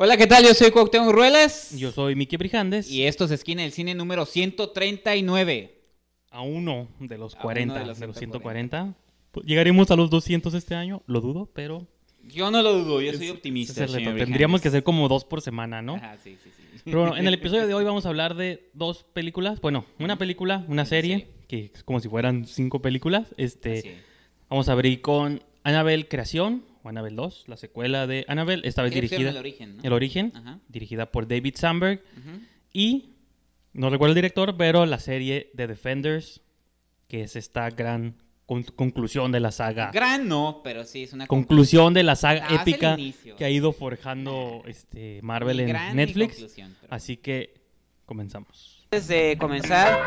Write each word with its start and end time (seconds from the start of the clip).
Hola, 0.00 0.16
¿qué 0.16 0.28
tal? 0.28 0.44
Yo 0.44 0.54
soy 0.54 0.70
Cuauhtémoc 0.70 1.10
Ruelas. 1.10 1.76
Yo 1.76 1.90
soy 1.90 2.14
Miki 2.14 2.36
Brijandes. 2.36 2.88
Y 2.88 3.02
esto 3.02 3.24
es 3.24 3.32
Esquina 3.32 3.62
del 3.62 3.72
Cine 3.72 3.96
número 3.96 4.26
139. 4.26 5.74
A 6.30 6.42
uno 6.42 6.86
de 7.00 7.18
los 7.18 7.34
A 7.34 7.40
40, 7.40 7.64
uno 7.64 7.74
de 7.74 7.80
de 7.80 7.86
los, 7.88 7.98
los 7.98 8.16
140. 8.16 8.94
Pues, 9.32 9.44
Llegaremos 9.44 9.90
a 9.90 9.96
los 9.96 10.08
200 10.08 10.54
este 10.54 10.76
año, 10.76 11.02
lo 11.08 11.20
dudo, 11.20 11.50
pero... 11.52 11.88
Yo 12.22 12.48
no 12.52 12.62
lo 12.62 12.74
dudo, 12.74 13.00
yo 13.00 13.12
soy 13.12 13.26
es- 13.26 13.32
optimista. 13.32 13.84
es 13.84 13.92
Tendríamos 13.92 14.60
que 14.60 14.68
hacer 14.68 14.84
como 14.84 15.08
dos 15.08 15.24
por 15.24 15.40
semana, 15.42 15.82
¿no? 15.82 15.96
Ajá, 15.96 16.16
sí, 16.22 16.38
sí, 16.44 16.50
sí. 16.56 16.80
Pero 16.84 17.00
bueno, 17.00 17.16
en 17.16 17.26
el 17.26 17.34
episodio 17.34 17.66
de 17.66 17.74
hoy 17.74 17.84
vamos 17.84 18.06
a 18.06 18.10
hablar 18.10 18.36
de 18.36 18.70
dos 18.74 19.02
películas. 19.02 19.60
Bueno, 19.60 19.84
una 19.98 20.16
película, 20.16 20.64
una 20.68 20.84
serie, 20.84 21.26
que 21.48 21.72
es 21.74 21.82
como 21.82 21.98
si 21.98 22.08
fueran 22.08 22.46
cinco 22.46 22.80
películas. 22.80 23.34
Este. 23.36 23.96
Vamos 24.48 24.68
a 24.68 24.72
abrir 24.74 25.00
con 25.00 25.42
Annabelle 25.64 26.06
Creación, 26.06 26.62
o 26.88 26.90
Annabelle 26.90 27.14
2, 27.16 27.44
la 27.48 27.56
secuela 27.56 28.06
de 28.06 28.24
Annabelle, 28.28 28.66
esta 28.66 28.82
vez 28.82 28.92
¿Qué 28.92 28.98
opción 29.00 29.10
dirigida... 29.20 29.28
del 29.32 29.38
origen, 29.38 29.76
¿no? 29.76 29.82
El 29.84 29.92
origen, 29.92 30.32
Ajá. 30.34 30.58
dirigida 30.68 31.12
por 31.12 31.28
David 31.28 31.54
Sandberg. 31.56 32.02
Y 32.72 33.10
no 33.74 33.90
recuerdo 33.90 34.12
el 34.12 34.16
director, 34.16 34.56
pero 34.56 34.86
la 34.86 34.98
serie 34.98 35.50
The 35.54 35.66
Defenders, 35.66 36.40
que 37.06 37.22
es 37.22 37.36
esta 37.36 37.70
gran 37.70 38.14
con- 38.46 38.62
conclusión 38.64 39.30
de 39.32 39.40
la 39.40 39.50
saga. 39.52 39.90
Gran 39.92 40.26
no, 40.28 40.62
pero 40.64 40.84
sí 40.84 41.02
es 41.04 41.12
una 41.12 41.26
conclusión 41.26 41.92
de 41.94 42.02
la 42.02 42.16
saga 42.16 42.46
el 42.48 42.56
épica 42.56 42.96
que 43.36 43.44
ha 43.44 43.50
ido 43.50 43.72
forjando 43.72 44.62
este 44.66 45.20
Marvel 45.22 45.60
en 45.60 45.68
gran 45.68 45.94
Netflix. 45.96 46.36
pero- 46.56 46.68
Así 46.88 47.16
que 47.18 47.54
comenzamos. 48.06 48.86
Antes 48.90 49.06
de 49.08 49.36
comenzar, 49.38 49.98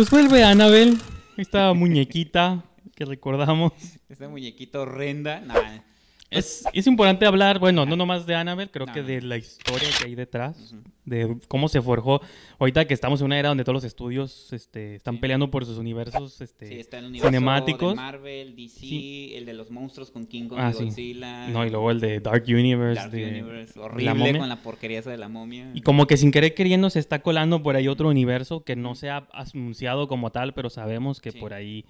Pues 0.00 0.08
vuelve 0.08 0.42
Annabelle, 0.42 0.96
esta 1.36 1.74
muñequita 1.74 2.64
que 2.96 3.04
recordamos. 3.04 3.74
este 4.08 4.28
muñequito 4.28 4.80
horrenda. 4.80 5.40
Nah, 5.40 5.82
Es, 6.30 6.64
es 6.72 6.86
importante 6.86 7.26
hablar, 7.26 7.58
bueno, 7.58 7.84
no 7.86 7.96
nomás 7.96 8.24
de 8.24 8.36
Annabelle, 8.36 8.70
creo 8.70 8.86
No, 8.86 8.92
que 8.92 9.00
no. 9.00 9.06
de 9.08 9.20
la 9.22 9.36
historia 9.36 9.88
que 9.98 10.06
hay 10.06 10.14
detrás, 10.14 10.76
de 11.04 11.36
cómo 11.48 11.68
se 11.68 11.82
forjó. 11.82 12.20
Ahorita 12.60 12.84
que 12.86 12.94
estamos 12.94 13.20
en 13.20 13.26
una 13.26 13.38
era 13.38 13.48
donde 13.48 13.64
todos 13.64 13.74
los 13.74 13.82
estudios 13.84 14.52
este, 14.52 14.94
están 14.94 15.16
Sí. 15.16 15.20
peleando 15.22 15.50
por 15.50 15.64
sus 15.66 15.76
universos 15.78 16.40
este, 16.40 16.68
sí, 16.68 16.74
está 16.74 16.98
el 17.00 17.06
universo 17.06 17.26
cinemáticos. 17.28 17.90
de 17.90 17.96
Marvel, 17.96 18.54
DC, 18.54 18.78
Sí. 18.78 19.32
el 19.34 19.44
de 19.44 19.54
los 19.54 19.72
monstruos 19.72 20.12
con 20.12 20.24
King 20.24 20.46
Kong 20.48 20.58
Ah, 20.60 20.70
y 20.70 20.74
sí. 20.78 20.84
Godzilla. 20.84 21.48
No, 21.48 21.66
y 21.66 21.70
luego 21.70 21.90
el 21.90 21.98
de 21.98 22.20
Dark 22.20 22.44
Universe. 22.46 23.00
Dark 23.00 23.10
de 23.10 23.24
Universe, 23.28 23.76
la 23.76 23.84
horrible 23.86 24.14
momia. 24.14 24.38
con 24.38 24.48
la 24.48 24.62
porquería 24.62 25.00
esa 25.00 25.10
de 25.10 25.18
la 25.18 25.28
momia. 25.28 25.72
Y 25.74 25.80
como 25.80 26.06
que 26.06 26.16
sin 26.16 26.30
querer 26.30 26.54
queriendo 26.54 26.90
se 26.90 27.00
está 27.00 27.22
colando 27.22 27.60
por 27.62 27.74
ahí 27.74 27.88
otro 27.88 28.08
universo 28.08 28.62
que 28.62 28.76
no 28.76 28.94
se 28.94 29.10
ha 29.10 29.26
anunciado 29.32 30.06
como 30.06 30.30
tal, 30.30 30.54
pero 30.54 30.70
sabemos 30.70 31.20
que 31.20 31.32
por 31.32 31.54
ahí 31.54 31.84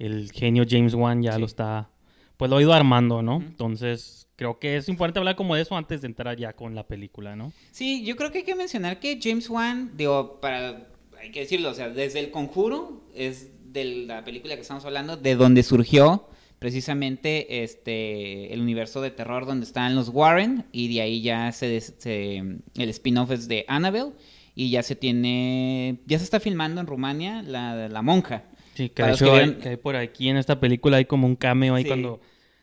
el 0.00 0.32
genio 0.32 0.64
James 0.68 0.94
Wan 0.94 1.22
ya 1.22 1.38
lo 1.38 1.46
está, 1.46 1.90
pues 2.38 2.50
lo 2.50 2.56
ha 2.56 2.62
ido 2.62 2.72
armando, 2.72 3.20
¿no? 3.22 3.36
Entonces 3.36 4.26
creo 4.36 4.58
que 4.58 4.76
es 4.76 4.88
importante 4.88 5.18
hablar 5.18 5.36
como 5.36 5.54
de 5.54 5.62
eso 5.62 5.76
antes 5.76 6.00
de 6.00 6.06
entrar 6.06 6.36
ya 6.38 6.54
con 6.54 6.74
la 6.74 6.86
película, 6.86 7.36
¿no? 7.36 7.52
Sí, 7.72 8.04
yo 8.04 8.16
creo 8.16 8.30
que 8.32 8.38
hay 8.38 8.44
que 8.44 8.54
mencionar 8.54 9.00
que 9.00 9.18
James 9.22 9.50
Wan, 9.50 9.90
digo, 9.96 10.40
para, 10.40 10.88
hay 11.20 11.30
que 11.32 11.40
decirlo, 11.40 11.70
o 11.70 11.74
sea, 11.74 11.90
desde 11.90 12.20
El 12.20 12.30
Conjuro, 12.30 13.02
es 13.14 13.50
de 13.72 13.84
la 14.06 14.24
película 14.24 14.54
que 14.54 14.62
estamos 14.62 14.84
hablando, 14.86 15.16
de 15.16 15.34
donde 15.34 15.62
surgió 15.62 16.28
precisamente 16.60 17.62
este 17.62 18.52
el 18.52 18.60
universo 18.60 19.00
de 19.00 19.10
terror 19.10 19.46
donde 19.46 19.64
están 19.64 19.94
los 19.94 20.08
Warren 20.08 20.64
y 20.72 20.92
de 20.92 21.00
ahí 21.02 21.22
ya 21.22 21.50
se, 21.52 21.80
se- 21.80 22.36
el 22.38 22.88
spin-off 22.90 23.30
es 23.30 23.46
de 23.48 23.64
Annabelle 23.68 24.12
y 24.54 24.70
ya 24.70 24.82
se 24.82 24.96
tiene 24.96 25.98
ya 26.06 26.18
se 26.18 26.24
está 26.24 26.40
filmando 26.40 26.80
en 26.80 26.86
Rumania 26.86 27.42
la, 27.42 27.88
la 27.88 28.02
monja. 28.02 28.44
Sí, 28.78 28.88
que 28.90 29.02
de 29.02 29.12
hecho 29.12 29.24
que 29.24 29.30
hay, 29.32 29.36
vieron- 29.46 29.60
que 29.60 29.68
hay 29.70 29.76
por 29.76 29.96
aquí 29.96 30.28
en 30.28 30.36
esta 30.36 30.60
película 30.60 30.98
hay 30.98 31.04
como 31.04 31.26
un 31.26 31.34
cameo 31.36 31.74
ahí 31.74 31.82
Sí. 31.82 31.88
cuando 31.88 32.20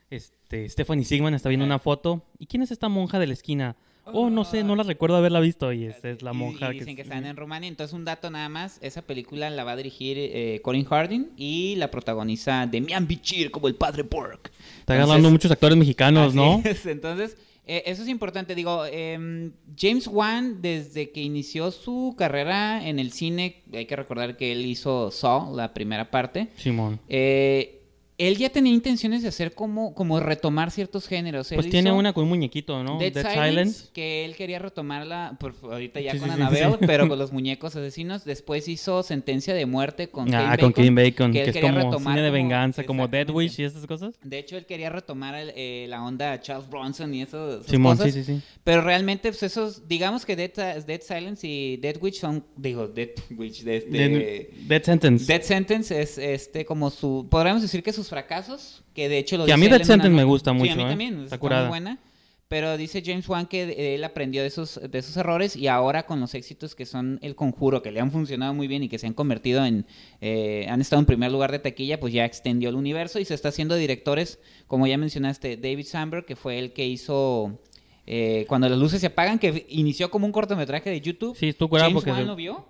este, 0.09 0.69
Stephanie 0.69 1.03
Sigman 1.05 1.33
está 1.33 1.49
viendo 1.49 1.65
una 1.65 1.79
foto. 1.79 2.23
¿Y 2.39 2.45
quién 2.45 2.61
es 2.61 2.71
esta 2.71 2.87
monja 2.89 3.19
de 3.19 3.27
la 3.27 3.33
esquina? 3.33 3.75
Oh, 4.05 4.29
no 4.29 4.45
sé, 4.45 4.63
no 4.63 4.75
la 4.75 4.83
recuerdo 4.83 5.17
haberla 5.17 5.39
visto 5.39 5.73
y 5.73 5.85
esta 5.85 6.09
es 6.11 6.21
la 6.21 6.31
monja 6.31 6.71
y 6.71 6.79
dicen 6.79 6.95
que, 6.95 7.01
es- 7.01 7.07
están 7.07 7.25
en 7.25 7.35
Rumania. 7.35 7.67
Entonces, 7.67 7.93
un 7.93 8.05
dato 8.05 8.29
nada 8.29 8.47
más: 8.49 8.77
esa 8.81 9.01
película 9.01 9.49
la 9.49 9.63
va 9.63 9.71
a 9.71 9.75
dirigir 9.75 10.17
eh, 10.19 10.61
Colin 10.63 10.85
Harding 10.85 11.31
y 11.37 11.75
la 11.77 11.89
protagoniza 11.89 12.67
Demian 12.67 13.07
Bichir 13.07 13.49
como 13.51 13.67
el 13.67 13.73
padre 13.75 14.03
Pork. 14.03 14.51
Está 14.79 14.95
ganando 14.95 15.29
muchos 15.31 15.49
actores 15.51 15.75
mexicanos, 15.77 16.35
¿no? 16.35 16.61
es, 16.63 16.85
Entonces, 16.85 17.35
eh, 17.67 17.83
eso 17.85 18.03
es 18.03 18.09
importante. 18.09 18.55
Digo, 18.55 18.85
em, 18.85 19.51
James 19.77 20.07
Wan, 20.07 20.61
desde 20.61 21.09
que 21.11 21.21
inició 21.21 21.71
su 21.71 22.15
carrera 22.17 22.87
en 22.87 22.99
el 22.99 23.11
cine, 23.11 23.63
hay 23.73 23.85
que 23.85 23.95
recordar 23.95 24.37
que 24.37 24.51
él 24.51 24.65
hizo 24.65 25.11
Saw, 25.11 25.55
la 25.55 25.73
primera 25.73 26.11
parte. 26.11 26.49
Simón. 26.57 26.99
eh, 27.09 27.74
él 28.17 28.37
ya 28.37 28.49
tenía 28.49 28.73
intenciones 28.73 29.21
de 29.23 29.27
hacer 29.27 29.53
como, 29.53 29.93
como 29.93 30.19
retomar 30.21 30.71
ciertos 30.71 31.07
géneros. 31.07 31.51
Él 31.51 31.57
Pues 31.57 31.69
tiene 31.69 31.91
una 31.91 32.13
con 32.13 32.23
un 32.23 32.29
muñequito, 32.29 32.81
¿no? 32.83 32.97
Dead, 32.97 33.11
Dead 33.13 33.23
Silence, 33.29 33.49
Silence. 33.49 33.89
que 33.93 34.23
él 34.23 34.35
quería 34.35 34.59
retomarla 34.59 35.35
por, 35.39 35.53
ahorita 35.63 35.99
ya 35.99 36.13
Sí, 36.13 36.19
con 36.19 36.29
sí, 36.29 36.35
sí. 36.37 36.77
pero 36.87 37.07
con 37.09 37.19
los 37.19 37.33
muñecos 37.33 37.75
asesinos. 37.75 38.23
Después 38.23 38.67
hizo 38.69 39.03
Sentencia 39.03 39.53
de 39.53 39.65
Muerte 39.65 40.07
con 40.07 40.33
Ah, 40.33 40.51
Kevin 40.55 40.59
con 40.59 40.73
Kevin 40.73 40.95
Bacon, 40.95 41.33
que 41.33 41.43
que, 41.43 41.49
es 41.49 41.57
como 41.59 41.77
retomar 41.77 42.13
cine 42.13 42.21
de 42.21 42.31
venganza, 42.31 42.83
como 42.85 43.07
Dead. 43.07 43.29
Wish 43.29 43.59
y 43.59 43.63
esas 43.63 43.85
cosas. 43.85 44.15
De 44.23 44.39
hecho, 44.39 44.55
él 44.55 44.65
quería 44.65 44.89
retomar 44.89 45.35
el, 45.35 45.51
eh, 45.55 45.85
la 45.89 46.03
onda 46.03 46.39
Charles 46.39 46.69
Bronson 46.69 47.13
y 47.13 47.21
eso, 47.23 47.55
esas 47.55 47.65
Simón, 47.65 47.97
cosas. 47.97 48.13
sí, 48.13 48.23
sí, 48.23 48.35
sí. 48.35 48.41
Pero 48.63 48.81
realmente, 48.81 49.29
pues 49.29 49.43
esos, 49.43 49.87
digamos 49.89 50.25
que 50.25 50.35
Dead, 50.37 50.83
Dead 50.85 51.01
Silence 51.01 51.45
y 51.45 51.77
Dead 51.77 51.97
Witch 52.01 52.19
son, 52.21 52.45
digo, 52.55 52.87
Dead 52.87 53.09
Witch, 53.37 53.63
de 53.63 53.77
este... 53.77 53.89
Dead, 53.91 54.47
Dead 54.67 54.83
Sentence. 54.83 55.25
Dead 55.25 55.41
Sentence 55.41 56.01
es 56.01 56.17
este 56.17 56.63
como 56.65 56.89
su, 56.89 57.27
podríamos 57.29 57.61
decir 57.61 57.83
que 57.83 57.91
sus 57.91 58.04
fracasos, 58.09 58.83
que 58.93 59.09
de 59.09 59.17
hecho 59.17 59.37
lo 59.37 59.45
Que 59.45 59.53
a 59.53 59.57
mí 59.57 59.63
dice 59.63 59.75
él 59.75 59.81
en 59.81 59.85
una 59.85 59.93
Sentence 59.93 60.15
me 60.15 60.23
gusta 60.23 60.51
Sí, 60.51 60.57
mucho, 60.57 60.71
a 60.73 60.75
mí 60.75 60.83
¿eh? 60.83 60.87
también, 60.87 61.23
Está 61.23 61.37
curada. 61.37 61.63
muy 61.63 61.69
buena. 61.69 61.99
Pero 62.47 62.77
dice 62.77 63.01
James 63.03 63.27
Wan 63.27 63.47
que 63.47 63.95
él 63.95 64.03
aprendió 64.03 64.41
de 64.43 64.47
esos, 64.47 64.79
de 64.87 64.99
esos 64.99 65.17
errores 65.17 65.55
y 65.55 65.67
ahora 65.67 66.05
con 66.05 66.19
los 66.19 66.35
éxitos 66.35 66.75
que 66.75 66.85
son 66.85 67.17
El 67.23 67.35
Conjuro, 67.35 67.81
que 67.81 67.91
le 67.91 67.99
han 67.99 68.11
funcionado 68.11 68.53
muy 68.53 68.67
bien 68.67 68.83
y 68.83 68.87
que 68.87 68.99
se 68.99 69.07
han 69.07 69.13
convertido 69.15 69.65
en, 69.65 69.87
eh, 70.21 70.67
han 70.69 70.79
estado 70.79 70.99
en 70.99 71.07
primer 71.07 71.31
lugar 71.31 71.51
de 71.51 71.57
taquilla, 71.57 71.99
pues 71.99 72.13
ya 72.13 72.23
extendió 72.23 72.69
el 72.69 72.75
universo 72.75 73.19
y 73.19 73.25
se 73.25 73.33
está 73.33 73.49
haciendo 73.49 73.75
directores, 73.75 74.37
como 74.67 74.85
ya 74.85 74.95
mencionaste, 74.99 75.57
David 75.57 75.85
Sandberg, 75.87 76.25
que 76.25 76.35
fue 76.35 76.59
el 76.59 76.71
que 76.73 76.85
hizo 76.85 77.59
eh, 78.05 78.45
Cuando 78.47 78.69
las 78.69 78.77
luces 78.77 79.01
se 79.01 79.07
apagan, 79.07 79.39
que 79.39 79.65
inició 79.69 80.11
como 80.11 80.27
un 80.27 80.31
cortometraje 80.31 80.91
de 80.91 81.01
YouTube. 81.01 81.35
Sí, 81.35 81.51
curado 81.53 81.89
James 81.89 81.95
porque 81.95 82.11
Wan 82.11 82.19
se- 82.19 82.25
lo 82.27 82.35
vio 82.35 82.67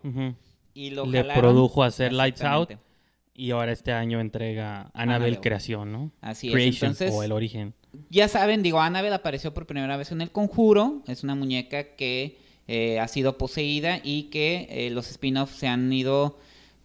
y 0.74 0.91
lo 0.91 1.06
le 1.06 1.18
jalaron. 1.19 1.41
produjo 1.41 1.84
a 1.84 1.88
hacer 1.88 2.13
Lights 2.13 2.41
Out. 2.44 2.72
Y 3.35 3.51
ahora 3.51 3.72
este 3.72 3.91
año 3.91 4.19
entrega 4.19 4.90
Annabelle. 4.94 5.40
Creación, 5.40 5.91
¿no? 5.91 6.12
Así 6.22 6.51
es, 6.51 6.81
entonces- 6.81 7.12
o 7.13 7.23
El 7.23 7.31
Origen. 7.31 7.73
Ya 8.09 8.28
saben, 8.28 8.62
digo, 8.63 8.81
Annabelle 8.81 9.16
apareció 9.16 9.53
por 9.53 9.66
primera 9.68 9.96
vez 9.97 10.12
en 10.12 10.22
El 10.22 10.31
Conjuro. 10.31 11.01
Es 11.07 11.23
una 11.23 11.35
muñeca 11.35 11.95
que 11.95 12.38
eh, 12.68 13.00
ha 13.00 13.07
sido 13.07 13.38
poseída 13.38 14.00
y 14.03 14.24
que 14.24 14.68
eh, 14.69 14.90
los 14.90 15.09
spin-offs 15.09 15.56
se 15.56 15.68
han 15.68 15.91
ido 15.94 16.38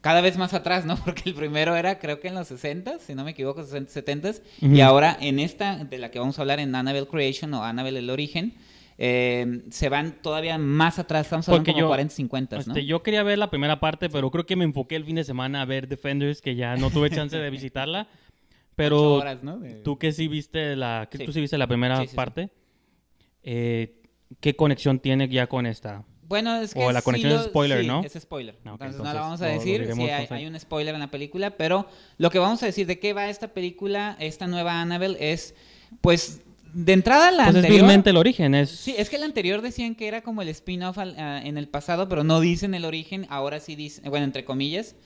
cada 0.02 0.20
vez 0.20 0.36
más 0.38 0.54
atrás, 0.54 0.84
¿no? 0.86 0.96
Porque 1.04 1.22
el 1.26 1.34
primero 1.34 1.74
era, 1.76 1.98
creo 1.98 2.20
que 2.20 2.28
en 2.28 2.34
los 2.34 2.48
60, 2.48 2.98
si 3.00 3.14
no 3.14 3.24
me 3.24 3.32
equivoco, 3.32 3.62
60, 3.64 3.90
70 3.90 4.30
y 4.60 4.66
Ujú. 4.66 4.82
ahora 4.82 5.16
en 5.20 5.38
esta, 5.40 5.84
de 5.84 5.98
la 5.98 6.10
que 6.10 6.18
vamos 6.18 6.38
a 6.38 6.42
hablar, 6.42 6.60
en 6.60 6.74
Annabelle 6.74 7.06
Creation 7.08 7.52
o 7.54 7.64
Annabelle 7.64 7.98
El 7.98 8.10
Origen, 8.10 8.54
eh, 9.02 9.62
se 9.70 9.88
van 9.88 10.20
todavía 10.20 10.58
más 10.58 10.98
atrás. 10.98 11.26
Estamos 11.26 11.48
hablando 11.48 11.62
Porque 11.64 11.72
como 11.72 11.84
yo- 11.84 11.88
40, 11.88 12.14
50, 12.14 12.56
¿no? 12.56 12.60
Este, 12.62 12.84
yo 12.84 13.02
quería 13.02 13.22
ver 13.22 13.38
la 13.38 13.48
primera 13.50 13.80
parte, 13.80 14.10
pero 14.10 14.30
creo 14.30 14.44
que 14.44 14.56
me 14.56 14.64
enfoqué 14.64 14.94
el 14.96 15.06
fin 15.06 15.16
de 15.16 15.24
semana 15.24 15.62
a 15.62 15.64
ver 15.64 15.88
Defenders, 15.88 16.42
que 16.42 16.54
ya 16.54 16.76
no 16.76 16.90
tuve 16.90 17.08
chance 17.10 17.36
de 17.36 17.48
visitarla. 17.50 18.06
Pero 18.76 19.14
horas, 19.16 19.42
¿no? 19.42 19.58
De- 19.58 19.74
tú 19.82 19.98
que 19.98 20.12
sí 20.12 20.26
viste 20.28 20.74
la, 20.76 21.08
Sí. 21.12 21.24
tú 21.24 21.32
sí 21.32 21.40
viste 21.40 21.58
la 21.58 21.66
primera 21.66 21.96
Sí, 21.96 22.02
sí, 22.04 22.08
sí. 22.10 22.16
parte, 22.16 22.50
eh, 23.42 24.00
¿qué 24.40 24.54
conexión 24.56 25.00
tiene 25.00 25.28
ya 25.28 25.46
con 25.48 25.66
esta? 25.66 26.04
Bueno, 26.22 26.56
es 26.60 26.72
que 26.74 26.80
O 26.80 26.92
la 26.92 27.00
sí 27.00 27.04
conexión 27.04 27.32
es 27.32 27.38
lo- 27.42 27.44
spoiler, 27.48 27.80
sí, 27.80 27.86
¿no? 27.86 28.02
Es 28.04 28.12
spoiler. 28.14 28.54
Ah, 28.64 28.74
ok, 28.74 28.80
entonces, 28.80 28.80
no 28.80 28.96
entonces 29.08 29.14
la 29.14 29.20
vamos 29.20 29.42
a 29.42 29.46
decir. 29.46 29.80
diremos 29.80 30.04
sí, 30.06 30.10
hay, 30.10 30.26
hay 30.30 30.46
un 30.46 30.58
spoiler 30.60 30.94
en 30.94 31.00
la 31.00 31.10
película, 31.10 31.50
pero 31.56 31.88
lo 32.18 32.30
que 32.30 32.38
vamos 32.38 32.62
a 32.62 32.66
decir 32.66 32.86
de 32.86 32.98
qué 33.00 33.12
va 33.12 33.28
esta 33.28 33.48
película, 33.48 34.16
esta 34.20 34.46
nueva 34.46 34.80
Annabelle, 34.80 35.16
es, 35.32 35.54
pues, 36.00 36.42
de 36.72 36.92
entrada 36.92 37.30
la 37.30 37.44
Pues 37.44 37.48
es 37.48 37.56
anterior... 37.56 37.80
vilmente 37.80 38.10
el 38.10 38.16
origen, 38.16 38.54
es... 38.54 38.70
Sí, 38.70 38.94
es 38.96 39.10
que 39.10 39.18
la 39.18 39.26
anterior 39.26 39.62
decían 39.62 39.94
que 39.94 40.08
era 40.08 40.22
como 40.22 40.42
el 40.42 40.48
spin-off 40.48 40.98
ah, 40.98 41.40
en 41.44 41.58
el 41.58 41.68
pasado, 41.68 42.08
pero 42.08 42.24
no 42.24 42.40
dicen 42.40 42.74
el 42.74 42.84
origen. 42.84 43.26
Ahora 43.28 43.60
sí 43.60 43.76
dicen, 43.76 44.08
bueno, 44.10 44.24
entre 44.24 44.44
comillas. 44.44 44.96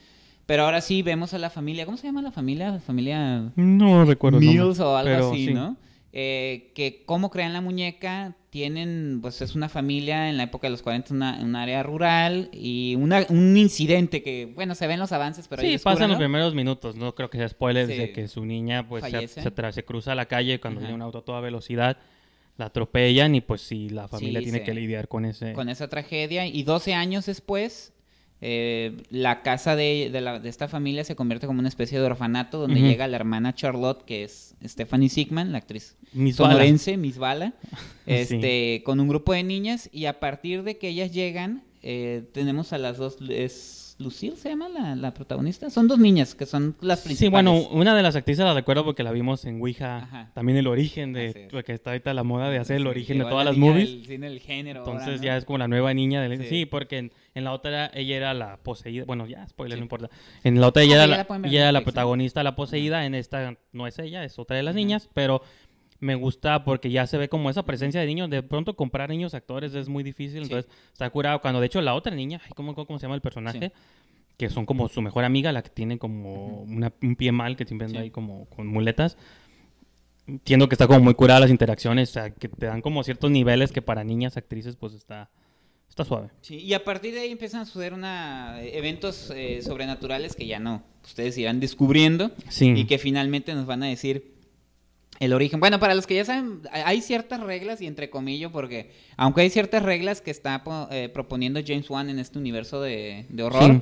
Pero 0.45 0.63
ahora 0.63 0.81
sí 0.81 1.01
vemos 1.01 1.33
a 1.33 1.39
la 1.39 1.49
familia. 1.49 1.85
¿Cómo 1.85 1.97
se 1.97 2.07
llama 2.07 2.21
la 2.21 2.31
familia? 2.31 2.71
La 2.71 2.79
familia 2.79 3.51
No 3.55 4.05
recuerdo 4.05 4.37
el 4.37 4.45
Mills 4.45 4.79
o 4.79 4.95
algo 4.95 5.11
pero 5.11 5.31
así, 5.31 5.47
sí. 5.47 5.53
¿no? 5.53 5.75
Eh, 6.17 6.71
que 6.73 7.03
cómo 7.05 7.29
crean 7.29 7.51
la 7.51 7.59
muñeca, 7.59 8.37
tienen, 8.49 9.19
pues 9.21 9.41
es 9.41 9.53
una 9.53 9.67
familia 9.67 10.29
en 10.29 10.37
la 10.37 10.43
época 10.43 10.67
de 10.67 10.71
los 10.71 10.81
40, 10.81 11.13
una, 11.13 11.39
un 11.41 11.57
área 11.57 11.83
rural 11.83 12.49
y 12.53 12.95
una, 12.95 13.25
un 13.27 13.57
incidente 13.57 14.23
que, 14.23 14.45
bueno, 14.45 14.75
se 14.75 14.87
ven 14.87 14.97
los 14.97 15.11
avances, 15.11 15.49
pero... 15.49 15.61
Sí, 15.61 15.77
pasan 15.77 16.07
los 16.07 16.17
primeros 16.17 16.55
minutos, 16.55 16.95
no 16.95 17.13
creo 17.15 17.29
que 17.29 17.37
sea 17.37 17.49
spoiler, 17.49 17.87
Sí. 17.87 17.97
de 17.97 18.13
que 18.13 18.29
su 18.29 18.45
niña 18.45 18.87
pues 18.87 19.03
se, 19.03 19.27
se 19.27 19.83
cruza 19.83 20.15
la 20.15 20.27
calle 20.27 20.61
cuando 20.61 20.79
Ajá. 20.79 20.87
viene 20.87 20.95
un 20.95 21.01
auto 21.01 21.17
a 21.17 21.25
toda 21.25 21.41
velocidad, 21.41 21.97
la 22.55 22.67
atropellan 22.67 23.35
y 23.35 23.41
pues 23.41 23.59
sí, 23.59 23.89
la 23.89 24.07
familia 24.07 24.39
Sí, 24.39 24.45
tiene 24.45 24.59
sí. 24.59 24.63
que 24.63 24.73
lidiar 24.73 25.09
con 25.09 25.25
ese... 25.25 25.51
con 25.51 25.67
esa 25.67 25.89
tragedia 25.89 26.47
y 26.47 26.63
12 26.63 26.93
años 26.93 27.25
después 27.25 27.91
eh, 28.47 28.97
la 29.09 29.41
casa 29.41 29.75
de, 29.75 30.09
de 30.11 30.21
la- 30.21 30.39
de 30.39 30.49
esta 30.49 30.67
familia 30.67 31.03
se 31.03 31.15
convierte 31.15 31.47
como 31.47 31.59
una 31.59 31.67
especie 31.67 31.99
de 31.99 32.05
orfanato 32.05 32.59
donde 32.59 32.79
llega 32.79 33.07
la 33.07 33.15
hermana 33.15 33.55
Charlotte 33.55 34.03
que 34.05 34.23
es 34.23 34.53
Stephanie 34.63 35.09
Sigman, 35.09 35.51
la 35.51 35.57
actriz 35.57 35.95
Miss 36.13 36.37
Bala. 36.37 36.53
sonorense, 36.53 36.95
Miss 36.97 37.17
Bala, 37.17 37.53
Sí. 38.05 38.13
este, 38.13 38.81
con 38.85 38.99
un 38.99 39.07
grupo 39.07 39.33
de 39.33 39.41
niñas 39.43 39.89
y 39.91 40.05
a 40.05 40.19
partir 40.19 40.61
de 40.61 40.77
que 40.77 40.89
ellas 40.89 41.11
llegan 41.11 41.63
eh, 41.81 42.23
tenemos 42.33 42.71
a 42.73 42.77
las 42.77 42.97
dos, 42.97 43.17
es 43.29 43.95
Lucille 43.97 44.35
se 44.35 44.49
llama 44.49 44.67
la, 44.69 44.95
la 44.95 45.13
protagonista, 45.13 45.69
son 45.69 45.87
dos 45.87 45.97
niñas 45.99 46.35
que 46.35 46.45
son 46.45 46.75
las 46.81 46.99
principales. 47.01 47.17
Sí, 47.19 47.27
bueno, 47.29 47.69
una 47.71 47.95
de 47.95 48.03
las 48.03 48.15
actrices 48.17 48.43
la 48.43 48.53
recuerdo 48.53 48.83
porque 48.83 49.03
la 49.03 49.11
vimos 49.13 49.45
en 49.45 49.61
Ouija, 49.61 49.99
Ajá. 49.99 50.31
también 50.33 50.57
el 50.57 50.67
origen 50.67 51.13
de, 51.13 51.27
es. 51.27 51.35
porque 51.51 51.71
está 51.73 51.91
ahorita 51.91 52.13
la 52.13 52.23
moda 52.23 52.49
de 52.49 52.57
hacer 52.57 52.75
el 52.77 52.83
Sí, 52.83 52.87
origen 52.89 53.17
de 53.19 53.23
todas 53.23 53.45
la 53.45 53.51
las 53.51 53.57
movies. 53.57 54.05
cine 54.05 54.27
del 54.29 54.39
género 54.41 54.81
ahora, 54.81 54.91
Entonces 54.91 55.21
¿no? 55.21 55.25
ya 55.25 55.37
es 55.37 55.45
como 55.45 55.59
la 55.59 55.67
nueva 55.69 55.93
niña 55.93 56.21
del... 56.21 56.37
Sí, 56.41 56.45
Sí. 56.49 56.65
porque 56.65 57.09
en, 57.35 57.43
la 57.43 57.51
otra 57.53 57.91
ella 57.93 58.15
era 58.17 58.33
la 58.33 58.57
poseída. 58.57 59.05
Bueno, 59.05 59.27
ya, 59.27 59.47
spoiler, 59.47 59.77
no 59.77 59.83
importa. 59.83 60.09
En 60.43 60.59
la 60.59 60.67
otra 60.67 60.81
ella 60.83 60.95
era 61.03 61.07
la, 61.07 61.27
ella 61.43 61.61
era 61.61 61.71
la 61.71 61.81
protagonista, 61.81 62.41
la 62.43 62.55
poseída. 62.55 63.05
En 63.05 63.13
esta 63.13 63.55
no 63.73 63.85
es 63.87 63.99
ella, 63.99 64.23
es 64.23 64.39
otra 64.39 64.57
de 64.57 64.63
las 64.63 64.73
niñas, 64.75 65.09
pero 65.13 65.41
me 65.99 66.15
gusta 66.15 66.63
porque 66.63 66.89
ya 66.89 67.07
se 67.07 67.17
ve 67.17 67.29
como 67.29 67.49
esa 67.49 67.63
presencia 67.63 68.01
de 68.01 68.07
niños. 68.07 68.29
De 68.29 68.41
pronto 68.43 68.75
comprar 68.75 69.09
niños 69.09 69.33
actores 69.33 69.75
es 69.75 69.87
muy 69.87 70.03
difícil, 70.03 70.39
Sí. 70.45 70.51
entonces 70.51 70.71
está 70.91 71.09
curado. 71.09 71.39
Cuando 71.41 71.59
de 71.59 71.67
hecho 71.67 71.81
la 71.81 71.93
otra 71.93 72.15
niña, 72.15 72.41
ay, 72.43 72.51
¿cómo, 72.55 72.73
cómo 72.73 72.97
se 72.99 73.03
llama 73.03 73.15
el 73.15 73.21
personaje? 73.21 73.71
Que 74.37 74.49
son 74.49 74.65
como 74.65 74.89
su 74.89 75.01
mejor 75.01 75.23
amiga, 75.23 75.51
la 75.53 75.61
que 75.63 75.69
tiene 75.69 75.97
como 75.97 76.61
una- 76.63 76.91
un 77.01 77.15
pie 77.15 77.31
mal, 77.31 77.55
que 77.55 77.65
siempre 77.65 77.85
anda 77.85 77.99
Sí. 77.99 78.03
ahí 78.05 78.11
como 78.11 78.45
con 78.47 78.67
muletas. 78.67 79.17
Entiendo 80.27 80.67
que 80.67 80.73
está 80.75 80.87
como 80.87 80.99
muy 81.01 81.13
curada 81.13 81.39
las 81.39 81.51
interacciones, 81.51 82.09
o 82.09 82.13
sea, 82.13 82.29
que 82.31 82.49
te 82.49 82.65
dan 82.65 82.81
como 82.81 83.03
ciertos 83.03 83.29
niveles 83.29 83.71
que 83.71 83.81
para 83.83 84.03
niñas 84.03 84.37
actrices 84.37 84.75
pues 84.75 84.93
está, 84.93 85.29
está 85.89 86.03
suave. 86.05 86.29
Sí, 86.41 86.57
y 86.57 86.73
a 86.73 86.83
partir 86.83 87.13
de 87.13 87.21
ahí 87.21 87.31
empiezan 87.31 87.61
a 87.61 87.65
suceder 87.65 87.93
una, 87.93 88.61
eventos 88.63 89.31
eh, 89.35 89.61
sobrenaturales 89.61 90.35
que 90.35 90.45
ya 90.45 90.59
no, 90.59 90.83
ustedes 91.03 91.37
irán 91.37 91.59
descubriendo 91.59 92.31
Sí. 92.49 92.73
y 92.75 92.85
que 92.85 92.97
finalmente 92.97 93.53
nos 93.53 93.65
van 93.65 93.83
a 93.83 93.87
decir 93.87 94.33
el 95.21 95.31
origen. 95.31 95.61
Bueno, 95.61 95.79
para 95.79 95.95
los 95.95 96.05
que 96.07 96.15
ya 96.15 96.25
saben, 96.25 96.59
hay- 96.71 97.01
ciertas 97.01 97.39
reglas 97.39 97.79
y 97.81 97.87
entre 97.87 98.09
comillas, 98.09 98.51
porque 98.51 98.91
aunque 99.15 99.41
hay 99.41 99.49
ciertas 99.49 99.81
reglas 99.83 100.19
que 100.19 100.31
está 100.31 100.61
eh, 100.91 101.07
proponiendo 101.13 101.61
James 101.65 101.89
Wan 101.89 102.09
en 102.09 102.19
este 102.19 102.37
universo 102.37 102.81
de, 102.81 103.25
de 103.29 103.43
horror, 103.43 103.81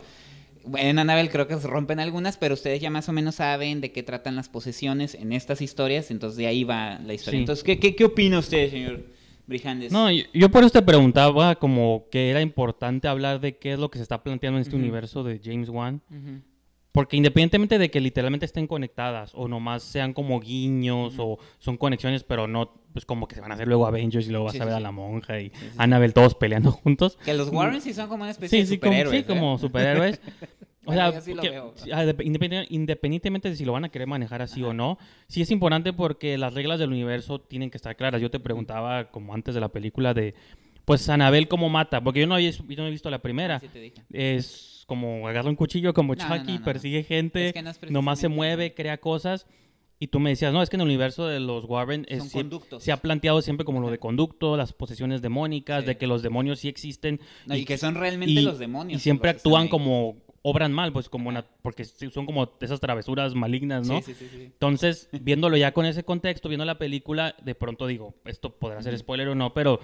en 0.78 1.00
Annabelle 1.00 1.30
creo 1.32 1.48
que 1.48 1.58
se 1.58 1.68
rompen 1.68 2.00
algunas, 2.00 2.38
pero 2.38 2.54
ustedes 2.54 2.80
ya 2.80 2.92
más 2.92 3.10
o 3.10 3.14
menos 3.14 3.36
saben 3.36 3.82
de 3.82 3.92
qué 3.92 4.04
tratan 4.04 4.36
las 4.36 4.48
posesiones 4.48 5.16
en 5.16 5.34
estas 5.34 5.62
historias, 5.62 6.12
entonces 6.12 6.38
de 6.38 6.46
ahí 6.48 6.64
va 6.64 7.00
la 7.00 7.16
historia. 7.16 7.38
Sí. 7.40 7.42
Entonces, 7.42 7.64
¿qué, 7.64 7.80
qué, 7.80 7.96
qué 7.96 8.06
opina 8.06 8.38
usted, 8.38 8.70
señor 8.70 9.04
Brijandes? 9.48 9.92
No, 9.92 10.10
yo, 10.12 10.24
yo 10.34 10.50
por 10.50 10.62
eso 10.64 10.72
te 10.72 10.82
preguntaba 10.82 11.56
como 11.56 12.06
que 12.12 12.30
era 12.30 12.42
importante 12.42 13.08
hablar 13.08 13.40
de 13.42 13.58
qué 13.58 13.74
es 13.74 13.80
lo 13.80 13.90
que 13.92 14.00
se 14.00 14.04
está 14.04 14.24
planteando 14.24 14.58
en 14.58 14.62
este 14.64 14.76
universo 14.76 15.24
de 15.24 15.40
James 15.44 15.70
Wan. 15.70 16.02
Porque 16.92 17.18
independientemente 17.18 17.80
de 17.80 17.90
que 17.90 18.00
literalmente 18.00 18.46
estén 18.46 18.68
conectadas 18.68 19.32
o 19.34 19.48
nomás 19.48 19.82
sean 19.82 20.14
como 20.14 20.40
guiños 20.40 21.16
o 21.18 21.40
son 21.58 21.76
conexiones, 21.76 22.24
pero 22.24 22.48
no, 22.48 22.72
pues 22.94 23.04
como 23.04 23.28
que 23.28 23.34
se 23.34 23.42
van 23.42 23.50
a 23.52 23.56
hacer 23.56 23.68
luego 23.68 23.88
Avengers 23.88 24.28
y 24.28 24.30
luego 24.30 24.46
vas 24.46 24.54
Sí, 24.54 24.60
a 24.60 24.62
sí, 24.62 24.68
ver 24.68 24.76
a 24.76 24.80
la 24.80 24.92
monja 24.92 25.40
y 25.42 25.50
Sí. 25.50 25.56
Annabelle 25.78 26.14
todos 26.14 26.36
peleando 26.36 26.72
juntos. 26.72 27.18
Que 27.26 27.34
los 27.34 27.50
Warren 27.50 27.82
sí 27.82 27.94
son 27.96 28.08
como 28.10 28.22
una 28.24 28.32
especie 28.32 28.60
de 28.60 28.66
sí, 28.68 28.78
como, 28.78 28.92
superhéroes. 28.92 29.18
sí, 29.22 29.24
como 29.28 29.56
¿eh? 29.56 29.58
superhéroes. 29.58 30.22
O 30.86 30.94
sea, 30.94 31.22
sí 31.22 31.34
que- 31.36 31.50
veo. 31.50 31.74
ah, 31.94 32.04
dep- 32.04 32.26
independien- 32.26 32.66
independientemente 32.70 33.50
de 33.50 33.56
si 33.56 33.64
lo 33.66 33.72
van 33.74 33.86
a 33.86 33.90
querer 33.90 34.08
manejar 34.08 34.42
así 34.42 34.62
o 34.64 34.74
no, 34.74 34.98
sí 35.28 35.42
es 35.42 35.50
importante 35.52 35.94
porque 35.94 36.38
las 36.38 36.54
reglas 36.54 36.80
del 36.80 36.90
universo 36.92 37.40
tienen 37.40 37.70
que 37.70 37.78
estar 37.78 37.96
claras. 37.96 38.22
Yo 38.22 38.30
te 38.32 38.40
preguntaba, 38.40 39.10
como 39.12 39.34
antes 39.34 39.56
de 39.56 39.62
la 39.62 39.70
película, 39.70 40.14
de, 40.14 40.34
pues, 40.86 41.08
Anabel 41.10 41.48
cómo 41.48 41.70
mata, 41.70 42.04
porque 42.04 42.20
yo 42.22 42.28
no, 42.28 42.36
había, 42.36 42.52
yo 42.52 42.62
no 42.78 42.88
he 42.88 42.92
visto 42.92 43.10
la 43.10 43.20
primera. 43.20 43.60
Sí 43.60 43.68
te 43.70 43.80
dije. 43.80 44.02
Es 44.12 44.84
como 44.88 45.28
agarra 45.28 45.50
un 45.50 45.56
cuchillo 45.56 45.94
como 45.94 46.16
No, 46.16 46.22
Chucky, 46.38 46.58
no, 46.60 46.64
persigue 46.66 47.04
gente, 47.04 47.48
Es 47.48 47.54
que 47.54 47.90
nomás 47.90 48.20
se 48.20 48.28
mueve, 48.28 48.74
crea 48.74 48.98
cosas. 49.00 49.48
Y 50.00 50.08
tú 50.08 50.20
me 50.20 50.32
decías, 50.32 50.52
no, 50.52 50.62
es 50.62 50.70
que 50.70 50.76
en 50.76 50.82
el 50.82 50.88
universo 50.88 51.28
de 51.28 51.40
los 51.40 51.64
Warren 51.64 52.06
es- 52.10 52.30
conductos. 52.34 52.84
se 52.84 52.92
ha 52.92 52.98
planteado 52.98 53.42
siempre 53.42 53.64
como 53.64 53.80
lo 53.80 53.90
de 53.90 54.00
conducto, 54.00 54.58
las 54.58 54.74
posesiones 54.74 55.22
demónicas, 55.22 55.82
Sí. 55.84 55.88
de 55.88 55.98
que 55.98 56.08
los 56.08 56.22
demonios 56.22 56.60
sí 56.60 56.68
existen. 56.68 57.22
No, 57.46 57.56
y, 57.56 57.64
que 57.64 57.78
son 57.78 57.96
realmente 57.96 58.42
los 58.42 58.60
demonios. 58.60 59.00
Y 59.00 59.02
siempre 59.02 59.30
actúan 59.30 59.70
como, 59.70 60.18
obran 60.44 60.72
mal, 60.74 60.92
pues 60.94 61.10
como, 61.10 61.30
una- 61.30 61.46
porque 61.62 61.86
son 61.86 62.26
como 62.26 62.52
esas 62.62 62.80
travesuras 62.80 63.34
malignas, 63.34 63.88
¿no? 63.88 64.02
Sí, 64.02 64.14
sí, 64.14 64.16
sí, 64.20 64.28
sí. 64.32 64.44
Entonces, 64.44 65.10
viéndolo 65.12 65.58
ya 65.58 65.74
con 65.74 65.86
ese 65.86 66.04
contexto, 66.04 66.50
viendo 66.50 66.66
la 66.66 66.78
película, 66.78 67.36
de 67.44 67.56
pronto 67.56 67.88
digo, 67.88 68.14
esto 68.26 68.52
podrá 68.54 68.82
ser 68.84 68.98
spoiler 68.98 69.30
o 69.30 69.36
no, 69.36 69.54
pero 69.54 69.80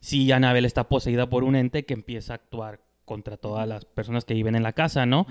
sí 0.00 0.30
Annabelle 0.30 0.66
está 0.66 0.88
poseída 0.88 1.28
por 1.30 1.44
un 1.44 1.56
ente 1.56 1.84
que 1.84 1.94
empieza 1.94 2.34
a 2.34 2.36
actuar 2.36 2.80
contra 3.04 3.36
todas 3.36 3.66
las 3.66 3.84
personas 3.84 4.24
que 4.24 4.34
viven 4.34 4.54
en 4.54 4.62
la 4.62 4.72
casa, 4.74 5.06
¿no? 5.06 5.26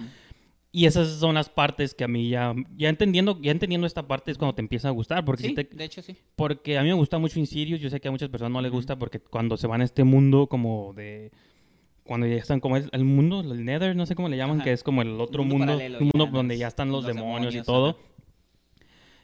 Y 0.73 0.85
esas 0.85 1.09
son 1.19 1.35
las 1.35 1.49
partes 1.49 1.93
que 1.93 2.05
a 2.05 2.07
mí 2.07 2.29
ya, 2.29 2.55
ya 2.77 2.87
entendiendo, 2.89 3.37
ya 3.41 3.51
entendiendo 3.51 3.85
esta 3.85 4.07
parte 4.07 4.31
es 4.31 4.37
cuando 4.37 4.55
te 4.55 4.61
empieza 4.61 4.87
a 4.87 4.91
gustar, 4.91 5.25
porque, 5.25 5.43
sí 5.43 5.49
Sí, 5.49 5.55
te- 5.55 5.75
de 5.75 5.83
hecho 5.83 6.01
sí. 6.01 6.15
porque 6.35 6.77
a 6.77 6.81
mí 6.81 6.87
me 6.87 6.93
gusta 6.95 7.17
mucho 7.19 7.39
Insidious, 7.39 7.81
yo 7.81 7.89
sé 7.89 7.99
que 7.99 8.07
a 8.07 8.11
muchas 8.11 8.29
personas 8.29 8.53
no 8.53 8.61
les 8.61 8.71
gusta 8.71 8.97
porque 8.97 9.19
cuando 9.19 9.57
se 9.57 9.67
van 9.67 9.81
a 9.81 9.83
este 9.83 10.05
mundo 10.05 10.47
como 10.47 10.93
de 10.95 11.31
cuando 12.11 12.27
ya 12.27 12.35
están 12.35 12.59
como 12.59 12.75
es 12.75 12.89
el 12.91 13.05
mundo, 13.05 13.39
el 13.39 13.63
Nether, 13.63 13.95
no 13.95 14.05
sé 14.05 14.15
cómo 14.15 14.27
le 14.27 14.35
llaman, 14.35 14.57
Ajá. 14.57 14.65
que 14.65 14.73
es 14.73 14.83
como 14.83 15.01
el 15.01 15.21
otro 15.21 15.45
Mundo 15.45 15.59
mundo, 15.59 15.73
paralelo, 15.77 15.99
mundo 16.01 16.25
ya, 16.25 16.31
donde 16.31 16.57
ya 16.57 16.67
están 16.67 16.91
los, 16.91 17.05
los 17.05 17.15
demonios, 17.15 17.55
y 17.55 17.61
todo. 17.61 17.99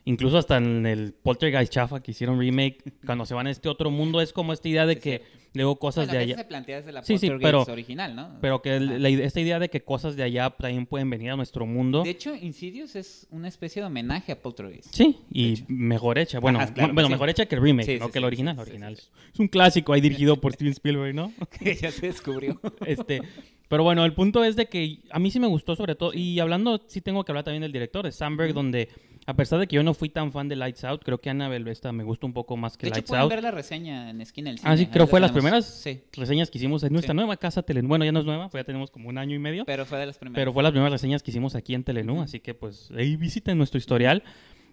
Incluso 0.06 0.38
hasta 0.38 0.56
en 0.56 0.86
el 0.86 1.14
Poltergeist 1.14 1.74
chafa 1.74 2.02
que 2.02 2.12
hicieron 2.12 2.40
remake, 2.40 2.94
cuando 3.06 3.26
se 3.26 3.34
van 3.34 3.48
a 3.48 3.52
este 3.52 3.68
otro 3.68 3.92
mundo 3.92 4.22
es 4.22 4.32
como 4.32 4.54
esta 4.54 4.70
idea 4.70 4.86
de 4.86 5.00
que. 5.00 5.22
Luego 5.58 5.78
cosas 5.78 6.06
Bueno, 6.08 6.14
de 6.20 6.24
allá 6.24 6.34
eso 6.36 6.42
se 6.44 6.48
plantea 6.48 6.78
desde 6.78 6.92
la 6.92 7.04
Sí, 7.04 7.18
sí, 7.18 7.30
pero- 7.42 7.64
original, 7.64 8.16
¿no? 8.16 8.38
pero 8.42 8.62
que 8.62 8.76
el- 8.78 9.02
la 9.02 9.10
esta 9.10 9.40
idea 9.40 9.60
de 9.60 9.70
que 9.70 9.82
cosas 9.82 10.16
de 10.16 10.24
allá 10.24 10.50
también 10.52 10.86
pueden 10.86 11.10
venir 11.10 11.32
a 11.32 11.36
nuestro 11.36 11.66
mundo. 11.66 12.04
De 12.04 12.10
hecho, 12.12 12.34
Insidious 12.36 12.96
es 12.96 13.28
una 13.32 13.48
especie 13.48 13.82
de 13.82 13.88
homenaje 13.88 14.32
a 14.32 14.42
Poltergeist. 14.42 14.94
Sí, 14.94 15.18
y 15.32 15.64
mejor 15.68 16.18
hecha. 16.18 16.40
Bueno, 16.40 16.60
Ajá, 16.60 16.74
claro, 16.74 16.94
bueno 16.94 17.08
sí. 17.08 17.14
mejor 17.14 17.30
hecha 17.30 17.46
que 17.46 17.56
el 17.56 17.62
remake, 17.62 17.86
Sí, 17.94 18.00
no 18.00 18.06
sí, 18.08 18.12
que 18.12 18.20
el 18.20 18.26
original. 18.26 18.60
original 18.60 18.94
es 18.94 19.40
un 19.40 19.48
clásico 19.48 19.94
ahí 19.94 20.02
dirigido 20.02 20.40
por 20.40 20.54
Steven 20.56 20.72
Spielberg, 20.74 21.14
¿no? 21.16 21.32
que 21.60 21.76
ya 21.76 21.92
se 21.92 22.08
descubrió. 22.08 22.60
Este, 22.86 23.22
pero 23.68 23.84
bueno, 23.84 24.06
el 24.06 24.14
punto 24.14 24.44
es 24.44 24.56
de 24.56 24.68
que 24.68 25.00
a 25.12 25.20
mí 25.20 25.32
sí 25.32 25.40
me 25.40 25.48
gustó 25.48 25.76
sobre 25.76 25.96
todo, 25.96 26.14
y 26.14 26.40
hablando, 26.40 26.82
sí 26.88 27.02
tengo 27.02 27.24
que 27.24 27.32
hablar 27.32 27.44
también 27.46 27.62
del 27.62 27.72
director, 27.72 28.04
de 28.06 28.12
Sandberg, 28.12 28.54
donde 28.54 28.90
a 29.26 29.34
pesar 29.36 29.60
de 29.60 29.68
que 29.68 29.76
yo 29.76 29.84
no 29.84 29.94
fui 29.94 30.08
tan 30.08 30.32
fan 30.32 30.48
de 30.48 30.56
Lights 30.56 30.86
Out, 30.86 31.04
creo 31.04 31.18
que 31.18 31.30
Annabelle 31.30 31.70
esta 31.70 31.92
me 31.92 32.06
gusta 32.06 32.26
un 32.26 32.32
poco 32.32 32.56
más 32.56 32.78
que 32.78 32.86
De 32.86 32.92
hecho, 32.92 33.00
Lights 33.00 33.12
Out. 33.24 33.30
ver 33.30 33.44
la 33.44 33.52
reseña 33.52 34.10
en 34.10 34.22
Esquina 34.22 34.50
del 34.52 34.60
Ah, 34.60 34.72
Cine, 34.72 34.78
sí, 34.78 34.84
ahí 34.86 34.90
creo 34.90 35.06
fue 35.08 35.20
las 35.20 35.34
primeras 35.34 35.66
Sí, 35.66 36.00
reseñas 36.14 36.50
que 36.50 36.58
hicimos 36.60 36.82
en 36.84 36.94
nuestra 36.94 37.12
Sí. 37.12 37.16
nueva 37.18 37.36
casa 37.36 37.62
Telenú. 37.62 37.90
Bueno, 37.90 38.06
ya 38.06 38.14
no 38.14 38.20
es 38.22 38.26
nueva, 38.26 38.48
pues 38.50 38.62
ya 38.62 38.66
tenemos 38.66 38.90
como 38.90 39.10
un 39.10 39.18
año 39.18 39.36
y 39.36 39.40
medio. 39.40 39.66
pero 39.66 39.86
fue 39.86 40.00
de 40.00 40.06
las 40.06 40.18
primeras. 40.18 40.40
Pero 40.42 40.54
fue 40.54 40.64
las 40.64 40.72
primeras 40.72 40.94
reseñas 40.94 41.22
que 41.24 41.32
hicimos 41.32 41.56
aquí 41.56 41.74
en 41.74 41.84
Telenú, 41.84 42.22
así 42.22 42.40
que 42.40 42.54
pues 42.54 42.90
ahí 42.98 43.18
visiten 43.18 43.58
nuestro 43.58 43.78
historial 43.78 44.24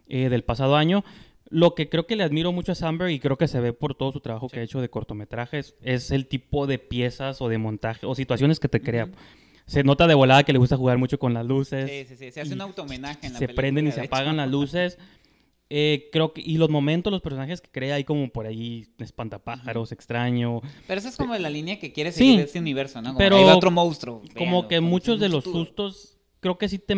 eh, 0.07 0.29
del 0.29 0.45
pasado 0.45 0.77
año. 0.77 1.03
Lo 1.51 1.75
que 1.75 1.89
creo 1.89 2.07
que 2.07 2.17
le 2.17 2.23
admiro 2.25 2.53
mucho 2.53 2.73
a 2.73 2.75
Samberg 2.75 3.11
y 3.11 3.21
creo 3.21 3.37
que 3.37 3.49
se 3.49 3.61
ve 3.61 3.73
por 3.73 3.95
todo 3.95 4.11
su 4.13 4.21
trabajo 4.21 4.49
que 4.49 4.61
ha 4.61 4.63
hecho 4.63 4.81
de 4.81 4.89
cortometrajes 4.89 5.77
es 5.83 6.11
el 6.11 6.27
tipo 6.27 6.67
de 6.67 6.79
piezas 6.79 7.41
o 7.43 7.49
de 7.49 7.59
montaje 7.59 8.07
o 8.07 8.15
situaciones 8.15 8.59
que 8.61 8.69
te 8.69 8.81
crea. 8.81 9.11
Se 9.67 9.83
nota 9.85 10.07
de 10.07 10.15
volada 10.15 10.43
que 10.43 10.53
le 10.53 10.59
gusta 10.59 10.77
jugar 10.77 10.99
mucho 10.99 11.19
con 11.19 11.33
las 11.35 11.47
luces. 11.47 11.89
Sí, 11.91 12.05
sí, 12.09 12.17
sí. 12.17 12.33
Se 12.33 12.41
hace 12.41 12.55
un 12.55 12.61
auto-homenaje 12.61 13.27
en 13.27 13.33
la 13.35 13.39
se 13.39 13.47
película, 13.47 13.63
prenden 13.63 13.87
y 13.87 13.93
se 13.93 14.01
hecho. 14.01 14.07
apagan 14.15 14.37
las 14.37 14.51
luces. 14.51 14.99
Eh, 15.71 16.11
creo 16.13 16.35
que, 16.35 16.43
y 16.45 16.59
los 16.59 16.69
momentos, 16.69 17.11
los 17.11 17.23
personajes 17.23 17.61
que 17.63 17.71
crea 17.71 17.95
ahí 17.95 18.05
como 18.05 18.29
por 18.29 18.47
ahí, 18.47 18.87
espantapájaros, 18.99 19.93
extraño. 19.93 20.61
Pero 20.87 20.99
esa 20.99 21.09
es 21.09 21.17
como 21.17 21.35
la 21.37 21.49
línea 21.51 21.79
que 21.79 21.93
quiere 21.93 22.13
Sí. 22.13 22.19
seguir 22.19 22.37
de 22.39 22.43
este 22.45 22.59
universo, 22.59 23.01
¿no? 23.01 23.09
Como 23.09 23.19
Pero 23.19 23.43
va 23.45 23.57
otro 23.57 23.71
monstruo. 23.71 24.23
como 24.37 24.69
que 24.69 24.81
muchos 24.81 25.19
de 25.21 25.29
los 25.31 25.45
sustos, 25.45 26.19
creo 26.41 26.59
que 26.59 26.69
sí 26.69 26.79
te... 26.79 26.95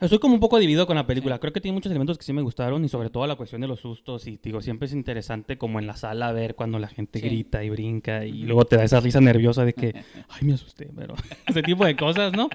Estoy 0.00 0.18
como 0.18 0.32
un 0.34 0.40
poco 0.40 0.58
dividido 0.58 0.86
con 0.86 0.96
la 0.96 1.06
película. 1.06 1.38
Creo 1.38 1.52
que 1.52 1.60
tiene 1.60 1.74
muchos 1.74 1.90
elementos 1.90 2.16
que 2.16 2.24
sí 2.24 2.32
me 2.32 2.40
gustaron 2.42 2.82
y 2.84 2.88
sobre 2.88 3.10
todo 3.10 3.26
la 3.26 3.36
cuestión 3.36 3.60
de 3.60 3.68
los 3.68 3.80
sustos. 3.80 4.26
Y 4.26 4.38
digo, 4.42 4.62
siempre 4.62 4.86
es 4.86 4.94
interesante 4.94 5.58
como 5.58 5.78
en 5.78 5.86
la 5.86 5.96
sala 5.96 6.32
ver 6.32 6.54
cuando 6.54 6.78
la 6.78 6.88
gente 6.88 7.20
Sí. 7.20 7.26
grita 7.26 7.62
y 7.62 7.68
brinca 7.70 8.24
y 8.24 8.44
luego 8.44 8.64
te 8.64 8.76
da 8.76 8.84
esa 8.84 9.00
risa 9.00 9.20
nerviosa 9.20 9.64
de 9.64 9.74
que, 9.74 9.94
ay, 10.30 10.40
me 10.46 10.54
asusté, 10.54 10.88
pero 10.96 11.14
ese 11.46 11.62
tipo 11.62 11.84
de 11.84 11.96
cosas, 11.96 12.32
¿no? 12.32 12.48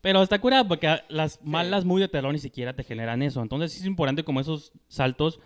Pero 0.00 0.22
está 0.22 0.38
curada 0.40 0.66
porque 0.66 0.88
las 1.10 1.40
malas 1.44 1.84
muy 1.84 2.00
de 2.00 2.08
terror 2.08 2.32
ni 2.32 2.38
siquiera 2.38 2.72
te 2.74 2.82
generan 2.84 3.20
eso. 3.22 3.42
Entonces 3.42 3.72
sí 3.72 3.80
es 3.80 3.86
importante 3.86 4.24
como 4.24 4.40
esos 4.40 4.72
saltos. 4.88 5.38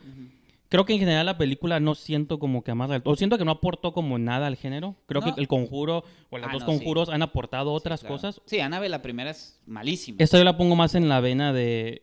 Creo 0.68 0.84
que 0.84 0.94
en 0.94 0.98
general 0.98 1.26
la 1.26 1.38
película 1.38 1.78
no 1.78 1.94
siento 1.94 2.38
como 2.38 2.64
que 2.64 2.70
amarra, 2.72 3.00
o 3.04 3.16
siento 3.16 3.38
que 3.38 3.44
no 3.44 3.52
aportó 3.52 3.92
como 3.92 4.18
nada 4.18 4.46
al 4.46 4.56
género. 4.56 4.96
Creo 5.06 5.20
No. 5.20 5.34
que 5.34 5.40
el 5.40 5.46
conjuro 5.46 6.04
o 6.30 6.38
los 6.38 6.48
Ah, 6.48 6.52
dos 6.52 6.62
no, 6.62 6.72
sí. 6.72 6.78
conjuros 6.78 7.08
han 7.10 7.22
aportado 7.22 7.72
otras 7.72 8.00
Sí, 8.00 8.06
claro. 8.06 8.14
cosas. 8.16 8.40
Sí, 8.46 8.60
Annabelle 8.60 8.90
la 8.90 9.02
primera 9.02 9.30
es 9.30 9.60
malísima. 9.66 10.16
Esta 10.20 10.38
yo 10.38 10.44
la 10.44 10.56
pongo 10.56 10.74
más 10.74 10.94
en 10.94 11.08
la 11.08 11.20
vena 11.20 11.52
de 11.52 12.02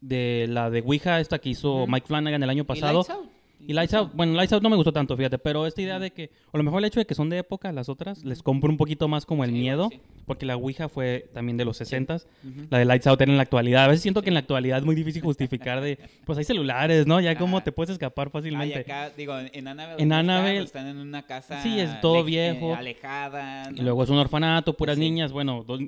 de 0.00 0.46
la 0.48 0.68
de 0.68 0.80
Ouija, 0.80 1.20
esta 1.20 1.38
que 1.38 1.50
hizo. 1.50 1.86
Mike 1.86 2.06
Flanagan 2.08 2.42
el 2.42 2.50
año 2.50 2.62
¿Y 2.62 2.66
pasado. 2.66 2.98
Out? 3.08 3.30
Y 3.66 3.72
Lights 3.74 3.94
Out, 3.94 4.10
bueno, 4.14 4.34
Lights 4.34 4.52
Out 4.52 4.62
no 4.62 4.68
me 4.70 4.76
gustó 4.76 4.92
tanto, 4.92 5.16
fíjate, 5.16 5.38
pero 5.38 5.66
esta 5.66 5.80
idea 5.82 5.98
de 5.98 6.10
que, 6.10 6.30
o 6.50 6.56
a 6.56 6.58
lo 6.58 6.64
mejor 6.64 6.80
el 6.80 6.86
hecho 6.86 6.98
de 7.00 7.06
que 7.06 7.14
son 7.14 7.28
de 7.30 7.38
época, 7.38 7.70
las 7.72 7.88
otras, 7.88 8.24
les 8.24 8.42
compro 8.42 8.68
un 8.70 8.76
poquito 8.76 9.06
más 9.08 9.24
como 9.24 9.44
el 9.44 9.50
Sí, 9.50 9.56
miedo, 9.56 9.88
sí. 9.90 10.00
porque 10.26 10.46
la 10.46 10.56
Ouija 10.56 10.88
fue 10.88 11.28
también 11.32 11.56
de 11.56 11.64
los 11.64 11.80
60s, 11.80 12.26
Ujú. 12.44 12.66
la 12.70 12.78
de 12.78 12.84
Lights 12.84 13.06
Out 13.06 13.20
era 13.20 13.30
en 13.30 13.36
la 13.36 13.42
actualidad. 13.44 13.84
A 13.84 13.88
veces 13.88 14.02
siento 14.02 14.22
que 14.22 14.30
en 14.30 14.34
la 14.34 14.40
actualidad 14.40 14.78
es 14.78 14.84
muy 14.84 14.94
difícil 14.94 15.22
justificar 15.22 15.80
de, 15.80 15.98
pues 16.26 16.38
hay 16.38 16.44
celulares, 16.44 17.06
¿no? 17.06 17.20
Ya 17.20 17.36
como 17.38 17.62
te 17.62 17.70
puedes 17.72 17.90
escapar 17.90 18.28
Ay, 18.28 18.32
fácilmente. 18.32 18.78
acá, 18.80 19.10
digo, 19.16 19.38
en 19.38 19.68
Annabelle. 19.68 20.02
En. 20.02 20.12
Annabelle- 20.12 20.64
Están 20.64 20.86
en 20.88 20.98
una 20.98 21.22
casa. 21.26 21.62
Sí, 21.62 21.78
es 21.78 22.00
todo 22.00 22.24
viejo. 22.24 22.72
eh, 22.72 22.74
alejada. 22.74 23.70
Y 23.70 23.76
¿no? 23.76 23.82
luego 23.84 24.02
es 24.04 24.10
un 24.10 24.18
orfanato, 24.18 24.74
puras 24.76 24.96
Sí. 24.96 25.00
niñas, 25.00 25.32
bueno, 25.32 25.64
dos, 25.66 25.80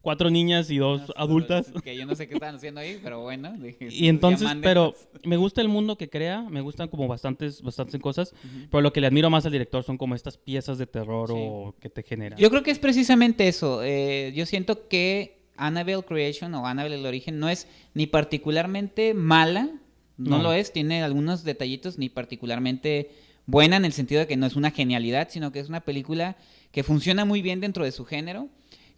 cuatro 0.00 0.30
niñas 0.30 0.70
y 0.70 0.78
dos 0.78 1.02
Unas- 1.02 1.12
adultas. 1.16 1.72
Que 1.82 1.96
yo 1.96 2.06
no 2.06 2.14
sé 2.14 2.28
qué 2.28 2.34
están 2.34 2.54
haciendo 2.54 2.80
ahí, 2.80 2.98
pero 3.02 3.20
bueno. 3.22 3.52
dije, 3.58 3.88
Y 3.90 4.08
entonces, 4.08 4.48
pero 4.62 4.94
me 5.24 5.36
gusta 5.36 5.60
el 5.60 5.68
mundo 5.68 5.96
que 5.96 6.08
crea, 6.08 6.42
me 6.42 6.60
gustan 6.60 6.88
como 6.88 7.06
bastantes, 7.16 7.62
bastantes 7.62 8.00
cosas, 8.00 8.34
pero 8.70 8.80
lo 8.82 8.92
que 8.92 9.00
le 9.00 9.06
admiro 9.08 9.30
más 9.30 9.44
al 9.46 9.52
director 9.52 9.82
son 9.82 9.96
como 9.98 10.14
estas 10.14 10.36
piezas 10.36 10.78
de 10.78 10.86
terror 10.86 11.28
Sí. 11.28 11.34
o 11.36 11.74
que 11.80 11.88
te 11.90 12.02
generan. 12.02 12.38
Yo 12.38 12.50
creo 12.50 12.62
que 12.62 12.70
es 12.70 12.78
precisamente 12.78 13.48
eso. 13.48 13.82
eh, 13.82 14.32
yo 14.34 14.46
siento 14.46 14.86
que 14.88 15.38
Annabelle 15.56 16.02
Creation 16.04 16.54
o 16.54 16.66
Annabelle 16.66 16.96
el 16.96 17.06
origen 17.06 17.38
no 17.38 17.48
es 17.48 17.66
ni 17.94 18.06
particularmente 18.06 19.14
mala, 19.14 19.70
no, 20.18 20.36
No. 20.38 20.42
lo 20.42 20.52
es, 20.52 20.72
tiene 20.72 21.02
algunos 21.02 21.44
detallitos 21.44 21.98
ni 21.98 22.08
particularmente 22.08 23.10
buena 23.46 23.76
en 23.76 23.84
el 23.84 23.92
sentido 23.92 24.20
de 24.20 24.26
que 24.26 24.36
no 24.36 24.46
es 24.46 24.56
una 24.56 24.70
genialidad, 24.70 25.28
sino 25.30 25.52
que 25.52 25.60
es 25.60 25.68
una 25.68 25.80
película 25.80 26.36
que 26.72 26.82
funciona 26.82 27.24
muy 27.24 27.42
bien 27.42 27.60
dentro 27.60 27.84
de 27.84 27.92
su 27.92 28.04
género. 28.04 28.48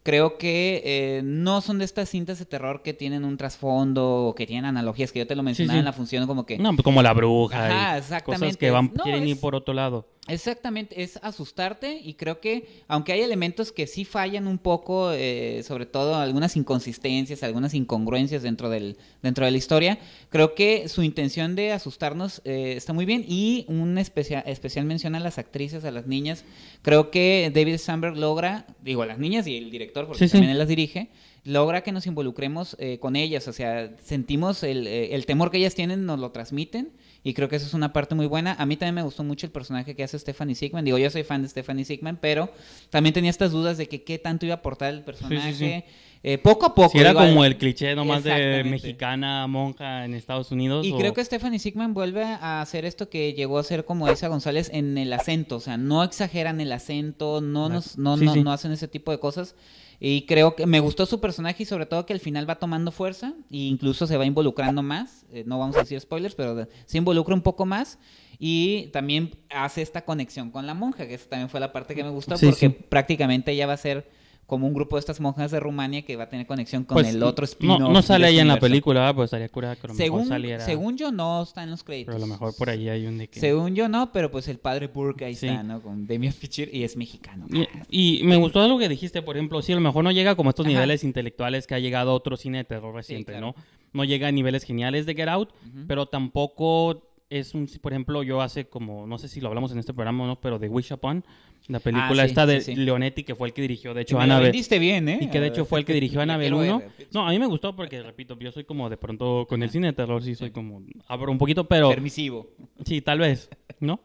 Creo 0.08 0.38
que 0.38 0.80
eh, 0.86 1.20
no 1.22 1.60
son 1.60 1.80
de 1.80 1.84
estas 1.84 2.08
cintas 2.08 2.38
de 2.38 2.46
terror 2.46 2.80
que 2.80 2.94
tienen 2.94 3.26
un 3.26 3.36
trasfondo 3.36 4.28
o 4.28 4.34
que 4.34 4.46
tienen 4.46 4.64
analogías, 4.64 5.12
que 5.12 5.18
yo 5.18 5.26
te 5.26 5.36
lo 5.36 5.42
mencionaba 5.42 5.74
sí. 5.74 5.78
en 5.80 5.84
la 5.84 5.92
función 5.92 6.26
como 6.26 6.46
que... 6.46 6.56
No, 6.56 6.70
pues 6.70 6.82
como 6.82 7.02
la 7.02 7.12
bruja 7.12 7.66
Ajá, 7.66 7.68
y 7.68 7.72
cosas 7.72 7.98
exactamente. 7.98 8.56
que 8.56 8.70
van, 8.70 8.90
No, 8.94 9.04
quieren 9.04 9.28
ir 9.28 9.38
por 9.38 9.54
otro 9.54 9.74
lado. 9.74 10.06
Exactamente, 10.28 11.02
es 11.02 11.18
asustarte 11.22 12.00
y 12.04 12.14
creo 12.14 12.40
que 12.40 12.68
aunque 12.86 13.12
hay 13.12 13.20
elementos 13.22 13.72
que 13.72 13.86
sí 13.86 14.04
fallan 14.04 14.46
un 14.46 14.58
poco, 14.58 15.12
eh, 15.12 15.62
sobre 15.66 15.86
todo 15.86 16.14
algunas 16.16 16.56
inconsistencias, 16.56 17.42
algunas 17.42 17.74
incongruencias 17.74 18.42
dentro, 18.42 18.70
del, 18.70 18.96
dentro 19.22 19.44
de 19.44 19.50
la 19.50 19.58
historia, 19.58 19.98
creo 20.30 20.54
que 20.54 20.88
su 20.88 21.02
intención 21.02 21.56
de 21.56 21.72
asustarnos 21.72 22.42
eh, 22.44 22.74
está 22.76 22.92
muy 22.92 23.04
bien 23.06 23.24
y 23.26 23.64
un 23.68 23.96
especia- 23.98 24.40
especial 24.46 24.84
mención 24.84 25.14
a 25.14 25.20
las 25.20 25.38
actrices, 25.38 25.84
a 25.84 25.90
las 25.90 26.06
niñas. 26.06 26.44
Creo 26.82 27.10
que 27.10 27.50
David 27.54 27.78
Sandberg 27.78 28.16
logra, 28.16 28.66
digo 28.82 29.02
a 29.02 29.06
las 29.06 29.18
niñas 29.18 29.46
y 29.46 29.56
el 29.56 29.70
director, 29.70 30.06
porque 30.06 30.18
Sí, 30.24 30.28
sí. 30.28 30.32
también 30.32 30.52
él 30.52 30.58
las 30.58 30.68
dirige, 30.68 31.08
logra 31.48 31.82
que 31.82 31.92
nos 31.92 32.06
involucremos 32.06 32.76
eh, 32.78 32.98
con 32.98 33.16
ellas, 33.16 33.48
o 33.48 33.52
sea, 33.52 33.90
sentimos 34.02 34.62
el, 34.62 34.86
eh, 34.86 35.14
el 35.14 35.26
temor 35.26 35.50
que 35.50 35.58
ellas 35.58 35.74
tienen, 35.74 36.06
nos 36.06 36.18
lo 36.20 36.30
transmiten 36.30 36.90
y 37.24 37.34
creo 37.34 37.48
que 37.48 37.56
eso 37.56 37.66
es 37.66 37.74
una 37.74 37.92
parte 37.92 38.14
muy 38.14 38.26
buena. 38.26 38.54
A 38.58 38.66
mí 38.66 38.76
también 38.76 38.94
me 38.94 39.02
gustó 39.02 39.24
mucho 39.24 39.46
el 39.46 39.52
personaje 39.52 39.96
que 39.96 40.04
hace 40.04 40.18
Stephanie 40.18 40.54
Sigman, 40.54 40.84
digo, 40.84 40.98
yo 40.98 41.10
soy 41.10 41.24
fan 41.24 41.42
de 41.42 41.48
Stephanie 41.48 41.84
Sigman, 41.84 42.18
pero 42.20 42.50
también 42.90 43.12
tenía 43.12 43.30
estas 43.30 43.50
dudas 43.50 43.76
de 43.78 43.88
que 43.88 44.02
qué 44.04 44.18
tanto 44.18 44.46
iba 44.46 44.54
a 44.54 44.58
aportar 44.58 44.92
el 44.94 45.02
personaje. 45.02 45.52
sí. 45.54 45.84
Eh, 46.24 46.36
poco 46.36 46.66
a 46.66 46.74
poco. 46.74 46.90
Si 46.90 46.98
era 46.98 47.14
como 47.14 47.44
el 47.44 47.56
cliché 47.58 47.94
nomás 47.94 48.24
de 48.24 48.64
mexicana 48.64 49.46
monja 49.46 50.04
en 50.04 50.14
Estados 50.14 50.50
Unidos. 50.50 50.84
Y 50.84 50.90
o- 50.92 50.98
creo 50.98 51.14
que 51.14 51.24
Stephanie 51.24 51.60
Sigman 51.60 51.94
vuelve 51.94 52.24
a 52.24 52.60
hacer 52.60 52.84
esto 52.84 53.08
que 53.08 53.34
llegó 53.34 53.56
a 53.56 53.60
hacer 53.60 53.84
como 53.84 54.08
Elsa 54.08 54.26
González 54.26 54.68
en 54.72 54.98
el 54.98 55.12
acento. 55.12 55.54
O 55.56 55.60
sea, 55.60 55.76
no 55.76 56.02
exageran 56.02 56.60
el 56.60 56.72
acento, 56.72 57.40
no, 57.40 57.68
nos, 57.68 57.98
no, 57.98 58.16
sí, 58.16 58.24
no, 58.24 58.34
sí. 58.34 58.42
no 58.42 58.50
hacen 58.50 58.72
ese 58.72 58.88
tipo 58.88 59.12
de 59.12 59.20
cosas. 59.20 59.54
Y 60.00 60.26
creo 60.26 60.54
que 60.54 60.64
me 60.66 60.78
gustó 60.80 61.06
su 61.06 61.20
personaje 61.20 61.64
y 61.64 61.66
sobre 61.66 61.86
todo 61.86 62.06
que 62.06 62.12
al 62.12 62.20
final 62.20 62.48
va 62.48 62.54
tomando 62.56 62.92
fuerza 62.92 63.34
e 63.50 63.56
incluso 63.56 64.06
se 64.06 64.16
va 64.16 64.24
involucrando 64.24 64.82
más. 64.82 65.26
Eh, 65.32 65.42
no 65.46 65.58
vamos 65.58 65.76
a 65.76 65.80
decir 65.80 65.98
spoilers, 66.00 66.34
pero 66.36 66.66
se 66.86 66.98
involucra 66.98 67.34
un 67.34 67.42
poco 67.42 67.66
más. 67.66 67.98
Y 68.38 68.86
también 68.92 69.32
hace 69.50 69.82
esta 69.82 70.04
conexión 70.04 70.52
con 70.52 70.66
la 70.66 70.74
monja, 70.74 71.08
que 71.08 71.14
esa 71.14 71.28
también 71.28 71.48
fue 71.48 71.58
la 71.58 71.72
parte 71.72 71.96
que 71.96 72.04
me 72.04 72.10
gustó, 72.10 72.36
Sí, 72.36 72.46
porque 72.46 72.68
sí. 72.68 72.76
prácticamente 72.88 73.50
ella 73.50 73.66
va 73.66 73.72
a 73.72 73.76
ser 73.78 74.08
como 74.48 74.66
un 74.66 74.72
grupo 74.72 74.96
de 74.96 75.00
estas 75.00 75.20
monjas 75.20 75.50
de 75.50 75.60
Rumania 75.60 76.00
que 76.06 76.16
va 76.16 76.24
a 76.24 76.28
tener 76.30 76.46
conexión 76.46 76.82
con 76.84 76.94
Pues, 76.94 77.14
el 77.14 77.22
otro 77.22 77.42
no, 77.42 77.44
spin-off 77.44 77.92
no 77.92 78.00
sale 78.00 78.28
ahí 78.28 78.38
en 78.38 78.48
la 78.48 78.58
película, 78.58 79.00
¿verdad? 79.00 79.14
pues 79.14 79.24
estaría 79.26 79.50
curada 79.50 79.76
que 79.76 79.82
a 79.82 79.88
lo 79.88 79.92
mejor 79.94 80.04
Según, 80.06 80.26
saliera. 80.26 80.64
según 80.64 80.96
yo 80.96 81.12
no 81.12 81.42
está 81.42 81.62
en 81.64 81.70
los 81.70 81.84
créditos. 81.84 82.14
Pero 82.14 82.16
a 82.16 82.26
lo 82.26 82.32
mejor 82.32 82.56
por 82.56 82.70
ahí 82.70 82.88
hay 82.88 83.06
un 83.06 83.18
de 83.18 83.28
que... 83.28 83.38
Según 83.40 83.74
yo 83.74 83.90
no, 83.90 84.10
pero 84.10 84.30
pues 84.30 84.48
el 84.48 84.58
padre 84.58 84.86
Burke 84.86 85.26
ahí 85.26 85.34
Sí. 85.34 85.48
está, 85.48 85.62
¿no? 85.62 85.82
Con 85.82 86.06
Damian 86.06 86.32
Pichir 86.32 86.70
y 86.72 86.82
es 86.82 86.96
mexicano. 86.96 87.46
Y, 87.90 88.20
y 88.20 88.24
me 88.24 88.36
gustó 88.36 88.62
algo 88.62 88.78
que 88.78 88.88
dijiste, 88.88 89.20
por 89.20 89.36
ejemplo, 89.36 89.60
sí, 89.60 89.72
a 89.72 89.74
lo 89.74 89.82
mejor 89.82 90.02
no 90.02 90.12
llega 90.12 90.34
como 90.34 90.48
a 90.48 90.52
estos 90.52 90.64
Ajá. 90.64 90.72
niveles 90.74 91.04
intelectuales 91.04 91.66
que 91.66 91.74
ha 91.74 91.78
llegado 91.78 92.14
otro 92.14 92.38
cine 92.38 92.56
de 92.56 92.64
terror 92.64 92.94
reciente, 92.94 93.32
claro. 93.32 93.48
¿no? 93.48 93.54
No 93.92 94.04
llega 94.04 94.28
a 94.28 94.32
niveles 94.32 94.64
geniales 94.64 95.04
de 95.04 95.14
Get 95.14 95.28
Out, 95.28 95.50
pero 95.86 96.06
tampoco 96.06 97.07
es 97.30 97.54
un, 97.54 97.68
por 97.80 97.92
ejemplo, 97.92 98.22
yo 98.22 98.40
hace 98.40 98.66
como, 98.68 99.06
no 99.06 99.18
sé 99.18 99.28
si 99.28 99.40
lo 99.40 99.48
hablamos 99.48 99.72
en 99.72 99.78
este 99.78 99.92
programa, 99.92 100.26
¿no? 100.26 100.40
Pero 100.40 100.58
de 100.58 100.68
Wish 100.68 100.92
Upon, 100.92 101.24
la 101.66 101.80
película 101.80 102.22
Ah, 102.22 102.26
sí, 102.26 102.30
esta 102.30 102.46
de 102.46 102.60
sí, 102.60 102.74
sí. 102.74 102.80
Leonetti, 102.80 103.24
que 103.24 103.34
fue 103.34 103.48
el 103.48 103.54
que 103.54 103.62
dirigió, 103.62 103.92
de 103.92 104.02
hecho, 104.02 104.18
Annabelle. 104.18 104.78
bien, 104.78 105.08
¿eh? 105.08 105.18
Y 105.22 105.28
que 105.28 105.40
de 105.40 105.48
hecho 105.48 105.64
fue 105.64 105.80
el 105.80 105.84
que 105.84 105.92
dirigió 105.92 106.20
Annabelle 106.22 106.56
quiero 106.56 106.76
1. 106.76 106.78
ver. 106.78 107.08
No, 107.12 107.26
a 107.26 107.30
mí 107.30 107.38
me 107.38 107.46
gustó 107.46 107.76
porque, 107.76 108.02
repito, 108.02 108.38
yo 108.38 108.50
soy 108.52 108.64
como 108.64 108.88
de 108.88 108.96
pronto 108.96 109.46
con 109.48 109.62
el 109.62 109.70
cine 109.70 109.88
de 109.88 109.92
terror, 109.92 110.22
sí 110.22 110.34
soy 110.34 110.50
como, 110.50 110.82
abro 111.06 111.30
un 111.30 111.38
poquito, 111.38 111.64
pero 111.64 111.90
Permisivo. 111.90 112.48
sí, 112.84 113.00
tal 113.02 113.18
vez, 113.18 113.50
¿no? 113.80 114.00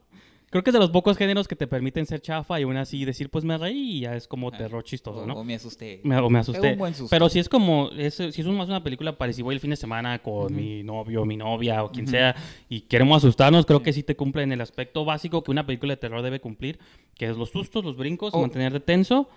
Creo 0.53 0.63
que 0.63 0.69
es 0.69 0.73
de 0.75 0.79
los 0.79 0.91
pocos 0.91 1.17
géneros 1.17 1.47
que 1.47 1.55
te 1.55 1.65
permiten 1.65 2.05
ser 2.05 2.21
chafa 2.21 2.59
y 2.59 2.63
aún 2.63 2.77
así 2.77 3.03
decir, 3.05 3.29
pues 3.31 3.43
me 3.43 3.57
reí 3.57 3.97
y 3.97 3.99
ya 4.01 4.15
es 4.15 4.27
como 4.27 4.49
Ah, 4.49 4.57
terror 4.57 4.83
chistoso, 4.83 5.25
¿no? 5.25 5.33
o 5.33 5.43
me 5.43 5.55
asusté. 5.55 5.99
Me, 6.03 6.15
o 6.19 6.29
me 6.29 6.37
asusté. 6.37 6.73
Un 6.73 6.77
buen 6.77 6.93
susto. 6.93 7.09
Pero 7.09 7.27
si 7.27 7.39
es 7.39 7.49
como, 7.49 7.89
es, 7.97 8.13
si 8.13 8.25
es 8.41 8.45
un- 8.45 8.55
más 8.55 8.67
una 8.69 8.83
película 8.83 9.17
para 9.17 9.33
si 9.33 9.41
voy 9.41 9.55
el 9.55 9.59
fin 9.59 9.71
de 9.71 9.75
semana 9.75 10.19
con 10.19 10.55
mi 10.55 10.83
novio, 10.83 11.25
mi 11.25 11.37
novia 11.37 11.83
o 11.83 11.91
quien 11.91 12.05
sea 12.07 12.35
y 12.69 12.81
queremos 12.81 13.17
asustarnos, 13.17 13.65
creo 13.65 13.79
Sí. 13.79 13.83
que 13.85 13.93
sí 13.93 14.03
te 14.03 14.15
cumple 14.15 14.43
en 14.43 14.51
el 14.51 14.61
aspecto 14.61 15.03
básico 15.05 15.43
que 15.43 15.49
una 15.49 15.65
película 15.65 15.93
de 15.93 15.97
terror 15.97 16.21
debe 16.21 16.39
cumplir, 16.39 16.77
que 17.15 17.27
es 17.29 17.35
los 17.35 17.49
sustos, 17.49 17.83
los 17.83 17.97
brincos, 17.97 18.31
Oh. 18.35 18.41
mantenerte 18.41 18.79
tenso, 18.79 19.27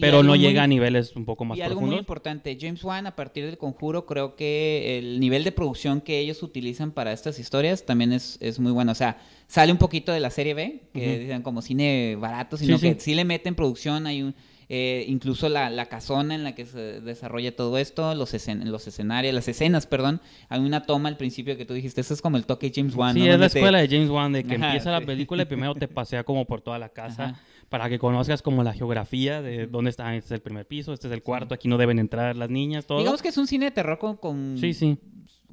pero 0.00 0.22
no 0.22 0.30
muy- 0.30 0.38
llega 0.38 0.62
a 0.62 0.66
niveles 0.66 1.14
un 1.16 1.24
poco 1.24 1.44
más 1.44 1.58
Y 1.58 1.62
algo 1.62 1.80
muy 1.80 1.96
importante, 1.96 2.56
James 2.60 2.82
Wan 2.84 3.06
a 3.06 3.16
partir 3.16 3.44
del 3.46 3.58
conjuro 3.58 4.06
creo 4.06 4.36
que 4.36 4.98
el 4.98 5.18
nivel 5.20 5.44
de 5.44 5.52
producción 5.52 6.00
que 6.00 6.18
ellos 6.20 6.42
utilizan 6.42 6.92
para 6.92 7.12
estas 7.12 7.38
historias 7.38 7.84
también 7.84 8.12
es, 8.12 8.38
es 8.40 8.58
muy 8.60 8.72
bueno. 8.72 8.92
O 8.92 8.94
sea, 8.94 9.18
sale 9.48 9.72
un 9.72 9.78
poquito 9.78 10.12
de 10.12 10.20
la 10.20 10.30
serie 10.30 10.54
B, 10.54 10.82
que 10.94 11.10
Ujú. 11.12 11.20
dicen 11.20 11.42
como 11.42 11.62
cine 11.62 12.16
barato, 12.16 12.56
sino 12.56 12.78
Sí, 12.78 12.88
que 12.88 12.94
sí. 12.94 13.00
sí 13.10 13.14
le 13.14 13.24
meten 13.24 13.54
producción, 13.54 14.06
hay 14.06 14.22
un... 14.22 14.34
eh, 14.70 15.06
incluso 15.08 15.48
la, 15.48 15.70
la 15.70 15.86
casona 15.86 16.34
en 16.34 16.44
la 16.44 16.54
que 16.54 16.66
se 16.66 17.00
desarrolla 17.00 17.56
todo 17.56 17.78
esto, 17.78 18.14
los, 18.14 18.34
escen- 18.34 18.64
los 18.64 18.86
escenarios, 18.86 19.34
las 19.34 19.48
escenas, 19.48 19.86
perdón. 19.86 20.20
Hay 20.50 20.60
una 20.60 20.82
toma 20.84 21.08
al 21.08 21.16
principio 21.16 21.56
que 21.56 21.64
tú 21.64 21.72
dijiste, 21.74 22.02
eso 22.02 22.12
es 22.12 22.20
como 22.20 22.36
el 22.36 22.44
toque 22.44 22.70
James 22.72 22.94
Wan. 22.94 23.14
Sí, 23.14 23.20
¿no? 23.26 23.32
es 23.32 23.40
la 23.40 23.46
escuela 23.46 23.78
de 23.78 23.88
James 23.88 24.10
Wan, 24.10 24.32
de 24.34 24.44
que 24.44 24.56
Ajá, 24.56 24.66
empieza 24.66 24.90
la 24.92 25.00
película 25.00 25.42
y 25.42 25.46
primero 25.46 25.74
te 25.74 25.88
pasea 25.88 26.22
como 26.22 26.44
por 26.44 26.60
toda 26.60 26.78
la 26.78 26.90
casa 26.90 27.24
Ajá. 27.30 27.40
Para 27.68 27.88
que 27.88 27.98
conozcas 27.98 28.42
como 28.42 28.62
la 28.62 28.72
geografía 28.72 29.42
de 29.42 29.66
dónde 29.66 29.90
está, 29.90 30.14
este 30.14 30.26
es 30.26 30.32
el 30.32 30.40
primer 30.40 30.66
piso, 30.66 30.92
este 30.92 31.06
es 31.08 31.12
el 31.12 31.22
cuarto, 31.22 31.54
aquí 31.54 31.68
no 31.68 31.76
deben 31.78 31.98
entrar 31.98 32.36
las 32.36 32.50
niñas, 32.50 32.86
todo. 32.86 32.98
Digamos 32.98 33.22
que 33.22 33.28
es 33.28 33.36
un 33.38 33.46
cine 33.46 33.66
de 33.66 33.70
terror 33.72 33.98
con, 33.98 34.16
con, 34.16 34.56
Sí, 34.58 34.72
sí. 34.74 34.98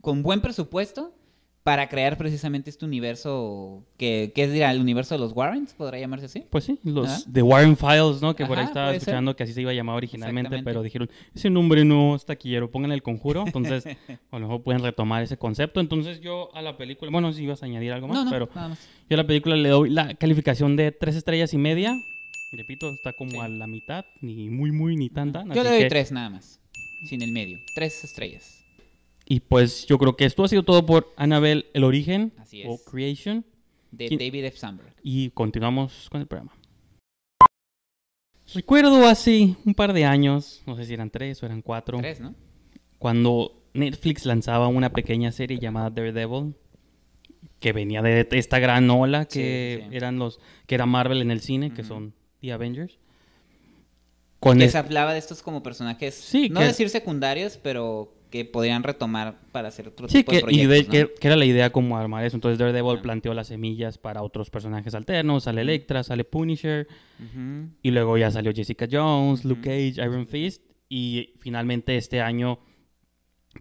con 0.01 0.23
buen 0.23 0.41
presupuesto 0.41 1.13
para 1.65 1.89
crear 1.89 2.15
precisamente 2.15 2.69
este 2.69 2.85
universo 2.85 3.83
que, 3.97 4.31
que 4.35 4.43
es 4.43 4.53
dirá, 4.53 4.69
el 4.69 4.79
universo 4.79 5.15
de 5.15 5.19
los 5.19 5.31
Warrens, 5.33 5.73
podrá 5.73 5.97
llamarse 5.97 6.27
así. 6.27 6.45
Pues 6.51 6.63
sí, 6.63 6.79
los. 6.83 7.25
The 7.33 7.41
Warren 7.41 7.75
Files, 7.75 8.21
¿no? 8.21 8.35
Que 8.35 8.45
por 8.45 8.59
ahí 8.59 8.65
estaba 8.65 8.89
ser. 8.89 8.97
escuchando 8.97 9.35
que 9.35 9.41
así 9.41 9.53
se 9.53 9.61
iba 9.61 9.71
a 9.71 9.73
llamar 9.73 9.95
originalmente, 9.95 10.61
pero 10.63 10.83
dijeron, 10.83 11.09
ese 11.33 11.49
nombre 11.49 11.83
no 11.83 12.15
es 12.15 12.23
taquillero, 12.23 12.69
pongan 12.69 12.91
el 12.91 13.01
conjuro. 13.01 13.45
Entonces, 13.47 13.83
a 14.31 14.37
lo 14.37 14.41
mejor 14.41 14.61
pueden 14.61 14.83
retomar 14.83 15.23
ese 15.23 15.37
concepto. 15.37 15.79
Entonces, 15.79 16.21
yo 16.21 16.55
a 16.55 16.61
la 16.61 16.77
película, 16.77 17.09
bueno, 17.09 17.33
si 17.33 17.41
ibas 17.41 17.63
a 17.63 17.65
añadir 17.65 17.93
algo 17.93 18.07
más, 18.09 18.17
no, 18.17 18.25
no, 18.25 18.29
pero 18.29 18.47
más. 18.53 18.87
yo 19.09 19.15
a 19.15 19.17
la 19.17 19.25
película 19.25 19.55
le 19.55 19.69
doy 19.69 19.89
la 19.89 20.13
calificación 20.13 20.75
de 20.75 20.91
tres 20.91 21.15
estrellas 21.15 21.51
y 21.55 21.57
media. 21.57 21.95
Repito, 22.51 22.91
está 22.91 23.11
como 23.13 23.31
Sí. 23.31 23.37
a 23.39 23.47
la 23.49 23.65
mitad, 23.65 24.05
ni 24.21 24.51
muy, 24.51 24.71
muy, 24.71 24.95
ni 24.95 25.09
tan, 25.09 25.31
tan. 25.31 25.47
Yo 25.47 25.53
así 25.61 25.63
le 25.63 25.69
doy 25.71 25.79
que- 25.85 25.89
tres 25.89 26.11
nada 26.11 26.29
más, 26.29 26.61
sin 27.05 27.23
el 27.23 27.31
medio. 27.31 27.57
Tres 27.73 28.03
estrellas. 28.03 28.61
Y 29.27 29.39
pues 29.39 29.85
yo 29.87 29.97
creo 29.97 30.15
que 30.15 30.25
esto 30.25 30.43
ha 30.43 30.47
sido 30.47 30.63
todo 30.63 30.85
por 30.85 31.11
Annabelle, 31.17 31.65
el 31.73 31.83
origen 31.83 32.31
Así 32.37 32.63
o 32.67 32.77
creation. 32.77 33.43
De 33.91 34.07
¿Quién- 34.07 34.19
David 34.19 34.45
F. 34.45 34.57
Sandberg. 34.57 34.93
Y 35.03 35.29
continuamos 35.31 36.09
con 36.11 36.21
el 36.21 36.27
programa. 36.27 36.51
Recuerdo 38.53 39.07
hace 39.07 39.55
un 39.65 39.73
par 39.73 39.93
de 39.93 40.05
años, 40.05 40.61
no 40.67 40.75
sé 40.75 40.85
si 40.85 40.93
eran 40.93 41.09
tres 41.09 41.41
o 41.41 41.45
eran 41.45 41.61
cuatro, 41.61 41.97
Tres, 41.99 42.19
¿no? 42.19 42.35
cuando 42.99 43.63
Netflix 43.73 44.25
lanzaba 44.25 44.67
una 44.67 44.91
pequeña 44.93 45.31
serie 45.31 45.57
llamada 45.59 45.89
Daredevil, 45.89 46.53
que 47.59 47.73
venía 47.73 48.01
de 48.01 48.27
esta 48.31 48.59
gran 48.59 48.89
ola 48.89 49.25
que 49.25 49.79
Sí, 49.83 49.89
sí. 49.89 49.95
eran 49.95 50.19
los, 50.19 50.39
que 50.67 50.75
era 50.75 50.85
Marvel 50.85 51.21
en 51.21 51.31
el 51.31 51.41
cine, 51.41 51.73
que 51.73 51.83
son 51.83 52.13
The 52.41 52.51
Avengers. 52.53 52.99
Con 54.39 54.59
Que 54.59 54.69
se 54.69 54.77
hablaba 54.77 55.13
de 55.13 55.19
estos 55.19 55.41
como 55.41 55.63
personajes, 55.63 56.13
Sí, 56.13 56.49
no 56.49 56.59
que- 56.59 56.67
decir 56.67 56.89
secundarios, 56.89 57.57
pero 57.57 58.13
que 58.35 58.45
podrían 58.45 58.83
retomar 58.83 59.39
para 59.51 59.69
hacer 59.69 59.87
otro 59.87 60.07
Sí, 60.09 60.17
tipo 60.19 60.31
que, 60.31 60.37
de 60.37 60.41
y 60.41 60.65
proyectos, 60.67 60.91
de- 60.93 61.01
¿no? 61.03 61.07
que, 61.09 61.13
que 61.19 61.27
era 61.27 61.35
la 61.37 61.45
idea 61.45 61.69
como 61.71 61.97
armar 61.97 62.25
eso. 62.25 62.35
Entonces 62.35 62.59
Daredevil 62.59 62.97
Ah. 62.97 63.01
planteó 63.01 63.33
las 63.33 63.47
semillas 63.47 63.97
para 63.97 64.21
otros 64.23 64.49
personajes 64.49 64.93
alternos. 64.93 65.43
Sale 65.45 65.61
Electra, 65.61 66.03
sale 66.03 66.23
Punisher. 66.25 66.87
Ujú. 67.19 67.69
Y 67.81 67.91
luego 67.91 68.17
ya 68.17 68.29
salió 68.31 68.51
Jessica 68.53 68.87
Jones, 68.91 69.45
Luke 69.45 69.61
Ujú. 69.61 69.69
Cage, 69.69 70.05
Iron 70.05 70.27
Fist. 70.27 70.61
Y 70.89 71.33
finalmente 71.37 71.95
este 71.97 72.19
año 72.21 72.59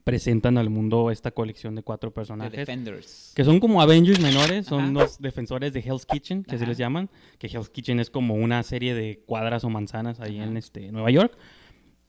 presentan 0.02 0.58
al 0.58 0.70
mundo 0.70 1.10
esta 1.12 1.30
colección 1.30 1.74
de 1.76 1.82
cuatro 1.82 2.12
personajes. 2.12 2.52
Defenders. 2.58 3.32
Que 3.36 3.44
son 3.44 3.60
como 3.60 3.80
Avengers 3.80 4.20
menores, 4.20 4.66
son 4.66 4.82
Ajá. 4.82 4.92
los 4.92 5.18
defensores 5.20 5.72
de 5.72 5.80
Hell's 5.80 6.04
Kitchen, 6.04 6.42
que 6.42 6.56
así 6.56 6.64
Ajá. 6.64 6.70
les 6.70 6.78
llaman. 6.78 7.08
Que 7.38 7.46
Hell's 7.46 7.68
Kitchen 7.70 8.00
es 8.00 8.10
como 8.10 8.34
una 8.34 8.62
serie 8.64 8.94
de 8.94 9.22
cuadras 9.24 9.62
o 9.64 9.70
manzanas 9.70 10.18
ahí 10.20 10.38
Ajá. 10.40 10.48
en 10.48 10.56
este, 10.56 10.90
Nueva 10.90 11.10
York. 11.12 11.36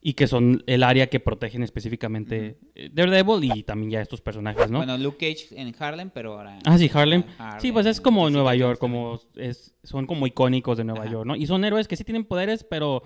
Y 0.08 0.14
que 0.14 0.28
son 0.28 0.62
el 0.68 0.84
área 0.84 1.08
que 1.08 1.20
protegen 1.20 1.64
específicamente 1.64 2.60
eh, 2.76 2.92
Daredevil 2.94 3.44
y 3.44 3.64
también 3.64 3.90
ya 3.90 4.02
estos 4.02 4.22
personajes, 4.22 4.70
¿no? 4.70 4.78
Bueno, 4.78 5.00
Luke 5.00 5.18
Cage 5.18 5.60
en 5.60 5.74
Harlem, 5.80 6.12
pero 6.14 6.34
ahora... 6.38 6.60
Ah, 6.64 6.78
sí, 6.78 6.92
Harlem. 6.94 7.24
Harlem, 7.40 7.60
Sí, 7.60 7.72
pues 7.72 7.88
es 7.88 8.00
como 8.00 8.30
Nueva 8.30 8.54
York, 8.54 8.78
como 8.78 9.20
es, 9.36 9.74
son 9.84 10.06
como 10.06 10.28
icónicos 10.28 10.78
de 10.78 10.84
Nueva 10.84 11.06
Ajá. 11.06 11.12
York, 11.12 11.26
¿no? 11.26 11.36
Y 11.36 11.48
son 11.48 11.66
héroes 11.66 11.88
que 11.88 11.96
sí 11.96 12.04
tienen 12.04 12.24
poderes, 12.24 12.64
pero 12.64 13.02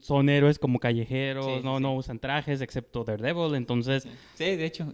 son 0.00 0.28
héroes 0.28 0.60
como 0.60 0.78
callejeros, 0.78 1.44
Sí, 1.44 1.52
sí, 1.56 1.60
no, 1.64 1.80
no 1.80 1.96
usan 1.96 2.20
trajes, 2.20 2.60
excepto 2.60 3.02
Daredevil, 3.02 3.56
entonces 3.56 4.04
Sí, 4.34 4.44
de 4.44 4.64
hecho. 4.64 4.92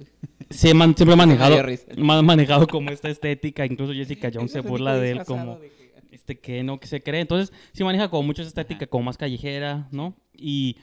se 0.48 0.72
man- 0.72 0.94
siempre 0.96 1.12
ha 1.12 1.16
manejado, 1.26 1.56
manejado 2.22 2.66
como 2.66 2.90
esta 2.90 3.10
estética, 3.10 3.66
incluso 3.66 3.92
Jessica 3.92 4.30
Jones 4.32 4.46
Es 4.46 4.52
se 4.52 4.60
burla 4.66 4.96
de 4.96 5.10
él 5.10 5.24
como 5.26 5.58
de 5.58 5.68
que- 5.68 5.82
este 6.10 6.38
que 6.40 6.62
no 6.62 6.80
que 6.80 6.86
se 6.86 7.02
cree, 7.02 7.20
entonces 7.20 7.52
sí 7.74 7.84
maneja 7.84 8.08
como 8.08 8.22
mucho 8.22 8.40
esa 8.40 8.48
estética 8.48 8.84
Ajá. 8.84 8.90
como 8.90 9.04
más 9.04 9.18
callejera, 9.18 9.88
¿no? 9.90 10.14
Y, 10.34 10.76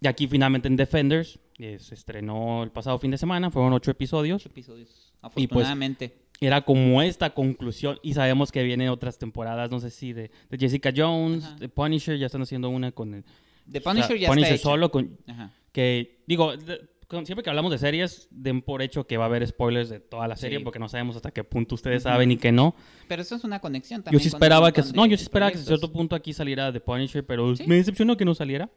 y 0.00 0.06
aquí 0.06 0.26
finalmente 0.26 0.68
en 0.68 0.76
Defenders 0.76 1.38
eh, 1.58 1.78
se 1.78 1.94
estrenó 1.94 2.62
el 2.62 2.70
pasado 2.70 2.98
fin 2.98 3.10
de 3.10 3.18
semana, 3.18 3.50
fueron 3.50 3.72
ocho 3.72 3.90
episodios. 3.90 4.42
Ocho 4.42 4.48
episodios. 4.48 4.88
Y 5.36 5.46
pues, 5.46 5.66
Afortunadamente. 5.66 6.14
era 6.40 6.62
como 6.62 7.02
esta 7.02 7.34
conclusión 7.34 7.98
y 8.02 8.14
sabemos 8.14 8.50
que 8.50 8.62
vienen 8.62 8.88
otras 8.88 9.18
temporadas, 9.18 9.70
no 9.70 9.78
sé 9.80 9.90
si 9.90 10.12
de, 10.14 10.30
de 10.48 10.58
Jessica 10.58 10.90
Jones, 10.96 11.44
Ajá. 11.44 11.56
de 11.56 11.68
Punisher, 11.68 12.18
ya 12.18 12.26
están 12.26 12.40
haciendo 12.42 12.70
una 12.70 12.92
con 12.92 13.12
el 13.14 13.24
The 13.70 13.78
o 13.78 13.82
sea, 13.82 13.92
Punisher 13.92 14.18
ya 14.18 14.28
Punisher 14.28 14.52
está 14.52 14.54
hecha. 14.54 14.62
solo 14.70 14.90
con 14.90 15.18
Ajá. 15.26 15.52
que 15.72 16.22
digo, 16.26 16.56
de- 16.56 16.80
con- 17.06 17.26
siempre 17.26 17.42
que 17.42 17.50
hablamos 17.50 17.70
de 17.72 17.76
series, 17.78 18.28
den 18.30 18.62
por 18.62 18.80
hecho 18.82 19.06
que 19.06 19.16
va 19.18 19.24
a 19.24 19.26
haber 19.26 19.46
spoilers 19.46 19.90
de 19.90 20.00
toda 20.00 20.26
la 20.28 20.36
serie 20.36 20.58
Sí. 20.58 20.64
porque 20.64 20.78
no 20.78 20.88
sabemos 20.88 21.16
hasta 21.16 21.30
qué 21.32 21.44
punto 21.44 21.74
ustedes 21.74 22.04
saben 22.04 22.30
y 22.30 22.36
que 22.38 22.52
no. 22.52 22.74
Pero 23.08 23.20
eso 23.20 23.34
es 23.34 23.44
una 23.44 23.58
conexión 23.60 24.00
Yo 24.00 24.04
también. 24.04 24.22
sí 24.22 24.30
con 24.30 24.36
un 24.38 24.42
esperaba 24.42 24.72
que 24.72 24.82
no, 24.94 25.02
de 25.02 25.08
yo 25.10 25.16
sí 25.18 25.24
esperaba 25.24 25.50
que 25.52 25.58
a 25.58 25.60
cierto 25.60 25.92
punto 25.92 26.16
aquí 26.16 26.32
saliera 26.32 26.72
The 26.72 26.80
Punisher, 26.80 27.26
pero 27.26 27.54
Sí. 27.54 27.64
me 27.66 27.74
decepcionó 27.74 28.16
que 28.16 28.24
no 28.24 28.34
saliera. 28.34 28.70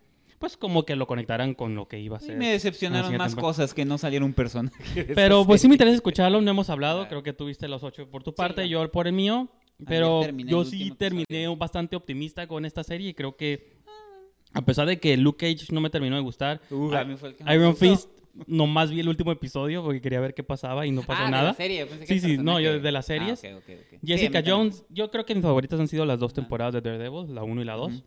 Pues 0.43 0.57
como 0.57 0.83
que 0.83 0.97
lo 0.97 1.07
conectaran 1.07 1.53
con 1.53 1.73
lo 1.73 1.87
que 1.87 2.01
iba 2.01 2.17
a 2.17 2.19
ser. 2.19 2.35
me 2.35 2.49
decepcionaron 2.49 3.15
más 3.15 3.33
cosas 3.33 3.73
que 3.73 3.85
no 3.85 3.97
salieron 3.97 4.25
un 4.25 4.33
personaje. 4.33 5.05
de 5.05 5.15
Pero 5.15 5.45
pues 5.45 5.61
sí 5.61 5.69
me 5.69 5.75
interesa 5.75 5.95
escucharlo, 5.95 6.41
no 6.41 6.51
hemos 6.51 6.69
hablado, 6.69 6.97
Claro. 6.97 7.09
creo 7.09 7.23
que 7.23 7.31
tuviste 7.31 7.69
los 7.69 7.81
ocho 7.81 8.09
por 8.09 8.23
tu 8.23 8.35
parte, 8.35 8.67
yo 8.67 8.91
por 8.91 9.07
el 9.07 9.13
mío, 9.13 9.47
pero 9.87 10.19
terminé 10.19 10.51
yo 10.51 10.65
sí 10.65 10.91
terminé 10.97 11.23
episodio. 11.29 11.55
bastante 11.55 11.95
optimista 11.95 12.45
con 12.45 12.65
esta 12.65 12.83
serie 12.83 13.11
y 13.11 13.13
creo 13.13 13.37
que 13.37 13.77
a 14.53 14.61
pesar 14.65 14.85
de 14.85 14.99
que 14.99 15.15
Luke 15.15 15.37
Cage 15.49 15.73
no 15.73 15.79
me 15.79 15.89
terminó 15.89 16.17
de 16.17 16.21
gustar, 16.21 16.59
Uh, 16.69 16.93
a 16.93 17.05
mí 17.05 17.15
fue 17.15 17.29
el 17.29 17.35
que 17.35 17.43
Iron. 17.53 17.77
Fist 17.77 18.09
nomás 18.45 18.89
vi 18.91 18.99
el 18.99 19.07
último 19.07 19.31
episodio 19.31 19.81
porque 19.81 20.01
quería 20.01 20.19
ver 20.19 20.33
qué 20.33 20.43
pasaba 20.43 20.85
y 20.85 20.91
no 20.91 21.03
pasó 21.03 21.23
ah, 21.23 21.29
nada. 21.31 21.43
De 21.43 21.47
la 21.51 21.53
serie. 21.53 21.85
pensé 21.85 22.05
que 22.05 22.19
Sí, 22.19 22.19
sí, 22.19 22.37
no, 22.37 22.59
yo 22.59 22.81
de 22.81 22.91
las 22.91 23.05
Ah, 23.05 23.07
series. 23.07 23.39
ok, 23.39 23.49
ok, 23.59 23.63
ok. 23.63 23.89
Sí, 23.91 23.95
a 23.95 23.99
mí 24.01 24.07
Jessica. 24.07 24.43
Jones, 24.45 24.83
yo 24.89 25.09
creo 25.09 25.25
que 25.25 25.35
mis 25.35 25.43
favoritas 25.43 25.79
han 25.79 25.87
sido 25.87 26.03
las 26.05 26.19
dos 26.19 26.33
temporadas 26.33 26.73
de 26.73 26.81
Daredevil, 26.81 27.33
la 27.33 27.43
1 27.43 27.61
y 27.61 27.63
la 27.65 27.75
2. 27.75 27.93
Ujú. 27.93 28.03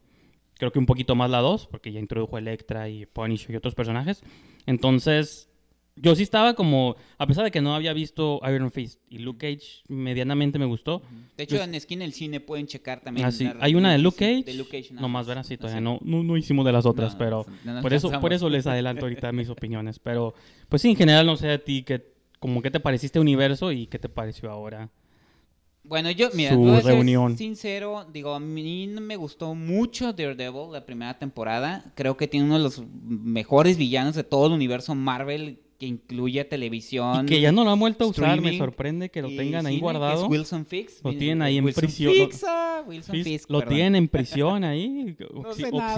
Creo 0.59 0.73
que 0.73 0.79
un 0.79 0.87
poquito 0.87 1.15
más 1.15 1.31
la 1.31 1.41
2, 1.41 1.67
porque 1.67 1.93
ya 1.93 2.01
introdujo 2.01 2.39
Electra 2.39 2.89
y 2.89 3.07
Punisher 3.07 3.51
y 3.51 3.57
otros 3.57 3.75
personajes. 3.75 4.23
Entonces, 4.67 5.49
yo 5.97 6.15
sí 6.15 6.23
estaba 6.23 6.55
como, 6.55 6.97
a 7.17 7.27
pesar 7.27 7.45
de 7.45 7.51
que 7.51 7.63
no 7.63 7.75
había 7.75 7.93
visto 7.95 8.41
Iron 8.55 8.71
Fist 8.71 9.01
y 9.09 9.19
Luke 9.19 9.39
Cage, 9.39 9.83
medianamente 9.89 10.59
me 10.59 10.67
gustó. 10.67 11.03
De 11.37 11.45
hecho, 11.45 11.57
Yo- 11.57 11.63
en 11.65 11.75
Esquina 11.75 12.05
del 12.05 12.13
Cine 12.13 12.41
pueden 12.41 12.67
checar 12.67 13.01
también. 13.01 13.27
Ah, 13.27 13.55
hay 13.61 13.75
una 13.75 13.93
de 13.93 13.99
Luke 13.99 14.19
Cage, 14.19 14.45
De 14.45 14.59
Luke 14.59 14.71
Cage 14.71 14.93
nada 14.93 15.03
nomás 15.03 15.27
sí, 15.27 15.33
Así. 15.33 15.57
todavía 15.57 15.81
no, 15.81 15.99
no, 16.03 16.23
no 16.23 16.37
hicimos 16.37 16.67
de 16.67 16.73
las 16.73 16.85
otras, 16.85 17.13
No, 17.15 17.19
pero 17.19 17.47
por 17.81 17.95
eso, 17.95 18.21
por 18.21 18.33
eso 18.33 18.51
les 18.51 18.67
adelanto 18.67 19.07
ahorita 19.07 19.33
mis 19.33 19.49
opiniones. 19.49 19.99
Pero, 19.99 20.35
pues 20.69 20.83
sí, 20.83 20.91
en 20.91 20.97
general, 20.97 21.25
no 21.25 21.37
sé 21.37 21.51
a 21.51 21.65
ti, 21.65 21.83
que, 21.83 22.15
como 22.41 22.61
qué 22.61 22.71
te 22.71 22.81
pareció 22.81 23.07
este 23.07 23.21
universo 23.21 23.73
y 23.73 23.87
qué 23.87 23.99
te 23.99 24.09
pareció 24.11 24.51
ahora. 24.51 24.91
Bueno, 25.89 26.11
yo, 26.11 26.29
mira, 26.35 26.51
su 26.51 26.59
voy 26.59 26.71
a 26.73 26.83
ser 26.83 26.93
reunión. 26.95 27.37
sincero, 27.39 28.07
digo, 28.13 28.35
a 28.35 28.41
mí 28.41 28.87
me 28.89 29.17
gustó 29.17 29.55
mucho 29.55 30.13
Daredevil 30.13 30.73
la 30.73 30.85
primera 30.85 31.19
temporada. 31.19 31.85
Creo 31.95 32.17
que 32.17 32.27
tiene 32.27 32.47
uno 32.47 32.57
de 32.59 32.63
los 32.65 32.83
mejores 33.05 33.77
villanos 33.77 34.15
de 34.15 34.25
todo 34.25 34.47
el 34.47 34.53
universo 34.53 34.95
Marvel 34.95 35.59
que 35.79 35.87
incluye 35.87 36.43
televisión. 36.45 37.27
Y 37.27 37.29
que 37.29 37.41
ya 37.41 37.53
no 37.53 37.63
lo 37.63 37.71
han 37.71 37.79
vuelto 37.79 38.05
a 38.05 38.07
usar, 38.09 38.41
me 38.41 38.57
sorprende 38.57 39.11
que 39.11 39.21
lo 39.23 39.29
tengan 39.29 39.67
ahí 39.67 39.79
guardado. 39.79 40.25
Es 40.25 40.31
Wilson 40.31 40.65
Fix. 40.67 41.01
Lo 41.05 41.13
tienen 41.15 41.43
ahí 41.43 41.59
en 41.59 41.65
Wilson 41.67 41.81
prisión, 41.83 42.13
Fix, 42.15 42.45
ah, 42.49 42.83
Wilson 42.87 43.15
Fis- 43.17 43.25
Fisk, 43.25 43.51
lo 43.51 43.59
perdón. 43.59 43.75
tienen 43.75 43.95
en 43.97 44.09
prisión 44.09 44.65
ahí, 44.65 45.17
No 45.21 45.43
oxi- 45.43 45.55
sé 45.57 45.71
nada. 45.73 45.95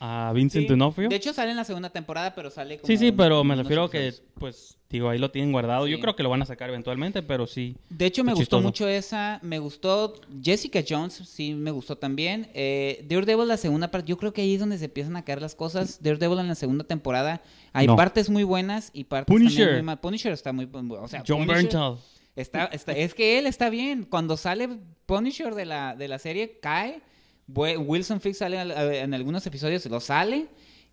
A 0.00 0.32
Vincent 0.34 0.64
Sí. 0.64 0.68
D'Onofrio. 0.68 1.08
De 1.08 1.16
hecho, 1.16 1.32
sale 1.32 1.50
en 1.50 1.56
la 1.56 1.64
segunda 1.64 1.90
temporada, 1.90 2.34
pero 2.34 2.50
sale 2.50 2.76
como. 2.78 2.86
sí, 2.86 2.96
sí, 2.96 3.10
un- 3.10 3.16
pero 3.16 3.42
me 3.44 3.54
refiero 3.56 3.84
a 3.84 3.90
que, 3.90 4.14
pues, 4.34 4.76
digo, 4.88 5.08
ahí 5.08 5.18
lo 5.18 5.30
tienen 5.30 5.50
guardado. 5.52 5.86
Yo 5.88 5.98
creo 6.00 6.14
que 6.14 6.22
lo 6.22 6.30
van 6.30 6.40
a 6.42 6.44
sacar 6.46 6.68
eventualmente, 6.68 7.22
pero 7.22 7.46
sí. 7.46 7.76
De 7.90 8.06
hecho, 8.06 8.22
me 8.24 8.32
gustó 8.32 8.42
chistoso. 8.58 8.62
mucho 8.62 8.88
esa. 8.88 9.40
Me 9.42 9.58
gustó 9.58 10.14
Jessica 10.42 10.80
Jones, 10.88 11.14
sí, 11.14 11.54
me 11.54 11.70
gustó 11.70 11.96
también. 11.98 12.48
Eh, 12.54 13.04
Daredevil, 13.08 13.48
la 13.48 13.56
segunda 13.56 13.90
parte, 13.90 14.08
yo 14.08 14.16
creo 14.16 14.32
que 14.32 14.42
ahí 14.42 14.54
es 14.54 14.60
donde 14.60 14.78
se 14.78 14.84
empiezan 14.86 15.16
a 15.16 15.24
caer 15.24 15.42
las 15.42 15.54
cosas. 15.54 16.02
Daredevil 16.02 16.38
en 16.38 16.48
la 16.48 16.54
segunda 16.54 16.84
temporada, 16.84 17.42
hay 17.72 17.86
No. 17.86 17.96
partes 17.96 18.30
muy 18.30 18.44
buenas 18.44 18.90
y 18.92 19.04
partes 19.04 19.32
Punisher. 19.34 19.58
también 19.66 19.74
muy 19.76 19.82
mal. 19.86 19.98
Punisher 20.00 20.32
está 20.32 20.52
muy. 20.52 20.68
O 20.72 21.08
sea, 21.08 21.22
John 21.26 21.46
Bernthal. 21.46 21.96
Está, 22.36 22.66
está- 22.66 22.92
es 22.92 23.14
que 23.14 23.38
él 23.40 23.46
está 23.48 23.68
bien. 23.68 24.04
Cuando 24.04 24.36
sale 24.36 24.68
Punisher 25.06 25.56
de 25.56 25.64
la, 25.66 25.96
de 25.96 26.06
la 26.06 26.20
serie, 26.20 26.60
cae. 26.62 27.00
Wilson 27.48 28.20
Fisk 28.20 28.38
sale 28.40 28.60
en 29.02 29.14
algunos 29.14 29.46
episodios, 29.46 29.84
lo 29.86 30.00
sale. 30.00 30.46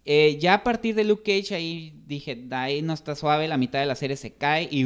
Eh, 0.08 0.38
ya 0.40 0.54
a 0.54 0.64
partir 0.64 0.94
de 0.94 1.04
Luke 1.04 1.24
Cage, 1.24 1.56
ahí 1.56 1.92
dije, 2.06 2.40
"Da, 2.40 2.62
ahí 2.64 2.84
no 2.84 2.94
está 2.94 3.16
suave, 3.16 3.48
la 3.48 3.58
mitad 3.58 3.80
de 3.80 3.88
la 3.88 3.96
serie 3.96 4.16
se 4.16 4.34
cae. 4.36 4.68
Y 4.70 4.82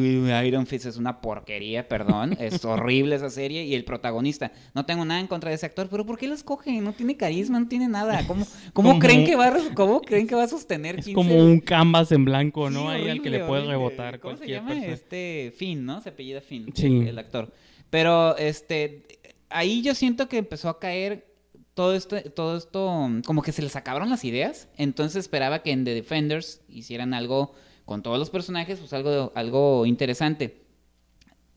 Iron 0.48 0.66
Fist 0.66 0.86
es 0.86 0.96
una 0.96 1.20
porquería, 1.20 1.90
perdón. 1.90 2.38
es 2.40 2.64
horrible 2.66 3.18
esa 3.18 3.30
serie. 3.30 3.66
Y 3.66 3.76
el 3.76 3.84
protagonista, 3.84 4.54
no 4.74 4.86
tengo 4.86 5.04
nada 5.04 5.20
en 5.20 5.28
contra 5.28 5.50
de 5.50 5.58
ese 5.58 5.66
actor, 5.66 5.90
pero 5.92 6.06
¿por 6.06 6.18
qué 6.18 6.30
lo 6.30 6.34
escogen? 6.36 6.82
No 6.86 6.94
tiene 6.94 7.18
carisma, 7.18 7.60
no 7.60 7.68
tiene 7.68 7.90
nada. 7.90 8.26
¿Cómo, 8.28 8.46
cómo, 8.72 8.90
Como- 8.92 9.00
creen, 9.02 9.26
que 9.26 9.36
va 9.36 9.48
a, 9.48 9.74
cómo 9.76 10.00
creen 10.02 10.26
que 10.26 10.36
va 10.36 10.44
a 10.44 10.48
sostener 10.48 11.00
Es 11.00 11.06
15 11.08 11.14
como 11.16 11.36
un 11.36 11.60
canvas 11.60 12.14
en 12.14 12.24
blanco, 12.24 12.70
¿no? 12.70 12.84
Sí, 12.84 12.88
ahí 12.88 13.10
al 13.10 13.22
que 13.22 13.30
le 13.30 13.42
horrible, 13.44 13.48
puede 13.48 13.62
horrible. 13.64 13.74
rebotar 13.74 14.20
¿Cómo 14.22 14.34
se 14.36 14.38
cualquier 14.38 14.58
llama? 14.60 14.70
persona. 14.70 14.94
Este 14.94 15.54
Finn, 15.58 15.86
¿no? 15.86 16.00
Se 16.02 16.10
apellida 16.10 16.40
Finn, 16.40 16.68
Sí. 16.74 17.04
el 17.06 17.20
actor. 17.20 17.52
Pero 17.90 18.38
este 18.38 19.04
ahí 19.50 19.82
yo 19.82 19.94
siento 19.96 20.30
que 20.30 20.38
empezó 20.38 20.70
a 20.70 20.80
caer 20.80 21.26
todo 21.74 21.94
esto, 21.96 22.22
todo 22.36 22.58
esto, 22.58 23.10
como 23.26 23.42
que 23.42 23.52
se 23.52 23.62
les 23.62 23.76
acabaron 23.76 24.10
las 24.10 24.26
ideas. 24.26 24.68
Entonces 24.78 25.18
esperaba 25.18 25.64
que 25.64 25.72
en 25.72 25.86
The 25.86 25.94
Defenders 25.94 26.62
hicieran 26.70 27.14
algo 27.14 27.54
con 27.86 28.04
todos 28.04 28.20
los 28.20 28.30
personajes, 28.30 28.80
pues 28.80 28.94
algo, 28.94 29.32
algo 29.36 29.86
interesante. 29.86 30.62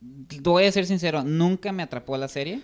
Voy 0.01 0.65
a 0.65 0.73
ser 0.73 0.87
sincero, 0.87 1.23
nunca 1.23 1.73
me 1.73 1.83
atrapó 1.83 2.17
la 2.17 2.29
serie. 2.29 2.61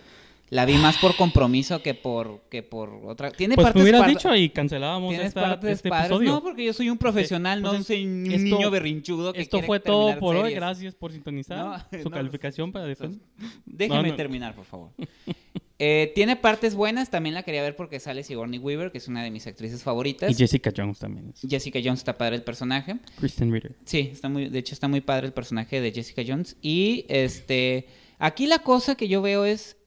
La 0.51 0.65
vi 0.65 0.73
más 0.79 0.97
por 0.97 1.15
compromiso 1.15 1.83
que 1.83 1.93
por, 1.93 2.41
que 2.49 2.63
por 2.63 2.89
otra. 3.05 3.29
Tiene 3.29 3.53
Pues 3.53 3.65
partes 3.65 3.83
hubieras 3.83 4.07
dicho 4.07 4.33
y 4.35 4.49
cancelábamos 4.49 5.09
Tienes 5.11 5.27
esta- 5.27 5.41
partes 5.41 5.73
este 5.73 5.89
padres. 5.89 6.07
episodio. 6.07 6.31
No, 6.31 6.41
porque 6.41 6.65
yo 6.65 6.73
soy 6.73 6.89
un 6.89 6.97
profesional, 6.97 7.61
Pues 7.61 7.73
no 7.73 7.83
soy 7.83 8.03
un 8.03 8.23
niño 8.23 8.71
berrinchudo 8.71 9.31
que 9.31 9.41
Esto 9.41 9.61
fue 9.61 9.79
todo 9.79 10.17
por 10.17 10.35
hoy. 10.35 10.55
Gracias 10.55 10.95
por 10.95 11.11
sintonizar. 11.11 11.85
No, 11.91 11.99
Su 12.01 12.09
no, 12.09 12.15
calificación 12.15 12.71
para 12.71 12.85
pues, 12.85 12.97
defender. 12.97 13.21
Déjeme 13.67 14.09
no. 14.09 14.15
terminar, 14.15 14.55
por 14.55 14.65
favor. 14.65 14.89
Eh, 15.81 16.11
tiene 16.13 16.35
partes 16.35 16.75
buenas, 16.75 17.09
también 17.09 17.33
la 17.33 17.43
quería 17.43 17.61
ver 17.61 17.75
porque 17.77 18.01
sale 18.01 18.23
Sigourney 18.23 18.59
Weaver, 18.59 18.91
que 18.91 18.97
es 18.97 19.07
una 19.07 19.23
de 19.23 19.31
mis 19.31 19.47
actrices 19.47 19.81
favoritas. 19.81 20.29
Y 20.29 20.35
Jessica 20.35 20.71
Jones 20.75 20.99
también. 20.99 21.31
es. 21.33 21.49
Jessica 21.49 21.79
Jones 21.81 21.99
está 22.01 22.17
padre 22.17 22.35
el 22.35 22.43
personaje. 22.43 22.97
Kristen 23.17 23.51
Ritter. 23.51 23.75
Sí, 23.85 24.09
está 24.11 24.27
muy, 24.27 24.49
de 24.49 24.59
hecho 24.59 24.73
está 24.73 24.89
muy 24.89 24.99
padre 25.01 25.27
el 25.27 25.33
personaje 25.33 25.79
de 25.79 25.91
Jessica 25.93 26.21
Jones. 26.27 26.57
Y 26.61 27.05
este, 27.07 27.87
aquí 28.17 28.45
la 28.45 28.59
cosa 28.59 28.95
que 28.95 29.07
yo 29.07 29.21
veo 29.21 29.45
es 29.45 29.77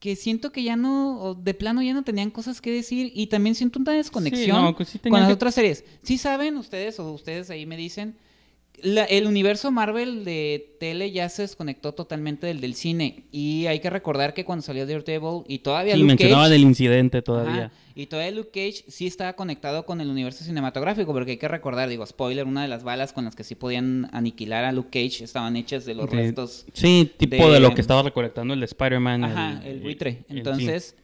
que 0.00 0.16
siento 0.16 0.50
que 0.50 0.62
ya 0.62 0.76
no, 0.76 1.34
de 1.40 1.54
plano 1.54 1.80
ya 1.82 1.92
no 1.94 2.02
tenían 2.02 2.30
cosas 2.30 2.60
que 2.60 2.72
decir 2.72 3.12
y 3.14 3.26
también 3.28 3.54
siento 3.54 3.78
una 3.78 3.92
desconexión 3.92 4.62
no, 4.64 4.74
pues 4.74 4.88
sí 4.88 4.98
con 4.98 5.12
las 5.12 5.28
que- 5.28 5.34
otras 5.34 5.54
series. 5.54 5.84
Sí 6.02 6.18
saben 6.18 6.56
ustedes 6.56 6.98
o 6.98 7.12
ustedes 7.12 7.50
ahí 7.50 7.66
me 7.66 7.76
dicen, 7.76 8.16
la- 8.82 9.04
el 9.04 9.26
universo 9.26 9.70
Marvel 9.70 10.24
de 10.24 10.74
tele 10.80 11.10
ya 11.12 11.28
se 11.28 11.42
desconectó 11.42 11.92
totalmente 11.92 12.46
del 12.46 12.60
del 12.60 12.74
cine 12.74 13.24
y 13.32 13.66
hay 13.66 13.80
que 13.80 13.90
recordar 13.90 14.34
que 14.34 14.44
cuando 14.44 14.62
salió 14.62 14.86
Daredevil 14.86 15.42
y 15.48 15.58
todavía 15.60 15.94
Sí, 15.94 16.00
Luke 16.00 16.08
mencionaba 16.08 16.42
Cage, 16.44 16.52
del 16.52 16.62
incidente 16.62 17.22
todavía. 17.22 17.64
Ajá, 17.66 17.72
Y 17.94 18.06
todavía 18.06 18.30
Luke 18.30 18.50
Cage 18.52 18.84
sí 18.88 19.06
estaba 19.06 19.34
conectado 19.34 19.84
con 19.84 20.00
el 20.00 20.08
universo 20.08 20.44
cinematográfico, 20.44 21.12
porque 21.12 21.32
hay 21.32 21.36
que 21.36 21.48
recordar, 21.48 21.88
digo, 21.88 22.06
spoiler, 22.06 22.46
una 22.46 22.62
de 22.62 22.68
las 22.68 22.82
balas 22.84 23.12
con 23.12 23.24
las 23.24 23.34
que 23.36 23.44
sí 23.44 23.54
podían 23.54 24.08
aniquilar 24.12 24.64
a 24.64 24.72
Luke 24.72 24.88
Cage 24.90 25.24
estaban 25.24 25.56
hechas 25.56 25.84
de 25.84 25.94
los 25.94 26.08
De- 26.10 26.16
restos. 26.16 26.64
Sí, 26.72 27.10
tipo 27.16 27.46
de, 27.48 27.54
de- 27.54 27.60
lo 27.60 27.74
que 27.74 27.80
estaba 27.80 28.02
recolectando 28.02 28.54
el 28.54 28.60
de 28.60 28.66
Spider-Man. 28.66 29.24
Ajá, 29.24 29.62
el, 29.66 29.80
buitre. 29.80 30.24
el- 30.28 30.38
Entonces, 30.38 30.94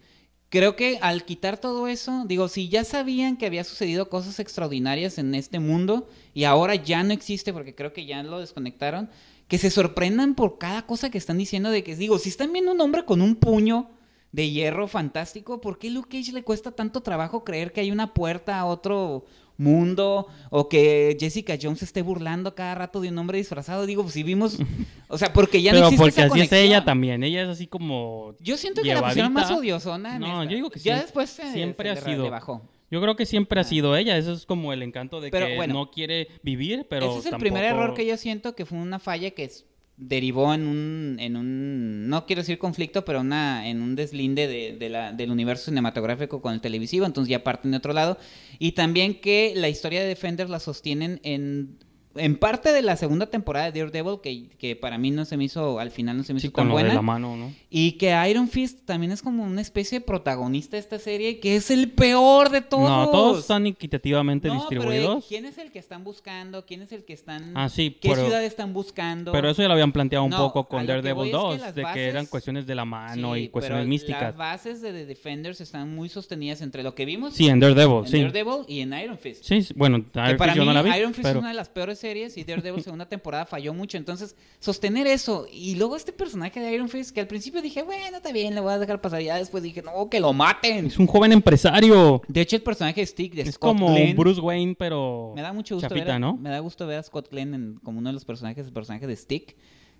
creo 0.48 0.76
que 0.76 0.98
al 1.02 1.24
quitar 1.24 1.58
todo 1.58 1.88
eso, 1.88 2.24
digo, 2.26 2.48
si 2.48 2.68
ya 2.68 2.84
sabían 2.84 3.36
que 3.36 3.46
había 3.46 3.64
sucedido 3.64 4.08
cosas 4.08 4.38
extraordinarias 4.40 5.18
en 5.18 5.34
este 5.34 5.58
mundo 5.58 6.08
y 6.34 6.44
ahora 6.44 6.74
ya 6.74 7.02
no 7.02 7.12
existe 7.12 7.52
porque 7.52 7.74
creo 7.74 7.92
que 7.92 8.06
ya 8.06 8.22
lo 8.22 8.40
desconectaron, 8.40 9.10
que 9.48 9.58
se 9.58 9.70
sorprendan 9.70 10.34
por 10.34 10.58
cada 10.58 10.86
cosa 10.86 11.10
que 11.10 11.18
están 11.18 11.38
diciendo 11.38 11.70
de 11.70 11.84
que, 11.84 11.96
digo, 11.96 12.18
si 12.18 12.28
están 12.28 12.52
viendo 12.52 12.72
un 12.72 12.80
hombre 12.80 13.04
con 13.04 13.20
un 13.20 13.36
puño 13.36 13.90
de 14.32 14.50
hierro 14.50 14.88
fantástico, 14.88 15.60
¿por 15.60 15.78
qué 15.78 15.90
Luke 15.90 16.18
Cage 16.18 16.32
le 16.32 16.42
cuesta 16.42 16.72
tanto 16.72 17.00
trabajo 17.00 17.44
creer 17.44 17.72
que 17.72 17.80
hay 17.80 17.90
una 17.90 18.12
puerta 18.12 18.58
a 18.58 18.66
otro 18.66 19.24
mundo 19.58 20.26
o 20.50 20.68
que 20.68 21.16
Jessica 21.18 21.56
Jones 21.60 21.82
esté 21.82 22.02
burlando 22.02 22.54
cada 22.54 22.74
rato 22.74 23.00
de 23.00 23.08
un 23.08 23.18
hombre 23.18 23.38
disfrazado. 23.38 23.86
Digo, 23.86 24.08
si 24.10 24.22
vimos, 24.22 24.58
o 25.08 25.18
sea, 25.18 25.32
porque 25.32 25.62
ya 25.62 25.72
no 25.72 25.78
Pero 25.78 25.86
existe 25.88 26.02
porque 26.04 26.20
esa 26.20 26.32
así 26.34 26.40
es 26.42 26.52
ella 26.52 26.84
también. 26.84 27.22
Ella 27.22 27.42
es 27.42 27.48
así 27.48 27.66
como. 27.66 28.34
Yo 28.40 28.56
siento 28.56 28.82
que 28.82 28.94
la 28.94 29.02
pusieron 29.02 29.32
más 29.32 29.50
odiosona. 29.50 30.16
en 30.16 30.20
No, 30.20 30.42
esta. 30.42 30.50
yo 30.50 30.56
digo 30.56 30.70
que 30.70 30.80
ya 30.80 31.00
después 31.00 31.30
se, 31.30 31.52
siempre 31.52 31.92
se 31.94 31.98
ha 32.00 32.04
sido. 32.04 32.30
bajó. 32.30 32.62
Yo 32.88 33.00
creo 33.00 33.16
que 33.16 33.26
siempre 33.26 33.60
ha 33.60 33.64
sido 33.64 33.96
ella. 33.96 34.16
Eso 34.16 34.32
es 34.32 34.46
como 34.46 34.72
el 34.72 34.82
encanto 34.82 35.20
de 35.20 35.30
Pero 35.30 35.46
que 35.46 35.56
bueno. 35.56 35.74
no 35.74 35.90
quiere 35.90 36.28
vivir, 36.42 36.86
pero. 36.88 37.10
Ese 37.10 37.18
es 37.18 37.24
el 37.26 37.30
tampoco- 37.32 37.40
primer 37.40 37.64
error 37.64 37.94
que 37.94 38.06
yo 38.06 38.16
siento 38.16 38.54
que 38.54 38.64
fue 38.64 38.78
una 38.78 38.98
falla 38.98 39.30
que 39.32 39.44
es- 39.44 39.64
derivó 39.96 40.52
en 40.52 40.66
un, 40.66 41.16
en 41.20 41.36
un, 41.36 42.08
no 42.08 42.26
quiero 42.26 42.42
decir 42.42 42.58
conflicto, 42.58 43.04
pero 43.04 43.20
una, 43.20 43.68
en 43.68 43.80
un 43.80 43.96
deslinde 43.96 44.46
de, 44.46 44.76
de 44.76 44.88
la, 44.88 45.12
del 45.12 45.30
universo 45.30 45.66
cinematográfico 45.66 46.42
con 46.42 46.52
el 46.52 46.60
televisivo, 46.60 47.06
entonces 47.06 47.30
ya 47.30 47.42
parten 47.44 47.70
de 47.70 47.78
otro 47.78 47.92
lado. 47.92 48.18
Y 48.58 48.72
también 48.72 49.20
que 49.20 49.54
la 49.56 49.68
historia 49.68 50.00
de 50.00 50.08
Defenders 50.08 50.50
la 50.50 50.60
sostienen 50.60 51.20
en, 51.22 51.78
en 52.18 52.36
parte 52.36 52.72
de 52.72 52.82
la 52.82 52.96
segunda 52.96 53.26
temporada 53.26 53.70
de 53.70 53.80
Daredevil, 53.80 54.20
que, 54.22 54.48
que 54.58 54.76
para 54.76 54.98
mí 54.98 55.10
no 55.10 55.24
se 55.24 55.36
me 55.36 55.44
hizo, 55.44 55.78
al 55.78 55.90
final 55.90 56.16
no 56.16 56.22
se 56.24 56.34
me 56.34 56.40
Sí, 56.40 56.46
hizo 56.48 56.52
con 56.52 56.62
tan 56.64 56.68
lo 56.70 56.76
de 56.76 56.82
buena. 56.82 56.94
la 56.94 57.02
mano, 57.02 57.36
¿no? 57.36 57.52
Y 57.70 57.92
que 57.92 58.14
Iron 58.30 58.48
Fist 58.48 58.84
también 58.86 59.12
es 59.12 59.22
como 59.22 59.44
una 59.44 59.60
especie 59.60 60.00
de 60.00 60.04
protagonista 60.04 60.76
de 60.76 60.80
esta 60.80 60.98
serie, 60.98 61.38
que 61.40 61.56
es 61.56 61.70
el 61.70 61.90
peor 61.90 62.50
de 62.50 62.60
todos. 62.60 62.88
No, 62.88 63.10
todos 63.10 63.40
están 63.40 63.66
equitativamente 63.66 64.48
No, 64.48 64.66
pero, 64.68 64.82
distribuidos. 64.82 65.24
¿Quién 65.28 65.44
es 65.44 65.58
el 65.58 65.70
que 65.70 65.78
están 65.78 66.04
buscando? 66.04 66.64
¿Quién 66.66 66.82
es 66.82 66.92
el 66.92 67.04
que 67.04 67.12
están... 67.12 67.52
Ah, 67.54 67.68
sí, 67.68 67.96
¿Qué 68.00 68.10
pero- 68.10 68.24
ciudad 68.24 68.44
están 68.44 68.72
buscando? 68.72 69.32
Pero 69.32 69.50
eso 69.50 69.62
ya 69.62 69.68
lo 69.68 69.74
habían 69.74 69.92
planteado 69.92 70.24
un 70.24 70.30
No, 70.30 70.38
poco 70.38 70.64
con 70.68 70.80
lo 70.82 70.86
Daredevil 70.86 71.14
voy 71.14 71.28
es 71.28 71.32
que 71.34 71.38
2, 71.38 71.60
las 71.60 71.74
de 71.74 71.84
que 71.94 72.06
eran 72.08 72.26
cuestiones 72.26 72.66
de 72.66 72.74
la 72.74 72.84
mano 72.84 73.34
Sí, 73.34 73.40
y 73.40 73.48
cuestiones 73.48 73.82
pero 73.82 73.88
místicas. 73.88 74.22
Las 74.22 74.36
bases 74.36 74.80
de 74.82 74.92
The 74.92 75.06
Defenders 75.06 75.60
están 75.60 75.94
muy 75.94 76.08
sostenidas 76.08 76.60
entre 76.62 76.82
lo 76.82 76.94
que 76.94 77.04
vimos 77.04 77.34
Sí, 77.34 77.48
en 77.48 77.60
Daredevil, 77.60 77.98
en 78.04 78.06
sí. 78.06 78.20
Daredevil 78.22 78.64
y 78.68 78.80
en 78.80 78.92
Iron 78.94 79.18
Fist. 79.18 79.44
Sí, 79.44 79.66
bueno, 79.74 79.96
Iron 79.98 80.36
para 80.36 80.52
Fist 80.52 80.56
yo 80.56 80.62
mí 80.62 80.66
no 80.68 80.72
la 80.74 80.82
vi, 80.82 80.90
Iron 80.98 81.12
Fist 81.14 81.22
pero 81.26 81.38
es 81.38 81.40
una 81.40 81.48
de 81.48 81.54
las 81.54 81.68
peores 81.68 81.98
series 82.06 82.36
y 82.36 82.44
Daredevil 82.44 82.82
segunda 82.84 83.08
temporada 83.08 83.46
falló 83.46 83.74
mucho. 83.74 83.96
Entonces, 83.96 84.36
sostener 84.60 85.06
eso 85.06 85.46
y 85.52 85.74
luego 85.74 85.96
este 85.96 86.12
personaje 86.12 86.60
de 86.60 86.72
Iron 86.72 86.88
Fist 86.88 87.10
que 87.12 87.20
al 87.20 87.26
principio 87.26 87.60
dije, 87.62 87.82
bueno, 87.82 88.16
está 88.16 88.32
bien, 88.32 88.54
le 88.54 88.60
voy 88.60 88.72
a 88.72 88.78
dejar 88.78 89.00
pasar. 89.00 89.20
Ya 89.22 89.36
después 89.36 89.62
dije, 89.62 89.82
no, 89.82 90.08
que 90.08 90.20
lo 90.20 90.32
maten. 90.32 90.86
es 90.86 90.98
un 90.98 91.06
joven 91.06 91.32
empresario. 91.32 92.22
De 92.28 92.40
hecho, 92.42 92.56
el 92.56 92.62
personaje 92.62 93.00
de 93.00 93.06
Stick 93.06 93.34
de 93.34 93.42
Es 93.42 93.54
Scott 93.54 93.70
como 93.76 93.90
Glenn, 93.92 94.16
Bruce 94.16 94.40
Wayne, 94.40 94.76
pero 94.78 95.32
Me 95.34 95.42
da 95.42 95.52
mucho 95.52 95.74
gusto 95.74 95.88
chapita, 95.88 96.04
ver 96.06 96.14
a, 96.14 96.18
¿no? 96.18 96.36
Me 96.36 96.50
da 96.50 96.60
gusto 96.60 96.86
ver 96.86 96.98
a 96.98 97.02
Scott 97.02 97.28
Glenn 97.30 97.54
en- 97.54 97.80
como 97.82 97.98
uno 97.98 98.08
de 98.10 98.14
los 98.14 98.24
personajes, 98.24 98.66
el 98.66 98.72
personaje 98.72 99.06
de 99.06 99.16
Stick. 99.16 99.56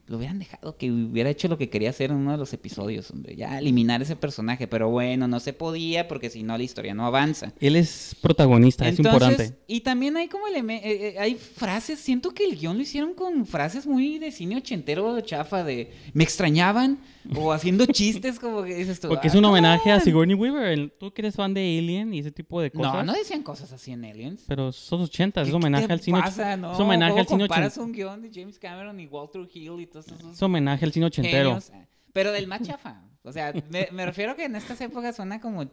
Lo 0.09 0.19
hubieran 0.19 0.39
dejado 0.39 0.77
que 0.77 0.91
hubiera 0.93 1.31
hecho 1.31 1.49
lo 1.49 1.59
que 1.59 1.69
quería 1.69 1.91
hacer 1.91 2.11
en 2.13 2.19
uno 2.19 2.31
de 2.33 2.39
los 2.39 2.53
episodios, 2.53 3.11
hombre. 3.11 3.35
Ya 3.35 3.59
eliminar 3.59 4.01
ese 4.03 4.15
personaje, 4.15 4.69
pero 4.69 4.89
bueno, 4.89 5.27
no 5.27 5.41
se 5.41 5.53
podía 5.53 6.07
porque 6.07 6.31
si 6.31 6.45
no 6.45 6.57
la 6.57 6.63
historia 6.63 6.95
no 6.95 7.07
avanza. 7.07 7.53
Él 7.61 7.75
es 7.75 8.15
protagonista, 8.21 8.89
es 8.89 8.99
importante. 8.99 9.57
Y 9.67 9.81
también 9.81 10.17
hay 10.17 10.29
como 10.29 10.47
eh, 10.47 10.55
eh, 10.85 11.17
hay 11.19 11.35
frases, 11.35 11.99
siento 11.99 12.31
que 12.33 12.45
el 12.45 12.57
guion 12.57 12.77
lo 12.77 12.83
hicieron 12.85 13.15
con 13.15 13.47
frases 13.47 13.85
muy 13.87 14.19
de 14.21 14.31
cine 14.31 14.57
ochentero 14.57 15.21
chafa 15.23 15.65
de 15.65 15.91
me 16.15 16.23
extrañaban 16.23 16.99
o 17.35 17.53
haciendo 17.53 17.85
chistes 17.87 18.39
como 18.39 18.63
que 18.63 18.77
dices 18.77 19.01
tú. 19.01 19.09
Porque 19.09 19.27
es 19.27 19.35
"Ah, 19.35 19.39
un 19.39 19.45
homenaje 19.47 19.91
a 19.91 19.97
on". 19.97 20.01
Sigourney 20.03 20.35
Weaver. 20.37 20.91
Tú 21.01 21.13
que 21.13 21.23
eres 21.23 21.35
fan 21.35 21.53
de 21.53 21.79
Alien 21.79 22.15
y 22.15 22.21
ese 22.21 22.31
tipo 22.31 22.61
de 22.61 22.71
cosas. 22.71 22.95
No, 22.95 23.03
no 23.03 23.13
decían 23.13 23.43
cosas 23.43 23.73
así 23.73 23.91
en 23.91 24.05
Aliens. 24.05 24.45
Pero 24.47 24.71
son 24.71 25.01
80, 25.03 25.43
es 25.43 25.49
¿Qué- 25.49 25.55
homenaje 25.55 25.93
al 25.93 26.01
cine. 26.01 26.21
pasa? 26.21 26.57
No, 26.57 26.73
es 26.75 26.79
homenaje 26.79 27.11
¿cómo 27.11 27.21
al 27.23 27.27
cine 27.27 27.49
comparas 27.49 27.77
un 27.79 27.93
guion 27.93 28.23
de 28.23 28.31
James 28.33 28.59
Cameron 28.61 29.01
y 29.01 29.07
Walter 29.07 29.43
Hill 29.53 29.81
y 29.81 29.87
todos 30.05 30.33
Es 30.35 30.43
homenaje 30.43 30.85
al 30.85 30.93
cine 30.93 31.07
ochentero. 31.07 31.49
genios? 31.61 31.73
Pero 32.13 32.33
del 32.33 32.47
más 32.47 32.63
chafa. 32.63 33.03
O 33.23 33.33
sea, 33.33 33.53
me, 33.71 33.89
me 33.93 34.05
refiero 34.07 34.37
que 34.37 34.45
en 34.45 34.57
estas 34.57 34.81
épocas 34.81 35.17
suena 35.17 35.41
como... 35.41 35.65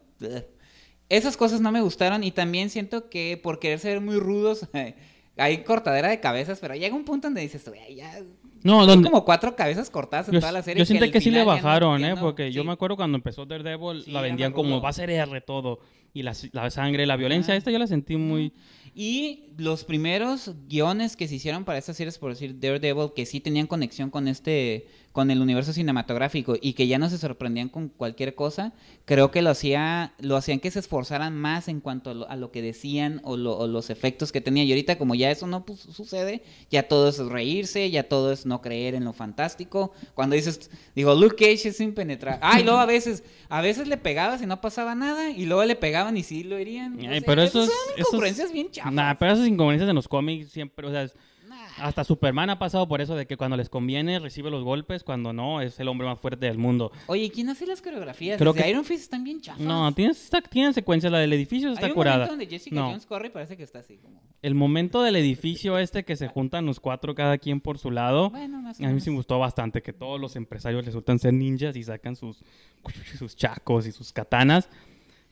Esas 1.10 1.36
cosas 1.38 1.62
no 1.62 1.72
me 1.72 1.82
gustaron 1.82 2.24
y 2.24 2.32
también 2.32 2.70
siento 2.70 3.10
que 3.10 3.40
por 3.42 3.60
querer 3.60 3.80
ser 3.80 4.02
muy 4.02 4.16
rudos 4.18 4.68
hay 5.38 5.64
cortadera 5.64 6.10
de 6.10 6.20
cabezas, 6.20 6.60
pero 6.60 6.76
llega 6.76 6.96
un 6.96 7.06
punto 7.06 7.28
donde 7.28 7.42
dices, 7.42 7.70
"Ay, 7.88 7.96
ya... 7.96 8.20
No, 8.64 8.80
Son 8.80 8.88
donde, 8.88 9.10
como 9.10 9.26
cuatro 9.26 9.58
cabezas 9.58 9.90
cortadas 9.90 10.30
en 10.30 10.36
yo, 10.36 10.40
toda 10.40 10.54
la 10.54 10.64
serie. 10.64 10.80
yo 10.80 10.86
siento 10.86 11.12
que, 11.12 11.20
sí 11.20 11.30
le 11.30 11.40
no- 11.40 11.46
bajaron, 11.48 12.04
¿eh? 12.06 12.16
Porque 12.18 12.50
yo 12.54 12.64
me 12.64 12.72
acuerdo 12.72 12.96
cuando 12.96 13.18
empezó 13.18 13.46
Daredevil, 13.46 14.04
Sí, 14.06 14.12
la 14.12 14.22
vendían 14.22 14.54
como 14.54 14.80
va 14.82 14.88
a 14.90 14.94
ser 14.94 15.10
R 15.10 15.42
todo. 15.42 15.80
Y 16.14 16.22
la, 16.24 16.34
la 16.52 16.70
sangre, 16.70 17.06
la 17.08 17.16
violencia, 17.18 17.54
Ah. 17.54 17.58
esta 17.58 17.72
yo 17.72 17.80
la 17.80 17.88
sentí 17.88 18.18
muy... 18.18 18.54
Y 18.96 19.46
los 19.58 19.84
primeros 19.86 20.52
guiones 20.70 21.16
que 21.16 21.28
se 21.28 21.34
hicieron 21.36 21.66
para 21.66 21.80
estas 21.80 21.98
series, 21.98 22.20
por 22.20 22.30
decir 22.32 22.60
Daredevil, 22.60 23.10
que 23.16 23.26
sí 23.26 23.40
tenían 23.40 23.66
conexión 23.66 24.12
con 24.12 24.28
este, 24.28 24.86
con 25.12 25.32
el 25.32 25.42
universo 25.42 25.74
cinematográfico 25.74 26.56
y 26.62 26.74
que 26.74 26.86
ya 26.86 27.00
no 27.00 27.10
se 27.10 27.18
sorprendían 27.18 27.70
con 27.70 27.90
cualquier 27.90 28.36
cosa, 28.36 28.74
creo 29.06 29.32
que 29.32 29.42
lo 29.42 29.50
hacía, 29.50 30.14
lo 30.20 30.36
hacían 30.38 30.60
que 30.60 30.70
se 30.70 30.78
esforzaran 30.78 31.36
más 31.36 31.68
en 31.70 31.80
cuanto 31.80 32.12
a 32.12 32.14
lo, 32.14 32.30
a 32.30 32.36
lo 32.36 32.52
que 32.52 32.62
decían 32.62 33.20
o, 33.24 33.36
lo- 33.36 33.58
o 33.58 33.66
los 33.68 33.90
efectos 33.90 34.32
que 34.32 34.42
tenía. 34.42 34.64
Y 34.64 34.72
ahorita 34.72 35.00
como 35.00 35.16
ya 35.16 35.32
eso 35.32 35.48
no 35.48 35.66
pues, 35.66 35.80
sucede, 35.80 36.44
ya 36.70 36.88
todo 36.88 37.10
es 37.10 37.18
reírse, 37.18 37.90
ya 37.90 38.04
todo 38.08 38.32
es 38.32 38.46
no 38.46 38.62
creer 38.62 38.94
en 38.94 39.06
lo 39.06 39.14
fantástico. 39.14 39.92
Cuando 40.14 40.36
dices, 40.36 40.70
digo, 40.96 41.16
Luke 41.16 41.36
Cage 41.36 41.70
es 41.70 41.82
impenetrable. 41.82 42.40
Ah, 42.44 42.60
y 42.60 42.64
luego 42.64 42.78
a 42.78 42.86
veces, 42.86 43.24
a 43.50 43.62
veces 43.62 43.88
le 43.88 43.98
pegabas 43.98 44.44
y 44.44 44.46
no 44.46 44.62
pasaba 44.62 44.94
nada, 44.94 45.32
y 45.32 45.46
luego 45.48 45.64
le 45.66 45.76
pegaban 46.04 46.18
y 46.18 46.24
sí 46.24 46.44
lo 46.44 46.58
herían. 46.58 46.98
Ay, 47.08 47.22
pero 47.22 47.42
esos 47.42 47.66
esos- 47.68 47.74
son 47.76 47.94
esos- 47.96 48.08
incongruencias 48.10 48.52
bien 48.54 48.70
chafas. 48.72 48.94
Nah, 48.94 49.14
pero 49.16 49.34
esas 49.34 49.48
incongruencias 49.48 49.90
en 49.90 49.96
los 49.96 50.08
cómics 50.08 50.50
siempre, 50.50 50.88
o 50.88 50.92
sea, 50.92 51.08
Nah. 51.48 51.86
hasta 51.86 52.04
Superman 52.04 52.50
ha 52.50 52.58
pasado 52.58 52.88
por 52.88 53.00
eso 53.02 53.16
de 53.16 53.28
que 53.28 53.38
cuando 53.38 53.56
les 53.58 53.70
conviene 53.70 54.18
recibe 54.18 54.50
los 54.50 54.64
golpes, 54.64 55.04
cuando 55.04 55.34
no 55.34 55.62
es 55.62 55.80
el 55.80 55.88
hombre 55.88 56.08
más 56.08 56.20
fuerte 56.20 56.48
del 56.48 56.58
mundo. 56.58 56.92
Oye, 57.08 57.30
¿quién 57.30 57.48
hace 57.50 57.68
las 57.68 57.80
coreografías? 57.82 58.40
Creo 58.40 58.54
Desde 58.54 58.64
que- 58.66 58.72
Iron 58.72 58.84
Fist 58.86 59.04
están 59.04 59.24
bien 59.24 59.40
chafas. 59.40 59.62
No, 59.62 59.92
tienen, 59.94 60.16
tienen 60.50 60.74
secuencias, 60.74 61.12
la 61.12 61.20
del 61.20 61.32
edificio 61.34 61.70
Hay 61.70 61.76
está 61.76 61.88
un 61.88 61.94
curada. 61.94 62.16
momento 62.26 62.32
donde 62.34 62.48
Jessica 62.48 62.76
No. 62.76 62.88
Jones 62.88 63.06
corre 63.06 63.28
y 63.28 63.32
parece 63.32 63.56
que 63.56 63.64
está 63.64 63.80
así 63.80 63.98
como... 63.98 64.20
El 64.42 64.56
momento 64.56 65.02
del 65.04 65.16
edificio 65.16 65.78
este 65.78 66.04
que 66.04 66.16
se 66.18 66.28
juntan 66.28 66.66
los 66.66 66.80
cuatro 66.80 67.14
cada 67.16 67.38
quien 67.38 67.62
por 67.62 67.78
su 67.78 67.92
lado, 67.92 68.30
Bueno, 68.32 68.62
más 68.62 68.82
a 68.82 68.88
mí 68.90 69.00
sí 69.00 69.10
me 69.12 69.16
gustó 69.18 69.38
bastante 69.40 69.82
que 69.82 69.94
todos 69.94 70.20
los 70.20 70.36
empresarios 70.36 70.84
resultan 70.86 71.20
ser 71.20 71.34
ninjas 71.34 71.76
y 71.78 71.84
sacan 71.84 72.16
sus, 72.16 72.44
sus 73.20 73.36
chacos 73.36 73.86
y 73.88 73.92
sus 73.92 74.12
katanas. 74.12 74.70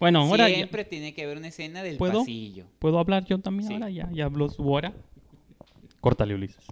Bueno, 0.01 0.21
ahora 0.23 0.49
ya- 0.49 0.55
Siempre 0.55 0.83
tiene 0.83 1.13
que 1.13 1.23
haber 1.23 1.37
una 1.37 1.47
escena 1.47 1.83
del 1.83 1.97
¿Puedo? 1.97 2.19
pasillo. 2.19 2.65
¿puedo 2.79 2.97
hablar 2.99 3.23
yo 3.25 3.37
también 3.39 3.67
Sí. 3.67 3.73
ahora? 3.75 3.89
Ya, 3.91 4.09
ya 4.11 4.25
habló 4.25 4.49
su 4.49 4.67
hora. 4.69 4.93
Córtale, 6.01 6.33
Ulises. 6.35 6.65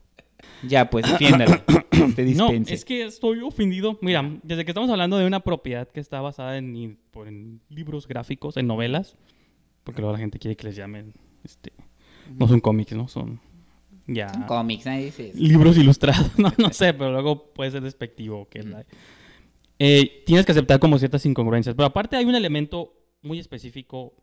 Ya, 0.67 0.89
pues, 0.89 1.05
defiéndalo. 1.09 1.61
Te 2.15 2.25
No, 2.33 2.49
es 2.51 2.83
que 2.85 3.05
estoy 3.05 3.41
ofendido. 3.41 3.99
Mira, 4.01 4.27
desde 4.41 4.65
que 4.65 4.71
estamos 4.71 4.89
hablando 4.89 5.17
de 5.19 5.25
una 5.27 5.41
propiedad 5.41 5.87
que 5.87 5.99
está 5.99 6.21
basada 6.21 6.57
en, 6.57 6.97
libros 7.69 8.07
gráficos, 8.07 8.57
en 8.57 8.65
novelas, 8.67 9.15
porque 9.83 10.01
luego 10.01 10.13
la 10.13 10.19
gente 10.19 10.39
quiere 10.39 10.55
que 10.57 10.65
les 10.67 10.75
llamen, 10.75 11.13
este, 11.43 11.71
no 12.35 12.47
son 12.47 12.59
cómics, 12.61 12.93
¿no? 12.93 13.07
Son 13.07 13.39
ya 14.07 14.29
Son 14.33 14.43
cómics, 14.43 14.85
nadie 14.87 15.05
dice 15.05 15.29
eso. 15.29 15.37
libros 15.39 15.77
ilustrados, 15.77 16.31
no, 16.39 16.51
no 16.57 16.73
sé, 16.73 16.93
pero 16.95 17.11
luego 17.11 17.53
puede 17.53 17.69
ser 17.69 17.83
despectivo. 17.83 18.47
Que 18.49 18.63
la- 18.63 18.85
Eh, 19.77 20.23
tienes 20.25 20.45
que 20.45 20.51
aceptar 20.51 20.79
como 20.79 20.97
ciertas 20.97 21.25
incongruencias, 21.25 21.75
pero 21.75 21.85
aparte 21.85 22.15
hay 22.17 22.25
un 22.25 22.35
elemento 22.35 22.93
muy 23.21 23.39
específico 23.39 24.13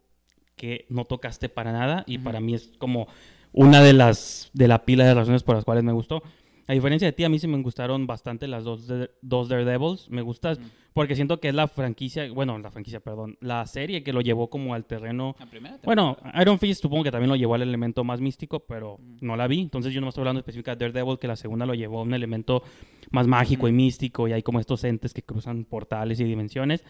que 0.56 0.86
no 0.88 1.04
tocaste 1.04 1.48
para 1.48 1.72
nada 1.72 2.04
y 2.06 2.18
para 2.18 2.40
mí 2.40 2.54
es 2.54 2.72
como 2.78 3.08
una 3.52 3.82
de 3.82 3.92
las 3.92 4.50
de 4.54 4.68
la 4.68 4.84
pila 4.84 5.04
de 5.04 5.14
razones 5.14 5.42
por 5.42 5.54
las 5.54 5.64
cuales 5.64 5.84
me 5.84 5.92
gustó. 5.92 6.22
A 6.68 6.72
diferencia 6.72 7.06
de 7.06 7.12
ti, 7.12 7.22
a 7.22 7.28
mí 7.28 7.38
sí 7.38 7.46
me 7.46 7.62
gustaron 7.62 8.08
bastante 8.08 8.48
las 8.48 8.64
dos, 8.64 8.88
de- 8.88 9.08
dos 9.22 9.48
Daredevils. 9.48 10.10
Me 10.10 10.20
gusta 10.20 10.52
Ujú. 10.52 10.62
porque 10.94 11.14
siento 11.14 11.38
que 11.38 11.48
es 11.50 11.54
la 11.54 11.68
franquicia, 11.68 12.28
bueno, 12.32 12.58
la 12.58 12.72
franquicia, 12.72 12.98
perdón, 12.98 13.36
la 13.40 13.64
serie 13.66 14.02
que 14.02 14.12
lo 14.12 14.20
llevó 14.20 14.50
como 14.50 14.74
al 14.74 14.84
terreno 14.84 15.36
La 15.38 15.46
primera 15.46 15.78
bueno. 15.84 16.16
Iron 16.40 16.58
Fist 16.58 16.82
supongo 16.82 17.04
que 17.04 17.12
también 17.12 17.28
lo 17.30 17.36
llevó 17.36 17.54
al 17.54 17.62
elemento 17.62 18.02
más 18.02 18.20
místico, 18.20 18.60
pero 18.60 18.98
no 19.20 19.36
la 19.36 19.46
vi. 19.46 19.60
Entonces 19.60 19.92
yo 19.94 20.00
no 20.00 20.06
me 20.06 20.08
estoy 20.08 20.22
hablando 20.22 20.40
específicamente 20.40 20.84
de 20.86 20.90
Daredevil, 20.90 21.18
que 21.20 21.28
la 21.28 21.36
segunda 21.36 21.66
lo 21.66 21.74
llevó 21.74 22.00
a 22.00 22.02
un 22.02 22.14
elemento 22.14 22.64
más 23.12 23.28
mágico 23.28 23.68
y 23.68 23.72
místico, 23.72 24.26
y 24.26 24.32
hay 24.32 24.42
como 24.42 24.58
estos 24.58 24.82
entes 24.82 25.14
que 25.14 25.22
cruzan 25.22 25.66
portales 25.66 26.18
y 26.18 26.24
dimensiones. 26.24 26.82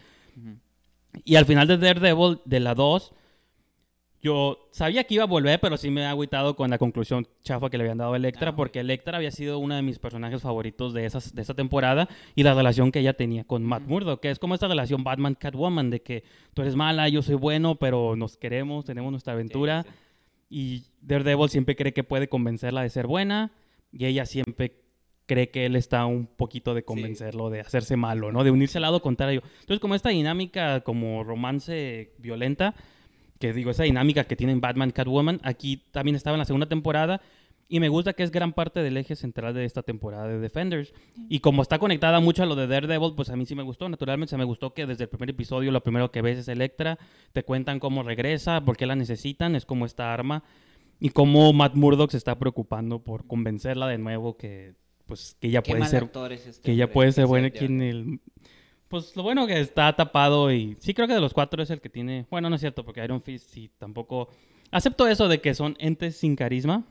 Y 1.24 1.37
al 1.37 1.46
final 1.46 1.66
de 1.66 1.79
Daredevil, 1.79 2.40
de 2.44 2.61
la 2.61 2.74
2, 2.74 3.12
yo 4.22 4.68
sabía 4.72 5.05
que 5.05 5.14
iba 5.14 5.22
a 5.22 5.29
volver, 5.29 5.61
pero 5.61 5.76
sí 5.76 5.88
me 5.90 6.00
he 6.02 6.07
agüitado 6.07 6.57
con 6.57 6.68
la 6.68 6.79
conclusión 6.79 7.29
chafa 7.44 7.70
que 7.70 7.79
le 7.79 7.85
habían 7.85 7.98
dado 7.98 8.14
a 8.14 8.16
Electra, 8.16 8.50
Ah, 8.50 8.57
porque 8.57 8.81
Electra 8.81 9.18
había 9.18 9.31
sido 9.31 9.59
uno 9.59 9.76
de 9.76 9.83
mis 9.83 9.98
personajes 9.98 10.42
favoritos 10.42 10.92
de, 10.94 11.07
esas, 11.07 11.35
de 11.35 11.42
esa 11.42 11.55
temporada 11.55 12.09
y 12.35 12.42
la 12.42 12.55
relación 12.55 12.90
que 12.90 13.00
ella 13.00 13.12
tenía 13.12 13.44
con 13.44 13.62
Matt. 13.62 13.85
Murdock, 13.87 14.20
que 14.20 14.31
es 14.31 14.38
como 14.38 14.55
esta 14.55 14.66
relación 14.68 15.05
Batman-Catwoman, 15.05 15.90
de 15.90 16.02
que 16.02 16.24
tú 16.55 16.62
eres 16.62 16.74
mala, 16.74 17.09
yo 17.09 17.22
soy 17.22 17.37
bueno, 17.37 17.76
pero 17.76 18.16
nos 18.16 18.37
queremos, 18.37 18.85
tenemos 18.85 19.12
nuestra 19.12 19.35
aventura. 19.35 19.85
Sí, 19.85 19.88
sí. 19.88 19.94
Y 20.48 20.85
Daredevil 21.02 21.48
siempre 21.48 21.76
cree 21.76 21.92
que 21.92 22.05
puede 22.05 22.29
convencerla 22.29 22.83
de 22.83 22.90
ser 22.90 23.07
buena 23.07 23.52
y 23.92 24.07
ella 24.07 24.26
siempre 24.26 24.86
cree 25.27 25.51
que 25.51 25.67
él 25.67 25.77
está 25.77 26.07
un 26.07 26.27
poquito 26.27 26.73
de 26.75 26.85
convencerlo 26.85 27.51
de 27.51 27.61
hacerse 27.61 27.97
malo, 27.97 28.33
¿no? 28.33 28.45
De 28.45 28.51
unirse 28.51 28.79
al 28.79 28.83
lado 28.83 29.03
contrario. 29.03 29.43
Entonces, 29.61 29.81
como 29.81 29.95
esta 29.95 30.11
dinámica 30.11 30.81
como 30.81 31.25
romance 31.25 32.12
violenta, 32.19 32.75
que 33.39 33.53
digo, 33.53 33.71
esa 33.71 33.83
dinámica 33.83 34.25
que 34.25 34.37
tienen 34.37 34.61
Batman 34.61 34.93
Catwoman, 34.93 35.41
aquí 35.43 35.83
también 35.91 36.17
estaba 36.17 36.37
en 36.37 36.39
la 36.39 36.45
segunda 36.45 36.69
temporada 36.69 37.21
Y 37.69 37.81
me 37.81 37.89
gusta 37.89 38.12
que 38.12 38.23
es 38.23 38.31
gran 38.31 38.53
parte 38.53 38.81
del 38.81 38.97
eje 38.97 39.17
central 39.17 39.53
de 39.53 39.65
esta 39.65 39.83
temporada 39.83 40.29
de 40.29 40.39
Defenders. 40.39 40.95
Y 41.29 41.41
como 41.41 41.62
está 41.62 41.81
conectada 41.81 42.21
mucho 42.21 42.45
a 42.45 42.47
lo 42.47 42.55
de 42.55 42.69
Daredevil, 42.69 43.15
pues 43.17 43.29
a 43.29 43.37
mí 43.37 43.45
sí 43.45 43.57
me 43.57 43.65
gustó. 43.65 43.89
Naturalmente 43.89 44.31
se 44.31 44.37
me 44.37 44.45
gustó 44.45 44.73
que 44.73 44.87
desde 44.87 45.05
el 45.05 45.11
primer 45.11 45.31
episodio 45.31 45.73
lo 45.73 45.83
primero 45.83 46.12
que 46.12 46.23
ves 46.23 46.39
es 46.39 46.49
Electra. 46.49 46.97
Te 47.33 47.43
cuentan 47.43 47.81
cómo 47.81 48.05
regresa, 48.05 48.65
por 48.65 48.77
qué 48.77 48.87
la 48.87 48.95
necesitan, 48.95 49.57
es 49.57 49.67
como 49.67 49.85
esta 49.85 50.15
arma. 50.15 50.45
Y 51.01 51.11
cómo 51.11 51.53
Matt 51.53 51.75
Murdock 51.75 52.12
se 52.12 52.19
está 52.19 52.39
preocupando 52.39 53.01
por 53.01 53.27
convencerla 53.27 53.89
de 53.89 53.99
nuevo 53.99 54.37
que, 54.37 54.75
pues, 55.07 55.37
que 55.40 55.49
ella 55.49 55.62
puede 55.62 55.87
ser 55.87 56.11
este 56.31 56.62
que 56.62 56.73
ella 56.73 56.90
puede 56.90 57.12
ser 57.12 57.27
buena 57.27 57.49
sea 57.49 57.57
aquí 57.57 57.64
en 57.64 57.79
Daredevil. 57.79 58.12
el... 58.12 58.21
Pues 58.88 59.16
lo 59.16 59.23
bueno 59.25 59.47
que 59.47 59.59
está 59.59 59.95
tapado 59.97 60.53
y... 60.53 60.77
Sí 60.81 60.95
creo 60.95 61.09
que 61.09 61.14
de 61.14 61.21
los 61.21 61.35
cuatro 61.35 61.62
es 61.62 61.71
el 61.71 61.81
que 61.81 61.88
tiene... 61.88 62.27
Bueno, 62.31 62.49
no 62.49 62.55
es 62.55 62.61
cierto, 62.61 62.85
porque 62.85 63.03
Iron 63.03 63.21
Fist 63.23 63.51
sí 63.51 63.71
tampoco... 63.79 64.29
Acepto 64.71 65.09
eso 65.09 65.29
de 65.29 65.40
que 65.40 65.55
son 65.55 65.77
entes 65.81 66.16
sin 66.16 66.37
carisma. 66.37 66.85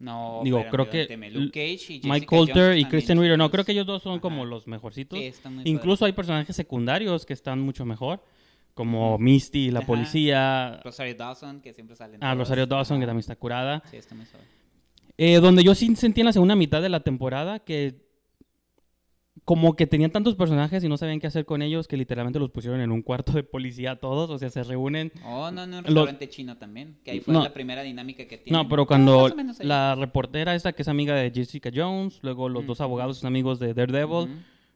No, 0.00 0.40
Digo, 0.42 0.64
pero 0.70 0.88
creo 0.88 1.06
que 1.06 1.16
Luke 1.30 1.50
Cage 1.52 1.94
y 1.94 2.00
Mike 2.04 2.24
Coulter 2.24 2.78
y 2.78 2.86
Kristen 2.86 3.20
Ritter. 3.20 3.36
No, 3.36 3.50
creo 3.50 3.66
que 3.66 3.72
ellos 3.72 3.86
dos 3.86 4.02
son 4.02 4.12
Ajá. 4.12 4.20
como 4.22 4.46
los 4.46 4.66
mejorcitos. 4.66 5.18
Sí, 5.18 5.32
Incluso 5.64 6.06
hay 6.06 6.12
personajes 6.12 6.56
secundarios 6.56 7.26
que 7.26 7.34
están 7.34 7.60
mucho 7.60 7.84
mejor. 7.84 8.24
Como. 8.72 9.18
Misty, 9.18 9.70
la 9.70 9.80
Ajá. 9.80 9.86
policía. 9.86 10.80
Rosario 10.82 11.14
Dawson, 11.14 11.60
que 11.60 11.74
siempre 11.74 11.96
salen. 11.96 12.24
Ah. 12.24 12.34
Rosario 12.34 12.66
Dawson, 12.66 12.98
que 12.98 13.04
también 13.04 13.20
está 13.20 13.36
curada. 13.36 13.82
Sí, 13.90 13.98
está 13.98 14.14
muy 14.14 14.24
suave. 14.24 14.46
Eh, 15.22 15.38
donde 15.38 15.62
yo 15.62 15.74
sí 15.74 15.94
sentí 15.96 16.22
en 16.22 16.26
la 16.28 16.32
segunda 16.32 16.56
mitad 16.56 16.80
de 16.80 16.88
la 16.88 17.00
temporada 17.00 17.58
que 17.58 18.08
como 19.44 19.76
que 19.76 19.86
tenían 19.86 20.10
tantos 20.10 20.34
personajes 20.34 20.82
y 20.82 20.88
no 20.88 20.96
sabían 20.96 21.20
qué 21.20 21.26
hacer 21.26 21.44
con 21.44 21.60
ellos 21.60 21.86
que 21.88 21.96
literalmente 21.98 22.38
los 22.38 22.50
pusieron 22.50 22.80
en 22.80 22.90
un 22.90 23.02
cuarto 23.02 23.32
de 23.32 23.42
policía 23.42 23.96
todos, 23.96 24.30
o 24.30 24.38
sea, 24.38 24.48
se 24.48 24.62
reúnen. 24.62 25.12
Oh, 25.26 25.50
no, 25.50 25.66
no, 25.66 25.78
un 25.78 25.84
restaurante 25.84 26.28
chino 26.30 26.56
también. 26.56 26.96
Que 27.04 27.10
ahí 27.12 27.20
fue 27.20 27.34
No. 27.34 27.42
la 27.42 27.52
primera 27.52 27.82
dinámica 27.82 28.24
que 28.26 28.38
tienen. 28.38 28.62
No, 28.62 28.68
pero 28.68 28.82
Ah, 28.82 28.86
cuando 28.86 29.26
ahí. 29.26 29.32
la 29.60 29.94
reportera 29.94 30.54
esta 30.54 30.72
que 30.72 30.82
es 30.82 30.88
amiga 30.88 31.14
de 31.14 31.30
Jessica 31.30 31.70
Jones, 31.74 32.18
luego 32.22 32.48
los 32.48 32.64
dos 32.66 32.78
Ujú. 32.78 32.84
abogados 32.84 33.18
son 33.18 33.26
amigos 33.28 33.58
de 33.58 33.74
Daredevil, 33.74 34.14
Ujú, 34.24 34.28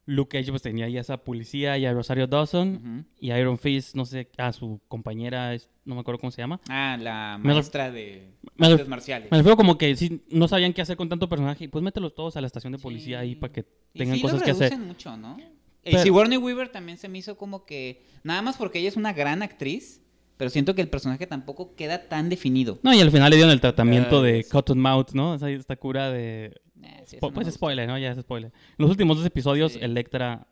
Luke 0.06 0.36
Cage 0.38 0.50
pues 0.50 0.60
tenía 0.62 0.88
ya 0.88 1.00
esa 1.00 1.16
policía 1.16 1.78
y 1.78 1.86
a 1.86 1.92
Rosario 1.92 2.26
Dawson 2.26 2.76
ujú. 2.76 3.04
y 3.20 3.32
Iron 3.32 3.56
Fist, 3.58 3.94
no 3.94 4.04
sé, 4.04 4.28
a 4.36 4.52
su 4.52 4.80
compañera, 4.88 5.56
no 5.84 5.94
me 5.94 6.00
acuerdo 6.02 6.20
cómo 6.20 6.30
se 6.30 6.42
llama. 6.42 6.60
Ah, 6.68 6.98
la 7.00 7.38
Me 7.40 7.54
maestra 7.54 7.90
de 7.90 8.34
me 8.56 8.66
artes 8.66 8.86
marciales. 8.88 9.30
Me 9.30 9.38
refiero 9.38 9.56
como 9.56 9.78
que 9.78 9.96
sí, 9.96 10.20
no 10.30 10.46
sabían 10.48 10.72
qué 10.74 10.82
hacer 10.82 10.96
con 10.96 11.08
tanto 11.08 11.28
personaje 11.28 11.64
y 11.64 11.68
pues 11.68 11.82
mételos 11.82 12.14
todos 12.14 12.36
a 12.36 12.40
la 12.42 12.46
estación 12.46 12.72
de 12.72 12.78
policía 12.78 13.20
ahí 13.20 13.30
Sí. 13.30 13.36
para 13.36 13.52
que 13.52 13.64
Y 13.94 13.98
tengan 13.98 14.16
sí 14.16 14.22
cosas 14.22 14.40
lo 14.40 14.44
que 14.44 14.50
hacer. 14.50 14.78
mucho, 14.78 15.16
¿no? 15.16 15.36
Pero- 15.82 15.98
Y 15.98 16.02
Sigourney 16.02 16.38
Weaver 16.38 16.68
también 16.70 16.98
se 16.98 17.08
me 17.08 17.18
hizo 17.18 17.36
como 17.36 17.64
que... 17.64 18.02
Nada 18.22 18.40
más 18.42 18.56
porque 18.56 18.78
ella 18.80 18.88
es 18.88 18.96
una 18.96 19.12
gran 19.12 19.42
actriz, 19.42 20.02
pero 20.36 20.50
siento 20.50 20.74
que 20.74 20.80
el 20.82 20.88
personaje 20.88 21.26
tampoco 21.26 21.74
queda 21.76 22.08
tan 22.08 22.28
definido. 22.28 22.78
No, 22.82 22.92
y 22.94 23.00
al 23.00 23.10
final 23.10 23.30
le 23.30 23.36
dieron 23.36 23.52
el 23.52 23.60
tratamiento 23.60 24.22
Ay, 24.22 24.32
de 24.32 24.42
sí. 24.42 24.50
Cotton 24.50 24.78
Mouth, 24.80 25.12
¿no? 25.12 25.34
Esa, 25.34 25.50
esta 25.50 25.76
cura 25.76 26.10
de... 26.10 26.54
Eh, 26.84 27.02
sí, 27.06 27.16
no 27.16 27.20
pues 27.32 27.46
gustó. 27.46 27.50
spoiler, 27.52 27.88
¿no? 27.88 27.98
Ya 27.98 28.12
es 28.12 28.18
spoiler. 28.20 28.52
En 28.52 28.74
los 28.78 28.90
últimos 28.90 29.16
dos 29.16 29.26
episodios, 29.26 29.72
Sí. 29.72 29.78
Electra, 29.82 30.46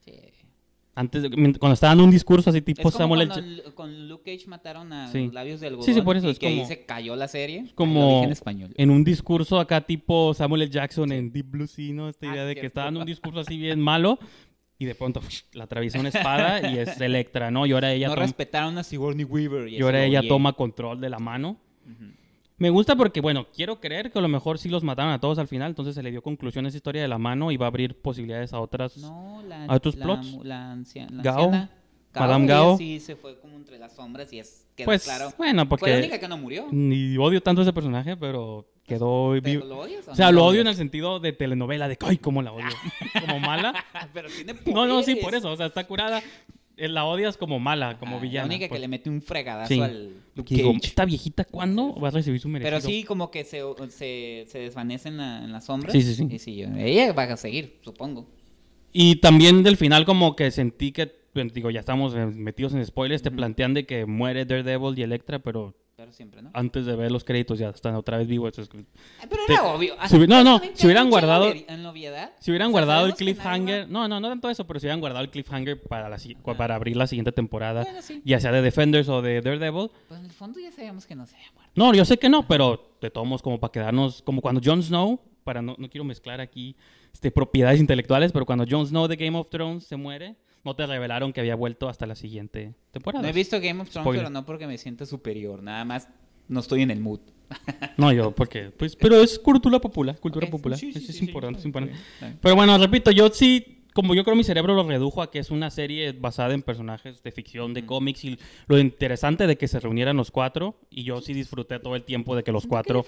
Sí. 0.00 0.12
antes 0.94 1.22
cuando 1.58 1.72
estaba 1.72 1.90
dando 1.92 2.04
un 2.04 2.10
discurso 2.10 2.50
así 2.50 2.58
Es 2.58 2.64
tipo 2.64 2.82
como 2.82 2.90
Samuel 2.98 3.28
cuando 3.28 3.46
Lu- 3.64 3.74
con 3.74 4.08
Luke 4.08 4.30
Cage 4.36 4.46
mataron 4.48 4.92
a 4.92 5.08
Sí. 5.10 5.24
los 5.24 5.32
labios 5.32 5.60
de 5.60 5.68
algodón 5.68 5.86
Sí, 5.86 5.94
sí, 5.94 6.02
por 6.02 6.16
eso 6.16 6.28
y 6.28 6.32
es 6.32 6.38
que 6.38 6.46
ahí 6.48 6.56
como- 6.56 6.68
se 6.68 6.84
cayó 6.84 7.16
la 7.16 7.28
serie. 7.28 7.66
Como 7.74 8.24
en 8.24 8.32
español. 8.32 8.74
en 8.76 8.90
un 8.90 9.02
discurso 9.04 9.58
acá 9.58 9.80
tipo 9.80 10.34
Samuel 10.34 10.62
L. 10.62 10.70
Jackson 10.70 11.10
en 11.12 11.32
Deep 11.32 11.46
Blue 11.50 11.66
Sea, 11.66 11.92
¿no? 11.94 12.08
Esta 12.10 12.30
Ah, 12.30 12.34
idea 12.34 12.44
de 12.44 12.54
que 12.56 12.66
está 12.66 12.84
dando 12.84 13.00
un 13.00 13.06
discurso 13.06 13.40
así 13.40 13.56
bien 13.56 13.80
malo 13.80 14.18
y 14.78 14.84
de 14.84 14.94
pronto 14.94 15.20
la 15.54 15.64
atraviesa 15.64 15.98
una 16.00 16.08
espada 16.10 16.70
y 16.70 16.76
es 16.78 17.00
Electra, 17.00 17.50
¿no? 17.50 17.64
Y 17.66 17.72
ahora 17.72 17.92
ella, 17.92 18.08
no 18.08 18.14
toma, 18.14 18.26
respetaron 18.26 18.76
a 18.78 18.82
Sigourney 18.84 19.24
Weaver. 19.24 19.68
Y 19.68 19.76
y 19.76 19.80
ahora 19.80 20.04
ella 20.04 20.18
odié. 20.20 20.28
toma 20.28 20.52
control 20.54 21.00
de 21.00 21.08
la 21.08 21.18
mano. 21.20 21.58
Ujú. 21.86 22.12
Me 22.62 22.70
gusta 22.70 22.94
porque, 22.94 23.20
bueno, 23.20 23.46
quiero 23.54 23.80
creer 23.80 24.12
que 24.12 24.18
a 24.20 24.22
lo 24.22 24.28
mejor 24.28 24.56
sí 24.58 24.68
los 24.68 24.84
mataron 24.84 25.12
a 25.12 25.18
todos 25.18 25.38
al 25.38 25.48
final, 25.48 25.70
entonces 25.70 25.96
se 25.96 26.02
le 26.02 26.12
dio 26.12 26.22
conclusión 26.22 26.64
a 26.64 26.68
esa 26.68 26.76
historia 26.76 27.02
de 27.02 27.08
la 27.08 27.18
mano 27.18 27.50
y 27.50 27.56
va 27.56 27.66
a 27.66 27.68
abrir 27.68 28.00
posibilidades 28.00 28.52
a 28.52 28.60
otras. 28.60 28.96
No, 28.98 29.42
la, 29.48 29.64
¿A 29.64 29.74
otros 29.74 29.96
la, 29.96 30.04
plots? 30.04 30.38
la, 30.44 30.70
ancia- 30.72 31.08
la 31.10 31.22
Gao, 31.24 31.44
anciana. 31.46 31.70
Madame 32.14 32.44
ella 32.44 32.54
Gao. 32.54 32.78
Sí, 32.78 33.00
se 33.00 33.16
fue 33.16 33.40
como 33.40 33.56
entre 33.56 33.78
las 33.80 33.96
sombras 33.96 34.32
y 34.32 34.38
es 34.38 34.68
quedó 34.76 34.84
pues, 34.86 35.02
claro. 35.02 35.32
bueno, 35.38 35.66
Fue 35.66 35.90
la 35.90 35.96
única 35.96 36.08
porque 36.10 36.20
que 36.20 36.28
no 36.28 36.38
murió. 36.38 36.66
ni 36.70 37.16
odio 37.16 37.42
tanto 37.42 37.62
a 37.62 37.64
ese 37.64 37.72
personaje, 37.72 38.16
pero 38.16 38.68
quedó 38.84 39.30
¿Pero 39.30 39.42
vivo. 39.42 39.64
lo 39.64 39.78
odias 39.80 40.06
O 40.06 40.14
sea, 40.14 40.26
no 40.26 40.32
lo 40.32 40.44
odio 40.44 40.60
en 40.60 40.66
el 40.68 40.76
sentido 40.76 41.18
de 41.18 41.32
telenovela, 41.32 41.88
de 41.88 41.98
¡ay, 42.00 42.18
cómo 42.18 42.42
la 42.42 42.52
odio! 42.52 42.66
como 43.26 43.40
mala. 43.40 43.74
Pero 44.12 44.28
tiene 44.28 44.54
No, 44.66 44.86
no, 44.86 45.02
sí, 45.02 45.16
poderes. 45.16 45.24
por 45.24 45.34
eso. 45.34 45.50
O 45.50 45.56
sea, 45.56 45.66
está 45.66 45.84
curada. 45.84 46.22
Eh, 46.76 46.88
La 46.88 47.04
odias 47.04 47.36
como 47.36 47.58
mala, 47.58 47.98
como 47.98 48.16
Ah, 48.16 48.20
villana. 48.20 48.46
La 48.48 48.54
única 48.54 48.68
pues. 48.68 48.78
que 48.78 48.80
le 48.80 48.88
mete 48.88 49.10
un 49.10 49.20
fregadazo 49.22 49.74
Sí. 49.74 49.80
al 49.80 50.10
Luke 50.34 50.54
digo, 50.54 50.72
Cage. 50.72 50.86
esta 50.86 51.04
viejita, 51.04 51.44
¿cuándo 51.44 51.94
va 51.96 52.08
a 52.08 52.10
recibir 52.12 52.40
su 52.40 52.48
merecido? 52.48 52.78
Pero 52.78 52.86
sí, 52.86 53.04
como 53.04 53.30
que 53.30 53.44
se, 53.44 53.60
se, 53.90 54.44
se 54.48 54.58
desvanece 54.58 55.08
en 55.08 55.18
la, 55.18 55.44
en 55.44 55.52
la 55.52 55.60
sombra. 55.60 55.92
Sí, 55.92 56.00
sí, 56.02 56.14
sí. 56.14 56.26
Y 56.30 56.38
sí, 56.38 56.56
yo- 56.56 56.68
ella 56.76 57.12
va 57.12 57.24
a 57.24 57.36
seguir, 57.36 57.78
supongo. 57.82 58.26
Y 58.92 59.16
también 59.16 59.62
del 59.62 59.76
final 59.76 60.04
como 60.04 60.34
que 60.36 60.50
sentí 60.50 60.92
que, 60.92 61.12
bueno, 61.34 61.50
digo, 61.54 61.70
ya 61.70 61.80
estamos 61.80 62.14
metidos 62.14 62.74
en 62.74 62.84
spoilers, 62.84 63.22
te 63.22 63.30
plantean 63.30 63.74
de 63.74 63.84
que 63.86 64.06
muere 64.06 64.44
Daredevil 64.44 64.98
y 64.98 65.02
Electra, 65.02 65.38
pero 65.40 65.74
Pero 65.94 66.10
siempre, 66.10 66.40
¿no? 66.42 66.50
antes 66.54 66.86
de 66.86 66.96
ver 66.96 67.12
los 67.12 67.22
créditos 67.22 67.58
ya 67.58 67.68
están 67.68 67.94
otra 67.94 68.16
vez 68.16 68.26
vivos. 68.26 68.52
Ay, 68.58 68.66
Pero 69.28 69.42
te- 69.46 69.52
era 69.52 69.62
obvio. 69.64 69.94
si 70.08 70.18
no, 70.26 70.42
no, 70.42 70.60
si 70.74 70.86
hubieran 70.86 71.10
guardado- 71.10 71.52
en 71.52 71.82
novedad. 71.82 72.32
si 72.40 72.50
hubieran 72.50 72.68
O 72.68 72.70
sea, 72.70 72.80
guardado 72.80 73.06
el 73.06 73.14
cliffhanger, 73.14 73.88
no, 73.88 74.08
no, 74.08 74.18
no 74.18 74.28
tanto 74.28 74.48
eso, 74.50 74.66
pero 74.66 74.80
si 74.80 74.86
hubieran 74.86 75.00
guardado 75.00 75.22
el 75.24 75.30
cliffhanger 75.30 75.80
para, 75.82 76.08
la, 76.08 76.16
para 76.56 76.74
abrir 76.74 76.96
la 76.96 77.06
siguiente 77.06 77.30
temporada, 77.30 77.82
Bueno, 77.82 78.00
sí. 78.02 78.22
ya 78.24 78.40
sea 78.40 78.50
de 78.52 78.62
Defenders 78.62 79.08
o 79.10 79.20
de 79.22 79.42
Daredevil, 79.42 79.90
Pues 80.08 80.18
en 80.20 80.26
el 80.26 80.32
fondo 80.32 80.58
ya 80.60 80.72
sabíamos 80.72 81.06
que 81.06 81.14
no 81.14 81.26
se 81.26 81.36
había 81.36 81.52
muerto. 81.52 81.72
No, 81.76 81.94
yo 81.94 82.04
sé 82.06 82.18
que 82.18 82.28
no, 82.30 82.48
pero 82.48 82.96
de 83.00 83.10
todos 83.10 83.26
modos, 83.26 83.42
como 83.42 83.60
para 83.60 83.70
quedarnos, 83.70 84.22
como 84.22 84.40
cuando 84.40 84.60
Jon 84.64 84.82
Snow, 84.82 85.20
para 85.44 85.60
no, 85.60 85.74
no 85.78 85.88
quiero 85.90 86.04
mezclar 86.04 86.40
aquí 86.40 86.74
este, 87.12 87.30
propiedades 87.30 87.80
intelectuales, 87.80 88.32
pero 88.32 88.46
cuando 88.46 88.64
Jon 88.68 88.86
Snow 88.86 89.06
de 89.08 89.16
Game 89.16 89.36
of 89.38 89.48
Thrones 89.50 89.84
se 89.84 89.96
muere, 89.96 90.36
no 90.64 90.76
te 90.76 90.86
revelaron 90.86 91.32
que 91.32 91.40
había 91.40 91.54
vuelto 91.54 91.88
hasta 91.88 92.06
la 92.06 92.14
siguiente 92.14 92.74
temporada. 92.90 93.22
No 93.22 93.28
he 93.28 93.32
visto 93.32 93.60
Game 93.60 93.80
of 93.80 93.90
Thrones, 93.90 94.04
Spoiler. 94.04 94.24
pero 94.24 94.30
no 94.30 94.46
porque 94.46 94.66
me 94.66 94.78
sienta 94.78 95.06
superior. 95.06 95.62
Nada 95.62 95.84
más 95.84 96.08
no 96.48 96.60
estoy 96.60 96.82
en 96.82 96.90
el 96.90 97.00
mood. 97.00 97.20
No, 97.98 98.10
yo, 98.12 98.34
porque, 98.34 98.70
pues, 98.70 98.96
pero 98.96 99.20
es 99.20 99.38
cultura 99.38 99.78
popular, 99.78 100.18
cultura 100.18 100.48
popular, 100.48 100.78
sí, 100.78 100.90
sí, 100.92 100.98
es, 100.98 101.06
sí, 101.06 101.10
es 101.12 101.22
importante, 101.22 101.60
es 101.60 101.66
importante. 101.66 101.98
Pero 102.40 102.56
bueno, 102.56 102.78
repito, 102.78 103.10
yo 103.10 103.28
sí, 103.28 103.84
como 103.92 104.14
yo 104.14 104.24
creo 104.24 104.34
mi 104.34 104.42
cerebro 104.42 104.74
lo 104.74 104.82
redujo 104.84 105.20
a 105.20 105.30
que 105.30 105.38
es 105.38 105.50
una 105.50 105.70
serie 105.70 106.12
basada 106.12 106.54
en 106.54 106.62
personajes 106.62 107.22
de 107.22 107.30
ficción, 107.30 107.74
de 107.74 107.84
cómics, 107.84 108.24
y 108.24 108.38
lo 108.66 108.78
interesante 108.78 109.46
de 109.46 109.58
que 109.58 109.68
se 109.68 109.78
reunieran 109.80 110.16
los 110.16 110.30
cuatro, 110.30 110.80
y 110.88 111.04
yo 111.04 111.20
sí 111.20 111.34
disfruté 111.34 111.78
todo 111.78 111.94
el 111.94 112.04
tiempo 112.04 112.34
de 112.34 112.42
que 112.42 112.52
los 112.52 112.62
que 112.62 112.70
cuatro 112.70 113.04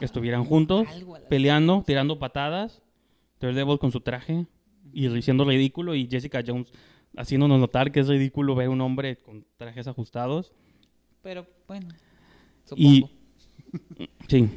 estuvieran 0.00 0.44
juntos, 0.44 0.86
peleando, 1.28 1.82
tirando 1.84 2.18
patadas. 2.18 2.82
Daredevil 3.40 3.78
con 3.78 3.90
su 3.90 4.00
traje 4.00 4.46
y 4.92 5.22
siendo 5.22 5.44
ridículo 5.44 5.94
y 5.94 6.06
Jessica 6.10 6.42
Jones 6.46 6.72
haciéndonos 7.16 7.58
notar 7.58 7.90
que 7.92 8.00
es 8.00 8.08
ridículo 8.08 8.54
ver 8.54 8.68
un 8.68 8.80
hombre 8.80 9.16
con 9.16 9.44
trajes 9.56 9.86
ajustados. 9.88 10.52
Pero 11.22 11.46
bueno, 11.66 11.88
Y- 12.76 13.00
supongo. 13.00 13.10
Sí. 14.28 14.48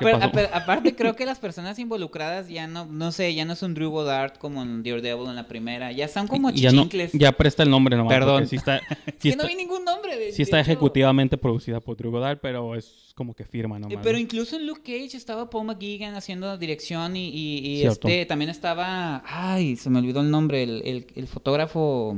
Pero- 0.00 0.18
pero 0.32 0.48
aparte 0.52 0.94
creo 0.94 1.16
que 1.16 1.24
las 1.26 1.38
personas 1.38 1.78
involucradas 1.78 2.48
ya 2.48 2.66
no, 2.66 2.86
no 2.86 3.12
sé, 3.12 3.34
ya 3.34 3.44
no 3.44 3.54
es 3.54 3.62
un 3.62 3.74
Drew 3.74 3.90
Goddard 3.90 4.38
como 4.38 4.62
en 4.62 4.82
Daredevil 4.82 5.28
en 5.28 5.36
la 5.36 5.46
primera, 5.48 5.90
ya 5.92 6.04
están 6.04 6.26
como 6.28 6.50
Y 6.50 6.54
ya, 6.60 6.70
no, 6.72 6.82
chichincles. 6.84 7.12
ya 7.12 7.32
presta 7.32 7.62
el 7.62 7.70
nombre 7.70 7.96
nomás. 7.96 8.12
Perdón. 8.12 8.46
Sí 8.46 8.56
está, 8.56 8.76
Es 9.06 9.14
sí 9.14 9.14
que 9.20 9.28
está, 9.30 9.42
no 9.44 9.48
vi 9.48 9.54
ningún 9.56 9.84
nombre. 9.84 10.18
De, 10.18 10.30
sí 10.32 10.38
de 10.38 10.42
está 10.42 10.60
hecho. 10.60 10.70
ejecutivamente 10.70 11.36
producida 11.38 11.80
por 11.80 11.96
Drew 11.96 12.10
Goddard, 12.10 12.38
pero 12.40 12.74
es 12.74 13.12
como 13.14 13.34
que 13.34 13.44
firma 13.44 13.76
Eh, 13.76 13.80
nomás. 13.80 13.98
Pero 14.02 14.14
¿no? 14.14 14.18
incluso 14.18 14.56
en 14.56 14.66
Luke 14.66 14.82
Cage 14.82 15.16
estaba 15.16 15.48
Paul 15.50 15.66
McGuigan 15.66 16.14
haciendo 16.14 16.56
dirección 16.58 17.16
y, 17.16 17.28
y- 17.28 17.58
y 17.58 17.82
este 17.84 18.24
también 18.26 18.50
estaba, 18.50 19.22
ay, 19.26 19.76
se 19.76 19.88
me 19.90 19.98
olvidó 19.98 20.20
el 20.20 20.30
nombre, 20.30 20.62
el, 20.62 20.82
el- 20.84 21.06
el 21.14 21.26
fotógrafo 21.26 22.16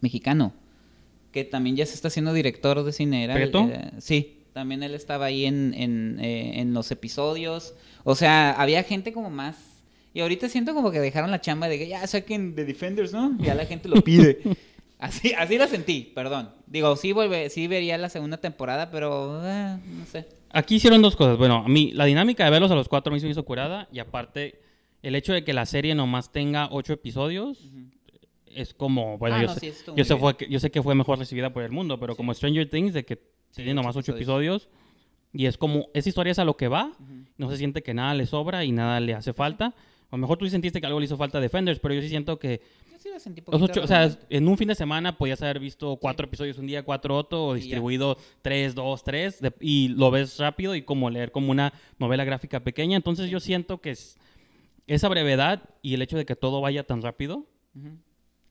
mexicano, 0.00 0.52
que 1.32 1.44
también 1.44 1.76
ya 1.76 1.86
se 1.86 1.94
está 1.94 2.08
haciendo 2.08 2.32
director 2.32 2.82
de 2.84 2.92
cine. 2.92 3.24
Era, 3.24 3.34
¿Prieto? 3.34 3.68
era- 3.68 3.92
sí, 4.00 4.38
también 4.52 4.82
él 4.82 4.94
estaba 4.94 5.26
ahí 5.26 5.44
en, 5.46 5.74
en, 5.74 6.18
eh, 6.20 6.60
en 6.60 6.74
los 6.74 6.90
episodios. 6.90 7.74
O 8.04 8.14
sea, 8.14 8.52
había 8.52 8.82
gente 8.82 9.12
como 9.12 9.30
más... 9.30 9.56
Y 10.14 10.20
ahorita 10.20 10.48
siento 10.50 10.74
como 10.74 10.90
que 10.90 11.00
dejaron 11.00 11.30
la 11.30 11.40
chamba 11.40 11.68
de 11.68 11.78
que 11.78 11.88
ya 11.88 12.06
saquen 12.06 12.54
The 12.54 12.64
Defenders, 12.66 13.12
¿no? 13.14 13.36
Ya 13.40 13.54
la 13.54 13.64
gente 13.64 13.88
lo 13.88 14.02
pide. 14.02 14.40
Así, 14.98 15.32
así 15.36 15.58
la 15.58 15.66
sentí, 15.66 16.12
perdón. 16.14 16.50
Digo, 16.68 16.94
sí, 16.94 17.10
vuelve, 17.10 17.50
sí 17.50 17.66
vería 17.66 17.98
la 17.98 18.08
segunda 18.08 18.36
temporada, 18.36 18.88
pero 18.92 19.40
eh, 19.44 19.76
no 19.98 20.06
sé. 20.06 20.28
Aquí 20.50 20.76
hicieron 20.76 21.02
dos 21.02 21.16
cosas. 21.16 21.36
Bueno, 21.38 21.56
a 21.66 21.68
mí 21.68 21.90
la 21.92 22.04
dinámica 22.04 22.44
de 22.44 22.50
verlos 22.52 22.70
a 22.70 22.76
los 22.76 22.86
cuatro 22.88 23.10
me 23.10 23.16
hizo- 23.18 23.26
me 23.26 23.32
hizo 23.32 23.44
curada 23.44 23.88
y 23.90 23.98
aparte 23.98 24.60
el 25.02 25.16
hecho 25.16 25.32
de 25.32 25.42
que 25.42 25.54
la 25.54 25.66
serie 25.66 25.96
nomás 25.96 26.30
tenga 26.30 26.68
ocho 26.70 26.92
episodios 26.92 27.58
es 28.46 28.74
como, 28.74 29.18
bueno, 29.18 29.34
Ah, 29.36 29.40
yo, 29.42 29.48
no, 29.48 29.54
sé, 29.54 29.72
sí, 29.72 29.84
yo, 29.96 30.04
sé 30.04 30.16
fue 30.16 30.36
que- 30.36 30.48
yo 30.48 30.60
sé 30.60 30.70
que 30.70 30.80
fue 30.80 30.94
mejor 30.94 31.18
recibida 31.18 31.52
por 31.52 31.64
el 31.64 31.72
mundo, 31.72 31.98
pero 31.98 32.12
Sí. 32.12 32.16
como 32.18 32.32
Stranger 32.32 32.70
Things, 32.70 32.92
de 32.94 33.04
que 33.04 33.18
tiene 33.56 33.72
ocho 33.72 33.74
nomás 33.82 33.96
ocho 33.96 34.12
episodios. 34.14 34.62
episodios 34.64 34.82
y 35.34 35.46
es 35.46 35.56
como, 35.58 35.88
esa 35.94 36.08
historia 36.08 36.30
es 36.32 36.38
a 36.38 36.44
lo 36.44 36.56
que 36.56 36.68
va, 36.68 36.86
Ujú. 36.98 37.24
no 37.38 37.50
se 37.50 37.56
siente 37.56 37.82
que 37.82 37.94
nada 37.94 38.14
le 38.14 38.26
sobra 38.26 38.64
y 38.64 38.72
nada 38.72 39.00
le 39.00 39.14
hace 39.14 39.32
falta. 39.32 39.66
A 40.10 40.16
lo 40.16 40.18
mejor 40.18 40.36
tú 40.36 40.44
sí 40.44 40.50
sentiste 40.50 40.78
que 40.80 40.86
algo 40.86 40.98
le 41.00 41.06
hizo 41.06 41.16
falta 41.16 41.38
a 41.38 41.40
Defenders, 41.40 41.78
pero 41.80 41.94
yo 41.94 42.02
sí 42.02 42.08
siento 42.10 42.38
que 42.38 42.60
Yo 42.90 42.98
sí 42.98 43.08
lo 43.12 43.18
sentí 43.18 43.42
los 43.50 43.62
ocho, 43.62 43.82
o 43.82 43.86
sea, 43.86 44.10
en 44.28 44.46
un 44.46 44.58
fin 44.58 44.68
de 44.68 44.74
semana 44.74 45.16
podías 45.16 45.40
haber 45.40 45.58
visto 45.58 45.96
cuatro 45.96 46.26
episodios 46.26 46.58
un 46.58 46.66
día, 46.66 46.82
cuatro 46.82 47.16
otro, 47.16 47.46
o 47.46 47.56
ya. 47.56 47.62
distribuido 47.62 48.18
tres, 48.42 48.74
dos, 48.74 49.02
tres, 49.04 49.40
de- 49.40 49.54
y 49.60 49.88
lo 49.88 50.10
ves 50.10 50.38
rápido 50.38 50.74
y 50.74 50.82
como 50.82 51.08
leer 51.08 51.32
como 51.32 51.50
una 51.50 51.72
novela 51.98 52.24
gráfica 52.24 52.60
pequeña. 52.60 52.96
Entonces 52.98 53.30
yo 53.30 53.40
siento 53.40 53.80
que 53.80 53.92
es, 53.92 54.18
esa 54.86 55.08
brevedad 55.08 55.62
y 55.80 55.94
el 55.94 56.02
hecho 56.02 56.18
de 56.18 56.26
que 56.26 56.36
todo 56.36 56.60
vaya 56.60 56.82
tan 56.82 57.00
rápido, 57.00 57.46
Ujú. 57.74 57.96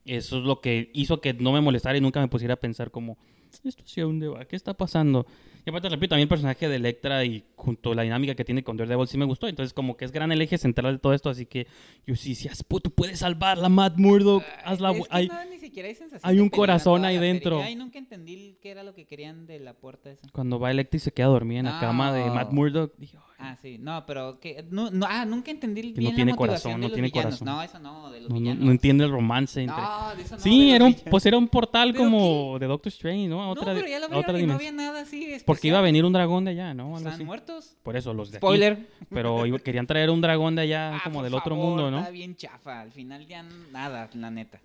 eso 0.05 0.37
es 0.39 0.43
lo 0.43 0.61
que 0.61 0.89
hizo 0.95 1.21
que 1.21 1.33
no 1.35 1.51
me 1.51 1.61
molestara 1.61 1.95
y 1.95 2.01
nunca 2.01 2.19
me 2.21 2.27
pusiera 2.27 2.55
a 2.55 2.57
pensar 2.57 2.89
como, 2.89 3.19
esto 3.63 3.83
sí 3.85 4.01
a 4.01 4.03
dónde 4.05 4.27
va, 4.27 4.45
¿qué 4.45 4.55
está 4.55 4.73
pasando? 4.73 5.25
Y 5.65 5.69
aparte, 5.69 5.89
repito, 5.89 6.09
también 6.09 6.23
el 6.25 6.29
personaje 6.29 6.67
de 6.67 6.75
Electra 6.75 7.23
y 7.23 7.43
junto 7.55 7.91
a 7.91 7.95
la 7.95 8.01
dinámica 8.01 8.33
que 8.33 8.43
tiene 8.43 8.63
con 8.63 8.77
Daredevil 8.77 9.07
sí 9.07 9.17
me 9.17 9.25
gustó. 9.25 9.47
Entonces, 9.47 9.73
como 9.73 9.95
que 9.95 10.05
es 10.05 10.11
gran 10.11 10.31
el 10.31 10.41
eje 10.41 10.57
central 10.57 10.93
de 10.93 10.99
todo 10.99 11.13
esto. 11.13 11.29
Así 11.29 11.45
que 11.45 11.67
yo 12.07 12.15
sí 12.15 12.29
decía, 12.29 12.51
"Pu- 12.67 12.81
tú 12.81 12.89
puedes 12.89 13.19
salvarla, 13.19 13.69
Matt 13.69 13.97
Murdock. 13.97 14.43
Hazla. 14.65 14.91
Es 14.91 14.97
que 15.01 15.03
hay- 15.11 15.27
no, 15.27 15.45
ni 15.45 15.59
siquiera 15.59 15.87
hay 15.89 15.93
sensación 15.95 16.27
hay 16.27 16.37
de 16.37 16.41
un 16.41 16.49
corazón 16.49 17.05
ahí 17.05 17.17
dentro. 17.19 17.61
Ay, 17.61 17.75
nunca 17.75 17.99
entendí 17.99 18.57
qué 18.59 18.71
era 18.71 18.81
lo 18.81 18.95
que 18.95 19.05
querían 19.05 19.45
de 19.45 19.59
la 19.59 19.73
puerta 19.73 20.09
esa. 20.09 20.27
Cuando 20.31 20.59
va 20.59 20.71
Electra 20.71 20.97
y 20.97 20.99
se 20.99 21.11
queda 21.11 21.27
dormida 21.27 21.59
en 21.59 21.65
la 21.65 21.79
cama 21.79 22.11
de. 22.11 22.25
Matt 22.25 22.51
Murdock, 22.51 22.93
dije, 22.97 23.17
"Ay, 23.17 23.30
Ah, 23.43 23.57
sí. 23.61 23.77
No, 23.79 24.05
pero 24.05 24.39
que 24.39 24.63
no, 24.69 24.89
no, 24.91 25.05
ah, 25.09 25.25
nunca 25.25 25.51
entendí 25.51 25.81
no 25.81 25.93
bien 25.95 26.15
tiene 26.15 26.31
la 26.31 26.35
motivación 26.37 26.37
corazón, 26.37 26.71
de 26.73 26.77
no 26.77 26.81
los 26.87 26.93
tiene 26.93 27.07
villanos. 27.09 27.39
corazón. 27.39 27.45
No, 27.47 27.63
eso 27.63 27.79
no, 27.79 28.11
de 28.11 28.19
los 28.21 28.29
no, 28.29 28.35
no- 28.35 28.39
villanos. 28.41 28.65
no 28.65 28.71
entiende 28.71 29.03
el 29.05 29.11
romance 29.11 29.61
entre... 29.61 29.75
No, 29.81 30.15
de 30.15 30.21
eso 30.21 30.35
no. 30.35 30.41
sí, 30.41 30.69
de 30.69 30.75
era 30.75 30.79
los 30.79 30.87
un, 30.87 30.93
villanos. 30.93 31.11
pues 31.11 31.25
era 31.25 31.37
un 31.37 31.47
portal 31.47 31.91
¿Pero 31.91 32.03
como 32.03 32.59
de 32.59 32.65
Doctor 32.67 32.89
Strange, 32.91 33.27
¿no? 33.27 33.41
A 33.41 33.45
No, 33.45 33.51
otra, 33.51 33.73
pero 33.73 33.87
ya 33.87 33.99
lo 33.99 34.05
a 34.05 34.09
vieron 34.09 34.23
otra 34.29 34.39
y 34.39 34.45
no 34.45 34.53
había 34.53 34.71
nada 34.71 35.01
así 35.01 35.37
Porque 35.45 35.67
iba 35.69 35.79
a 35.79 35.81
venir 35.81 36.05
un 36.05 36.13
dragón 36.13 36.45
de 36.45 36.51
allá, 36.51 36.73
¿no? 36.73 36.83
Algo 36.85 36.97
¿Están 36.99 37.13
así. 37.13 37.23
muertos? 37.25 37.75
Por 37.83 37.97
eso, 37.97 38.13
los 38.13 38.29
de 38.31 38.37
aquí. 38.37 38.45
Spoiler. 38.45 38.87
Pero 39.09 39.43
querían 39.63 39.87
traer 39.87 40.09
un 40.09 40.21
dragón 40.21 40.55
de 40.55 40.61
allá, 40.61 40.95
Ah, 40.97 41.01
como 41.03 41.23
del 41.23 41.33
otro 41.33 41.55
mundo, 41.55 41.89
¿no? 41.91 41.99
Está 41.99 42.11
bien 42.11 42.35
chafa. 42.35 42.81
Al 42.81 42.91
final 42.91 43.25
ya 43.27 43.43
nada, 43.71 44.09
la 44.13 44.29
neta. 44.31 44.59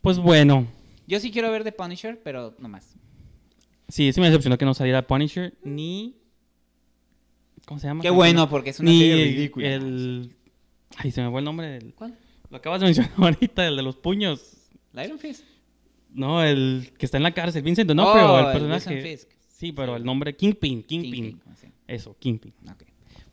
Pues 0.00 0.18
bueno, 0.18 0.66
Yo 1.06 1.20
sí 1.20 1.30
quiero 1.30 1.50
ver 1.50 1.64
The 1.64 1.72
Punisher, 1.72 2.20
pero 2.22 2.54
no 2.58 2.68
más. 2.68 2.94
sí, 3.88 4.12
sí 4.12 4.20
me 4.20 4.26
decepcionó 4.28 4.56
que 4.56 4.64
no 4.64 4.72
saliera 4.74 5.06
Punisher, 5.06 5.52
ni... 5.62 6.16
¿Cómo 7.66 7.78
se 7.80 7.86
llama? 7.86 8.02
Qué 8.02 8.10
bueno, 8.10 8.48
porque 8.48 8.70
es 8.70 8.80
una 8.80 8.90
Ni 8.90 8.98
serie 8.98 9.22
el, 9.22 9.34
ridícula. 9.34 9.68
el- 9.74 10.32
Ay, 10.96 11.10
se 11.10 11.22
me 11.22 11.30
fue 11.30 11.40
el 11.40 11.44
nombre 11.44 11.68
del... 11.68 11.94
¿Cuál? 11.94 12.16
Lo 12.50 12.56
acabas 12.58 12.80
de 12.80 12.86
mencionar 12.86 13.12
ahorita, 13.16 13.66
el 13.66 13.76
de 13.76 13.82
los 13.82 13.96
puños. 13.96 14.56
¿La 14.92 15.04
Iron 15.04 15.18
Fist? 15.18 15.44
No, 16.12 16.42
el 16.42 16.92
que 16.98 17.06
está 17.06 17.16
en 17.16 17.22
la 17.22 17.32
cárcel, 17.32 17.62
Vincent 17.62 17.88
D'Onofrio, 17.88 18.30
Oh, 18.30 18.38
el 18.40 18.46
el 18.46 18.52
personaje. 18.52 18.94
Wilson 18.94 19.10
Fisk. 19.10 19.28
Sí, 19.48 19.72
pero 19.72 19.96
el 19.96 20.04
nombre 20.04 20.36
Kingpin, 20.36 20.82
Kingpin. 20.82 21.12
Kingpin, 21.12 21.56
sí. 21.58 21.68
Eso, 21.86 22.14
Kingpin. 22.18 22.52
Ok. 22.70 22.82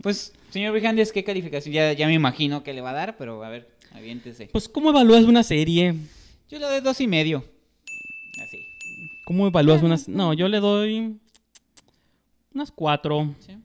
Pues, 0.01 0.33
señor 0.51 0.71
Brijandes, 0.71 1.11
¿qué 1.11 1.23
calificación? 1.25 1.73
Ya, 1.73 1.91
ya 1.91 2.07
me 2.07 2.13
imagino 2.13 2.63
que 2.63 2.71
le 2.71 2.79
va 2.79 2.91
a 2.91 2.93
dar, 2.93 3.17
pero 3.17 3.43
a 3.43 3.49
ver, 3.49 3.69
aviéntese. 3.93 4.47
Pues, 4.53 4.69
¿cómo 4.69 4.91
evalúas 4.91 5.25
una 5.25 5.43
serie? 5.43 5.95
Yo 6.49 6.57
le 6.59 6.65
doy 6.67 6.79
dos 6.79 7.01
y 7.01 7.07
medio. 7.07 7.43
Así. 8.41 8.65
¿Cómo 9.25 9.47
evalúas 9.47 9.83
una 9.83 9.97
No, 10.07 10.33
yo 10.33 10.47
le 10.47 10.59
doy 10.61 11.17
unas 12.53 12.71
cuatro. 12.71 13.35
¿sí? 13.39 13.57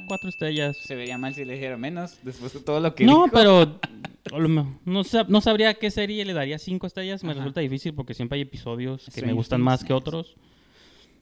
Sí, 0.00 0.04
Cuatro 0.08 0.28
estrellas. 0.28 0.76
Se 0.76 0.94
vería 0.94 1.18
mal 1.18 1.34
si 1.34 1.44
le 1.44 1.54
dijera 1.54 1.76
menos, 1.76 2.18
después 2.22 2.52
de 2.52 2.60
todo 2.60 2.80
lo 2.80 2.94
que 2.94 3.04
No, 3.04 3.24
dijo. 3.24 3.28
pero 3.32 3.78
no, 4.84 5.04
sab- 5.04 5.28
no 5.28 5.40
sabría 5.40 5.74
qué 5.74 5.90
serie 5.90 6.24
le 6.24 6.32
daría 6.32 6.58
cinco 6.58 6.86
estrellas. 6.86 7.22
Me 7.24 7.30
Ajá. 7.30 7.40
resulta 7.40 7.60
difícil 7.60 7.94
porque 7.94 8.14
siempre 8.14 8.36
hay 8.36 8.42
episodios 8.42 9.10
que 9.14 9.22
me 9.22 9.32
gustan 9.32 9.58
Things, 9.58 9.64
más 9.64 9.84
que 9.84 9.92
otros. 9.92 10.36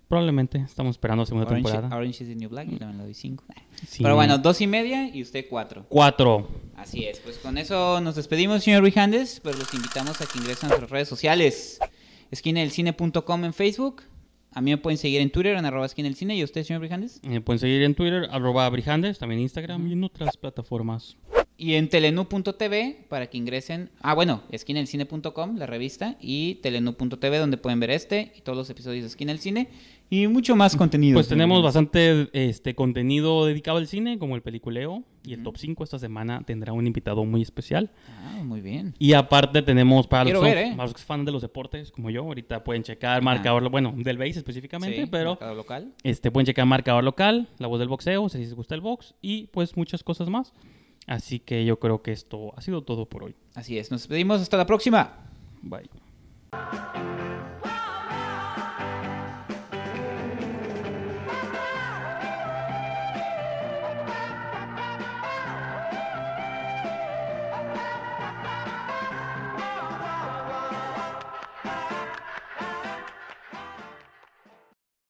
Probablemente. 0.08 0.58
Estamos 0.58 0.96
esperando 0.96 1.24
segunda 1.24 1.46
Orange, 1.46 1.70
temporada. 1.70 1.96
Orange 1.96 2.24
is 2.24 2.28
the 2.30 2.36
New 2.36 2.50
Black, 2.50 2.68
yo 2.68 2.78
también 2.78 2.98
le 2.98 3.04
doy 3.04 3.14
cinco. 3.14 3.44
Sí. 3.86 4.02
Pero 4.02 4.14
bueno, 4.14 4.36
dos 4.38 4.60
y 4.60 4.66
media 4.66 5.08
y 5.08 5.22
usted 5.22 5.46
cuatro. 5.48 5.86
Cuatro. 5.88 6.48
Así 6.76 7.04
es, 7.04 7.18
pues 7.20 7.38
con 7.38 7.56
eso 7.56 7.98
nos 8.02 8.14
despedimos, 8.16 8.62
señor 8.62 8.82
Brijandes. 8.82 9.40
Pues 9.40 9.58
los 9.58 9.72
invitamos 9.72 10.20
a 10.20 10.26
que 10.26 10.38
ingresen 10.38 10.66
a 10.66 10.68
nuestras 10.68 10.90
redes 10.90 11.08
sociales. 11.08 11.78
esquinadelcine.com 12.30 13.44
en 13.44 13.52
Facebook. 13.54 14.02
A 14.54 14.60
mí 14.60 14.70
me 14.70 14.78
pueden 14.78 14.98
seguir 14.98 15.20
en 15.20 15.30
Twitter, 15.30 15.56
en 15.56 15.64
arroba 15.64 15.86
esquina 15.86 16.08
del 16.08 16.16
cine. 16.16 16.36
¿Y 16.36 16.44
usted, 16.44 16.62
señor 16.62 16.80
Brijandes? 16.80 17.20
Me 17.22 17.40
pueden 17.40 17.58
seguir 17.58 17.82
en 17.82 17.94
Twitter, 17.94 18.28
arroba 18.30 18.68
Brijandes, 18.68 19.18
también 19.18 19.40
Instagram 19.40 19.86
y 19.88 19.92
en 19.92 20.04
otras 20.04 20.36
plataformas. 20.36 21.16
Y 21.56 21.74
en 21.74 21.88
telenu.tv 21.88 23.06
para 23.08 23.28
que 23.28 23.38
ingresen. 23.38 23.90
Ah, 24.00 24.14
bueno, 24.14 24.42
esquinaelcine.com, 24.50 25.56
la 25.56 25.66
revista. 25.66 26.16
Y 26.20 26.56
telenu.tv, 26.56 27.38
donde 27.38 27.56
pueden 27.56 27.80
ver 27.80 27.90
este 27.90 28.32
y 28.36 28.40
todos 28.40 28.58
los 28.58 28.68
episodios 28.68 29.02
de 29.04 29.08
Esquina 29.08 29.32
del 29.32 29.40
Cine. 29.40 29.68
Y 30.14 30.26
mucho 30.26 30.54
más 30.54 30.76
contenido. 30.76 31.14
Pues 31.14 31.26
tenemos 31.28 31.62
Brijandes. 31.62 31.74
bastante 31.92 32.48
este 32.50 32.74
contenido 32.74 33.46
dedicado 33.46 33.78
al 33.78 33.86
cine, 33.86 34.18
como 34.18 34.36
el 34.36 34.42
peliculeo. 34.42 35.04
Y 35.24 35.32
el 35.32 35.42
top 35.42 35.56
5 35.56 35.84
esta 35.84 35.98
semana 35.98 36.42
tendrá 36.44 36.74
un 36.74 36.86
invitado 36.86 37.24
muy 37.24 37.40
especial. 37.40 37.90
Ah, 38.20 38.42
muy 38.44 38.60
bien. 38.60 38.94
Y 38.98 39.14
aparte 39.14 39.62
tenemos 39.62 40.06
para 40.06 40.24
los, 40.24 40.32
Quiero 40.32 40.40
que 40.42 40.48
son- 40.48 40.54
ver, 40.54 40.66
¿eh? 40.66 40.76
para 40.76 40.88
los 40.90 41.02
fans 41.04 41.24
de 41.24 41.32
los 41.32 41.40
deportes, 41.40 41.90
como 41.92 42.10
yo, 42.10 42.24
ahorita 42.24 42.62
pueden 42.62 42.82
checar 42.82 43.22
marcador, 43.22 43.70
bueno, 43.70 43.94
del 43.96 44.18
base 44.18 44.32
específicamente, 44.38 45.02
Sí, 45.04 45.08
pero 45.10 45.30
mercado 45.30 45.54
local. 45.54 45.92
este 46.02 46.30
pueden 46.30 46.44
checar 46.46 46.66
marcador 46.66 47.04
local, 47.04 47.48
la 47.58 47.68
voz 47.68 47.78
del 47.78 47.88
boxeo, 47.88 48.28
si 48.28 48.36
les 48.38 48.52
gusta 48.54 48.74
el 48.74 48.82
box, 48.82 49.14
y 49.22 49.46
pues 49.46 49.76
muchas 49.78 50.02
cosas 50.04 50.28
más. 50.28 50.52
Así 51.06 51.38
que 51.38 51.64
yo 51.64 51.78
creo 51.78 52.02
que 52.02 52.12
esto 52.12 52.52
ha 52.54 52.60
sido 52.60 52.82
todo 52.82 53.06
por 53.06 53.24
hoy. 53.24 53.34
Así 53.54 53.78
es, 53.78 53.90
nos 53.90 54.02
despedimos. 54.02 54.42
Hasta 54.42 54.58
la 54.58 54.66
próxima. 54.66 55.14
Bye. 55.62 55.88